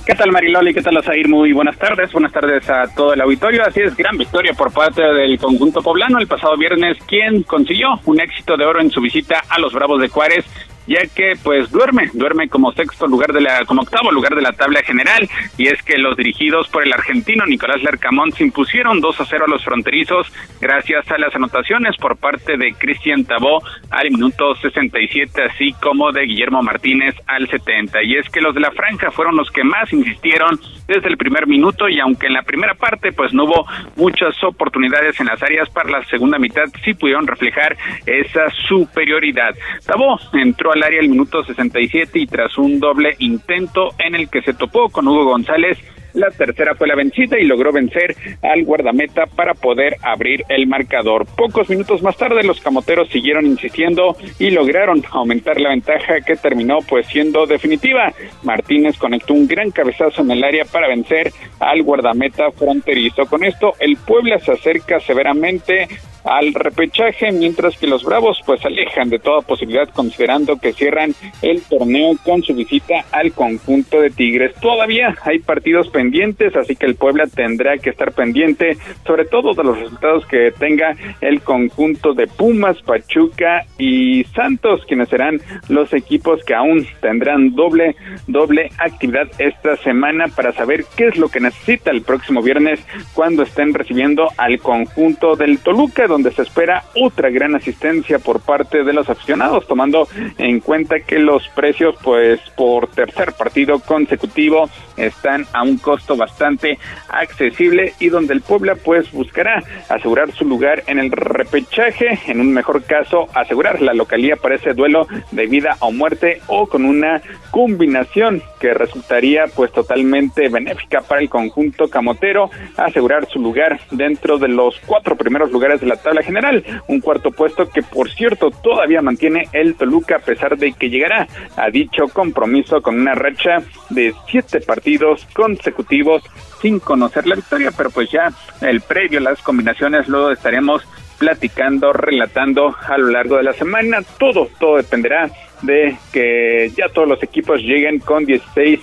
¿Qué 0.06 0.16
tal 0.16 0.32
Mariloli? 0.32 0.74
¿Qué 0.74 0.82
tal 0.82 0.98
Azair? 0.98 1.30
Muy 1.30 1.54
buenas 1.54 1.78
tardes. 1.78 2.12
Buenas 2.12 2.34
tardes 2.34 2.70
a 2.70 2.94
todo 2.94 3.14
el 3.14 3.22
auditorio. 3.22 3.64
Así 3.66 3.80
es, 3.80 3.96
gran 3.96 4.18
victoria 4.18 4.54
por 4.54 4.72
parte 4.72 5.02
del 5.02 5.40
conjunto 5.40 5.82
poblano 5.82 6.20
el 6.20 6.28
pasado 6.28 6.58
viernes, 6.58 6.98
quien 7.08 7.44
consiguió 7.44 8.00
un 8.06 8.20
éxito 8.20 8.58
de 8.58 8.66
oro 8.66 8.82
en 8.82 8.92
su 8.92 9.00
visita 9.00 9.44
a 9.48 9.60
los 9.60 9.74
Bravos 9.74 10.02
de 10.02 10.10
Juárez 10.10 10.46
ya 10.88 11.02
que 11.14 11.34
pues 11.44 11.72
duerme, 11.72 12.10
duerme 12.14 12.50
como 12.50 12.72
sexto 12.72 13.08
lugar 13.08 13.34
de 13.34 13.42
la, 13.42 13.66
como 13.66 13.82
octavo 13.82 14.12
lugar 14.12 14.36
de 14.36 14.42
la 14.42 14.54
tabla 14.54 14.82
general, 14.84 15.30
y 15.58 15.68
es 15.68 15.82
que 15.84 15.98
los 15.98 16.18
dirigidos 16.18 16.68
por 16.70 16.84
el 16.84 16.94
argentino 16.94 17.46
Nicolás 17.46 17.82
Lercamón 17.84 18.32
se 18.32 18.44
impusieron 18.44 19.00
2 19.00 19.22
a 19.22 19.26
0 19.26 19.46
a 19.46 19.50
los 19.50 19.64
fronterizos 19.64 20.32
gracias 20.60 21.10
a 21.12 21.18
las 21.18 21.36
anotaciones 21.36 21.96
por 21.98 22.18
parte 22.18 22.58
de 22.58 22.74
Cristian 22.74 23.26
Tabó 23.26 23.62
al 23.90 24.12
minuto 24.12 24.56
67, 24.56 25.44
así 25.44 25.74
como 25.82 26.12
de 26.12 26.26
Guillermo 26.26 26.62
Martínez 26.62 27.16
al 27.28 27.50
70. 27.50 28.04
Y 28.04 28.16
es 28.16 28.30
que 28.30 28.42
los 28.42 28.54
de 28.54 28.62
la 28.62 28.72
franja 28.72 29.12
fueron 29.12 29.36
los 29.36 29.50
que 29.52 29.64
más 29.64 29.92
insistieron 29.94 30.60
desde 30.92 31.10
el 31.10 31.18
primer 31.18 31.48
minuto 31.48 31.88
y 31.88 32.00
aunque 32.00 32.28
en 32.28 32.34
la 32.34 32.44
primera 32.44 32.76
parte 32.76 33.12
pues 33.12 33.34
no 33.34 33.46
hubo 33.46 33.66
muchas 33.96 34.36
oportunidades 34.44 35.20
en 35.20 35.28
las 35.28 35.42
áreas 35.42 35.70
para 35.70 35.90
la 35.90 36.04
segunda 36.06 36.38
mitad 36.38 36.66
sí 36.84 36.94
pudieron 36.94 37.28
reflejar 37.28 37.78
esa 38.06 38.50
superioridad. 38.68 39.56
Tabó 39.86 40.20
entró 40.34 40.74
al 40.74 40.84
área 40.84 41.00
el 41.00 41.10
minuto 41.10 41.44
67 41.44 42.20
y 42.20 42.28
tras 42.28 42.58
un 42.58 42.80
doble 42.80 43.16
intento 43.20 43.90
en 44.00 44.16
el 44.16 44.30
que 44.30 44.42
se 44.42 44.54
topó 44.54 44.90
con 44.90 45.08
Hugo 45.08 45.26
González 45.26 45.78
la 46.14 46.30
tercera 46.30 46.76
fue 46.76 46.88
la 46.88 46.96
vencida 46.96 47.40
y 47.40 47.46
logró 47.46 47.72
vencer 47.72 48.16
al 48.42 48.64
guardameta 48.64 49.26
para 49.26 49.54
poder 49.54 49.98
abrir 50.02 50.44
el 50.50 50.68
marcador. 50.68 51.26
Pocos 51.36 51.70
minutos 51.70 52.02
más 52.02 52.18
tarde 52.18 52.44
los 52.44 52.62
camoteros 52.62 53.10
siguieron 53.10 53.46
insistiendo 53.46 54.16
y 54.40 54.52
lograron 54.52 55.04
aumentar 55.12 55.60
la 55.60 55.70
ventaja 55.70 56.22
que 56.26 56.36
terminó 56.36 56.80
pues 56.88 57.08
siendo 57.08 57.46
definitiva. 57.46 58.14
Martínez 58.44 58.98
conectó 58.98 59.34
un 59.34 59.48
gran 59.48 59.72
cabezazo 59.72 60.22
en 60.22 60.32
el 60.32 60.44
área 60.44 60.66
para 60.66 60.88
vencer 60.88 61.32
al 61.60 61.84
guardameta 61.84 62.52
fronterizo. 62.52 63.26
Con 63.26 63.44
esto 63.44 63.74
el 63.80 63.98
Puebla 63.98 64.40
se 64.40 64.54
acerca 64.54 65.00
severamente 65.00 65.88
al 66.24 66.54
repechaje, 66.54 67.32
mientras 67.32 67.78
que 67.78 67.88
los 67.88 68.04
Bravos 68.04 68.42
pues 68.46 68.64
alejan 68.66 69.10
de 69.10 69.20
toda 69.20 69.42
posibilidad 69.42 69.90
considerando 69.90 70.58
que 70.58 70.74
cierran 70.74 71.14
el 71.42 71.62
torneo 71.64 72.16
con 72.24 72.44
su 72.44 72.54
visita 72.54 73.06
al 73.12 73.32
conjunto 73.34 74.02
de 74.02 74.10
Tigres. 74.10 74.54
Todavía 74.62 75.16
hay 75.24 75.40
partidos 75.40 75.90
pendientes, 75.90 76.56
así 76.56 76.76
que 76.76 76.86
el 76.86 76.96
Puebla 76.96 77.26
tendrá 77.28 77.78
que 77.78 77.90
estar 77.90 78.12
pendiente 78.12 78.78
sobre 79.06 79.26
todo 79.26 79.54
de 79.54 79.64
los 79.64 79.80
resultados 79.80 80.26
que 80.28 80.52
tenga 80.52 80.96
el 81.22 81.42
conjunto 81.42 82.14
de 82.14 82.28
Pumas, 82.28 82.82
Pachuca 82.82 83.66
y 83.78 84.24
Santos, 84.36 84.86
quienes 84.88 85.10
serán 85.10 85.40
los 85.70 85.94
equipos 85.94 86.44
que 86.44 86.54
aún 86.54 86.86
tendrán 87.02 87.56
doble 87.56 87.96
doble 88.28 88.70
actividad 88.78 89.28
esta 89.40 89.76
semana 89.78 90.28
para 90.28 90.52
saber 90.52 90.86
qué 90.96 91.08
es 91.08 91.18
lo 91.18 91.30
que 91.30 91.40
necesita 91.40 91.92
el 91.92 92.02
próximo 92.02 92.42
viernes 92.42 92.80
cuando 93.14 93.44
estén 93.44 93.74
recibiendo 93.74 94.30
al 94.38 94.60
conjunto 94.60 95.36
del 95.36 95.60
Toluca 95.60 96.08
donde 96.12 96.32
se 96.32 96.44
espera 96.44 96.84
otra 96.96 97.30
gran 97.30 97.56
asistencia 97.56 98.20
por 98.20 98.42
parte 98.42 98.84
de 98.84 98.94
los 98.94 99.10
aficionados, 99.10 99.66
tomando 99.68 100.08
en 100.38 100.60
cuenta 100.60 101.00
que 101.00 101.20
los 101.20 101.48
precios, 101.50 101.96
pues 102.04 102.40
por 102.56 102.88
tercer 102.88 103.34
partido 103.34 103.80
consecutivo, 103.80 104.70
están 104.98 105.46
a 105.54 105.64
un 105.64 105.78
costo 105.78 106.16
bastante 106.16 106.78
accesible 107.10 107.94
y 108.00 108.10
donde 108.10 108.34
el 108.34 108.42
Puebla, 108.42 108.76
pues 108.76 109.12
buscará 109.12 109.64
asegurar 109.90 110.32
su 110.34 110.46
lugar 110.46 110.84
en 110.88 111.00
el 111.00 111.12
repechaje, 111.12 112.20
en 112.28 112.42
un 112.42 112.54
mejor 112.54 112.84
caso, 112.84 113.28
asegurar 113.34 113.82
la 113.82 113.94
localía 113.94 114.36
para 114.36 114.56
ese 114.56 114.74
duelo 114.74 115.08
de 115.32 115.48
vida 115.48 115.78
o 115.80 115.92
muerte 115.92 116.42
o 116.48 116.68
con 116.68 116.86
una 116.86 117.22
combinación 117.52 118.44
que 118.60 118.74
resultaría 118.74 119.46
pues 119.56 119.72
totalmente 119.72 120.50
benéfica 120.50 121.02
para 121.02 121.22
el 121.22 121.30
conjunto 121.30 121.88
camotero, 121.90 122.50
asegurar 122.78 123.28
su 123.28 123.40
lugar 123.40 123.80
dentro 123.92 124.38
de 124.38 124.50
los 124.50 124.80
cuatro 124.86 125.16
primeros 125.16 125.52
lugares 125.52 125.82
de 125.82 125.88
la 125.88 125.96
tabla 126.02 126.24
general. 126.24 126.64
Un 126.88 127.00
cuarto 127.00 127.32
puesto 127.32 127.70
que, 127.70 127.82
por 127.82 128.10
cierto, 128.10 128.52
todavía 128.52 129.02
mantiene 129.02 129.48
el 129.54 129.76
Toluca 129.76 130.18
a 130.18 130.20
pesar 130.20 130.58
de 130.58 130.74
que 130.74 130.90
llegará 130.90 131.28
a 131.56 131.70
dicho 131.70 132.08
compromiso 132.12 132.82
con 132.82 133.00
una 133.00 133.16
racha 133.16 133.60
de 133.90 134.14
siete 134.30 134.62
partidos 134.62 135.28
consecutivos 135.34 136.24
sin 136.62 136.80
conocer 136.80 137.28
la 137.28 137.36
victoria, 137.36 137.72
pero 137.76 137.90
pues 137.90 138.10
ya 138.12 138.32
el 138.62 138.82
previo, 138.82 139.20
las 139.20 139.42
combinaciones, 139.42 140.08
luego 140.08 140.32
estaremos 140.32 140.88
platicando, 141.18 141.94
relatando 141.94 142.76
a 142.82 142.98
lo 142.98 143.10
largo 143.10 143.38
de 143.38 143.44
la 143.44 143.54
semana. 143.54 144.00
Todo, 144.18 144.50
todo 144.60 144.78
dependerá 144.78 145.30
de 145.62 145.96
que 146.12 146.72
ya 146.76 146.90
todos 146.90 147.08
los 147.08 147.22
equipos 147.24 147.62
lleguen 147.62 148.00
con 148.00 148.26
16 148.26 148.80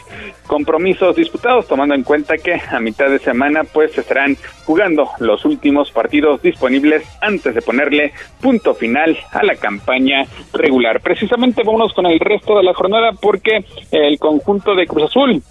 compromisos 0.46 1.16
disputados, 1.16 1.66
tomando 1.66 1.94
en 1.94 2.02
cuenta 2.02 2.36
que 2.36 2.54
a 2.54 2.80
mitad 2.80 3.08
de 3.10 3.18
semana 3.18 3.64
pues 3.64 3.96
estarán 3.96 4.36
jugando 4.64 5.08
los 5.18 5.44
últimos 5.44 5.90
partidos 5.90 6.42
disponibles 6.42 7.04
antes 7.20 7.54
de 7.54 7.62
ponerle 7.62 8.12
punto 8.40 8.74
final 8.74 9.16
a 9.32 9.44
la 9.44 9.56
campaña 9.56 10.24
regular. 10.52 11.00
Precisamente 11.00 11.62
vámonos 11.64 11.92
con 11.92 12.06
el 12.06 12.18
resto 12.18 12.56
de 12.56 12.64
la 12.64 12.74
jornada 12.74 13.12
porque 13.20 13.64
el 13.90 14.18
conjunto 14.18 14.74
de 14.74 14.86
Cruz 14.86 15.04
Azul 15.04 15.42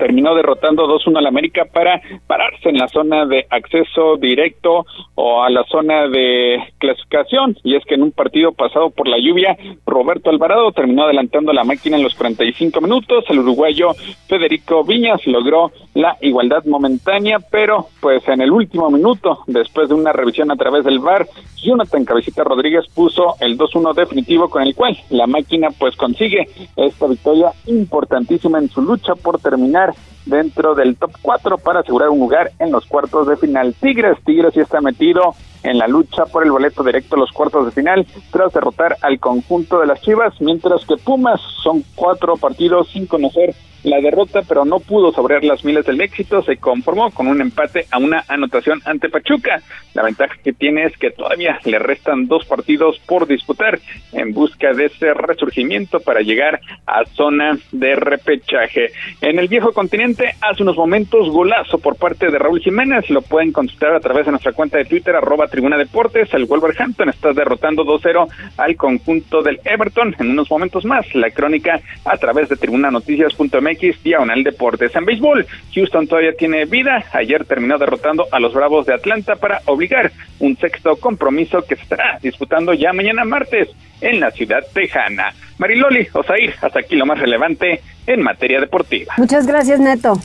terminó 0.00 0.34
derrotando 0.34 0.88
2-1 0.88 1.18
al 1.18 1.26
América 1.26 1.66
para 1.72 2.00
pararse 2.26 2.70
en 2.70 2.78
la 2.78 2.88
zona 2.88 3.26
de 3.26 3.46
acceso 3.50 4.16
directo 4.16 4.86
o 5.14 5.42
a 5.42 5.50
la 5.50 5.62
zona 5.64 6.08
de 6.08 6.58
clasificación. 6.78 7.56
Y 7.62 7.76
es 7.76 7.84
que 7.84 7.94
en 7.94 8.02
un 8.02 8.10
partido 8.10 8.52
pasado 8.52 8.90
por 8.90 9.06
la 9.06 9.18
lluvia, 9.18 9.56
Roberto 9.86 10.30
Alvarado 10.30 10.72
terminó 10.72 11.04
adelantando 11.04 11.52
la 11.52 11.64
máquina 11.64 11.96
en 11.96 12.02
los 12.02 12.14
45 12.14 12.80
minutos. 12.80 13.24
El 13.28 13.40
uruguayo 13.40 13.90
Federico 14.26 14.82
Viñas 14.84 15.24
logró 15.26 15.70
la 15.94 16.16
igualdad 16.22 16.64
momentánea, 16.64 17.38
pero 17.50 17.86
pues 18.00 18.26
en 18.28 18.40
el 18.40 18.50
último 18.50 18.90
minuto, 18.90 19.40
después 19.46 19.88
de 19.88 19.94
una 19.94 20.12
revisión 20.12 20.50
a 20.50 20.56
través 20.56 20.84
del 20.84 21.00
VAR, 21.00 21.26
Jonathan 21.62 22.06
Cabecita 22.06 22.42
Rodríguez 22.42 22.86
puso 22.94 23.34
el 23.40 23.58
2-1 23.58 23.94
definitivo 23.94 24.48
con 24.48 24.62
el 24.62 24.74
cual 24.74 24.96
la 25.10 25.26
máquina 25.26 25.68
pues 25.78 25.94
consigue 25.96 26.48
esta 26.76 27.06
victoria 27.06 27.52
importantísima 27.66 28.58
en 28.58 28.70
su 28.70 28.80
lucha 28.80 29.14
por 29.14 29.38
terminar 29.40 29.89
dentro 30.26 30.74
del 30.74 30.96
top 30.96 31.12
4 31.22 31.58
para 31.58 31.80
asegurar 31.80 32.10
un 32.10 32.20
lugar 32.20 32.52
en 32.58 32.70
los 32.70 32.86
cuartos 32.86 33.26
de 33.28 33.36
final. 33.36 33.74
Tigres, 33.80 34.18
Tigres 34.24 34.54
ya 34.54 34.62
está 34.62 34.80
metido 34.80 35.34
en 35.62 35.78
la 35.78 35.88
lucha 35.88 36.24
por 36.26 36.44
el 36.44 36.50
boleto 36.50 36.82
directo 36.82 37.16
a 37.16 37.18
los 37.18 37.32
cuartos 37.32 37.66
de 37.66 37.72
final 37.72 38.06
tras 38.30 38.52
derrotar 38.52 38.96
al 39.02 39.18
conjunto 39.18 39.80
de 39.80 39.86
las 39.86 40.00
Chivas, 40.00 40.34
mientras 40.40 40.84
que 40.86 40.96
Pumas 40.96 41.40
son 41.62 41.84
cuatro 41.94 42.36
partidos 42.36 42.88
sin 42.88 43.06
conocer 43.06 43.54
la 43.82 44.00
derrota, 44.00 44.42
pero 44.46 44.64
no 44.64 44.80
pudo 44.80 45.12
sobrear 45.12 45.44
las 45.44 45.64
miles 45.64 45.86
del 45.86 46.00
éxito, 46.00 46.42
se 46.42 46.56
conformó 46.56 47.10
con 47.10 47.26
un 47.26 47.40
empate 47.40 47.86
a 47.90 47.98
una 47.98 48.24
anotación 48.28 48.80
ante 48.84 49.08
Pachuca. 49.08 49.62
La 49.94 50.02
ventaja 50.02 50.36
que 50.42 50.52
tiene 50.52 50.84
es 50.84 50.96
que 50.96 51.10
todavía 51.10 51.58
le 51.64 51.78
restan 51.78 52.26
dos 52.26 52.44
partidos 52.44 52.98
por 53.06 53.26
disputar 53.26 53.78
en 54.12 54.32
busca 54.32 54.72
de 54.72 54.86
ese 54.86 55.14
resurgimiento 55.14 56.00
para 56.00 56.20
llegar 56.20 56.60
a 56.86 57.04
zona 57.14 57.58
de 57.72 57.94
repechaje. 57.94 58.92
En 59.20 59.38
el 59.38 59.48
viejo 59.48 59.72
continente, 59.72 60.34
hace 60.40 60.62
unos 60.62 60.76
momentos, 60.76 61.30
golazo 61.30 61.78
por 61.78 61.96
parte 61.96 62.30
de 62.30 62.38
Raúl 62.38 62.60
Jiménez, 62.60 63.08
lo 63.10 63.22
pueden 63.22 63.52
consultar 63.52 63.94
a 63.94 64.00
través 64.00 64.26
de 64.26 64.32
nuestra 64.32 64.52
cuenta 64.52 64.78
de 64.78 64.84
Twitter, 64.84 65.16
arroba 65.16 65.46
Tribuna 65.46 65.76
Deportes, 65.76 66.32
el 66.34 66.44
Wolverhampton 66.44 67.08
está 67.08 67.32
derrotando 67.32 67.84
2-0 67.84 68.28
al 68.56 68.76
conjunto 68.76 69.42
del 69.42 69.60
Everton. 69.64 70.14
En 70.18 70.30
unos 70.30 70.50
momentos 70.50 70.84
más, 70.84 71.12
la 71.14 71.30
crónica 71.30 71.80
a 72.04 72.16
través 72.16 72.48
de 72.48 72.56
tribunanoticias.mx 72.56 73.69
MX 73.70 74.02
Diagonal 74.02 74.42
Deportes. 74.42 74.94
En 74.94 75.04
béisbol, 75.04 75.46
Houston 75.74 76.06
todavía 76.06 76.32
tiene 76.32 76.64
vida. 76.64 77.04
Ayer 77.12 77.44
terminó 77.44 77.78
derrotando 77.78 78.26
a 78.30 78.40
los 78.40 78.52
Bravos 78.52 78.86
de 78.86 78.94
Atlanta 78.94 79.36
para 79.36 79.60
obligar 79.66 80.12
un 80.38 80.56
sexto 80.56 80.96
compromiso 80.96 81.62
que 81.62 81.76
se 81.76 81.82
estará 81.82 82.18
disputando 82.22 82.72
ya 82.72 82.92
mañana 82.92 83.24
martes 83.24 83.68
en 84.00 84.20
la 84.20 84.30
ciudad 84.30 84.60
tejana. 84.72 85.34
Mariloli, 85.58 86.08
Osair, 86.12 86.54
hasta 86.60 86.80
aquí 86.80 86.96
lo 86.96 87.06
más 87.06 87.18
relevante 87.18 87.82
en 88.06 88.22
materia 88.22 88.60
deportiva. 88.60 89.14
Muchas 89.18 89.46
gracias, 89.46 89.78
Neto. 89.78 90.18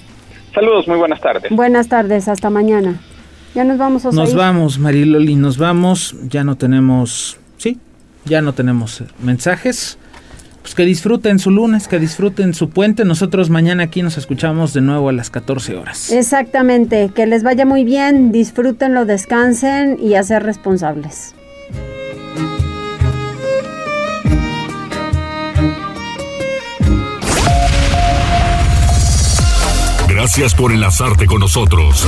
Saludos, 0.53 0.87
muy 0.87 0.97
buenas 0.97 1.19
tardes. 1.19 1.51
Buenas 1.51 1.89
tardes, 1.89 2.27
hasta 2.27 2.49
mañana. 2.49 2.95
Ya 3.53 3.63
nos 3.63 3.77
vamos, 3.77 4.05
Osair. 4.05 4.21
Nos 4.21 4.35
vamos, 4.35 4.79
Mariloli, 4.79 5.35
nos 5.35 5.57
vamos. 5.57 6.15
Ya 6.23 6.43
no 6.43 6.55
tenemos, 6.55 7.37
sí, 7.57 7.77
ya 8.23 8.41
no 8.41 8.53
tenemos 8.53 9.03
mensajes 9.19 9.97
pues 10.65 10.73
que 10.73 10.83
disfruten 10.83 11.37
su 11.37 11.51
lunes, 11.51 11.87
que 11.87 11.99
disfruten 11.99 12.55
su 12.55 12.71
puente. 12.71 13.05
Nosotros 13.05 13.51
mañana 13.51 13.83
aquí 13.83 14.01
nos 14.01 14.17
escuchamos 14.17 14.73
de 14.73 14.81
nuevo 14.81 15.09
a 15.09 15.11
las 15.11 15.29
14 15.29 15.75
horas. 15.75 16.11
Exactamente, 16.11 17.11
que 17.13 17.27
les 17.27 17.43
vaya 17.43 17.67
muy 17.67 17.83
bien, 17.83 18.31
disfrútenlo, 18.31 19.05
descansen 19.05 19.99
y 20.01 20.15
a 20.15 20.23
ser 20.23 20.41
responsables. 20.41 21.35
Gracias 30.09 30.55
por 30.55 30.71
enlazarte 30.71 31.27
con 31.27 31.41
nosotros. 31.41 32.07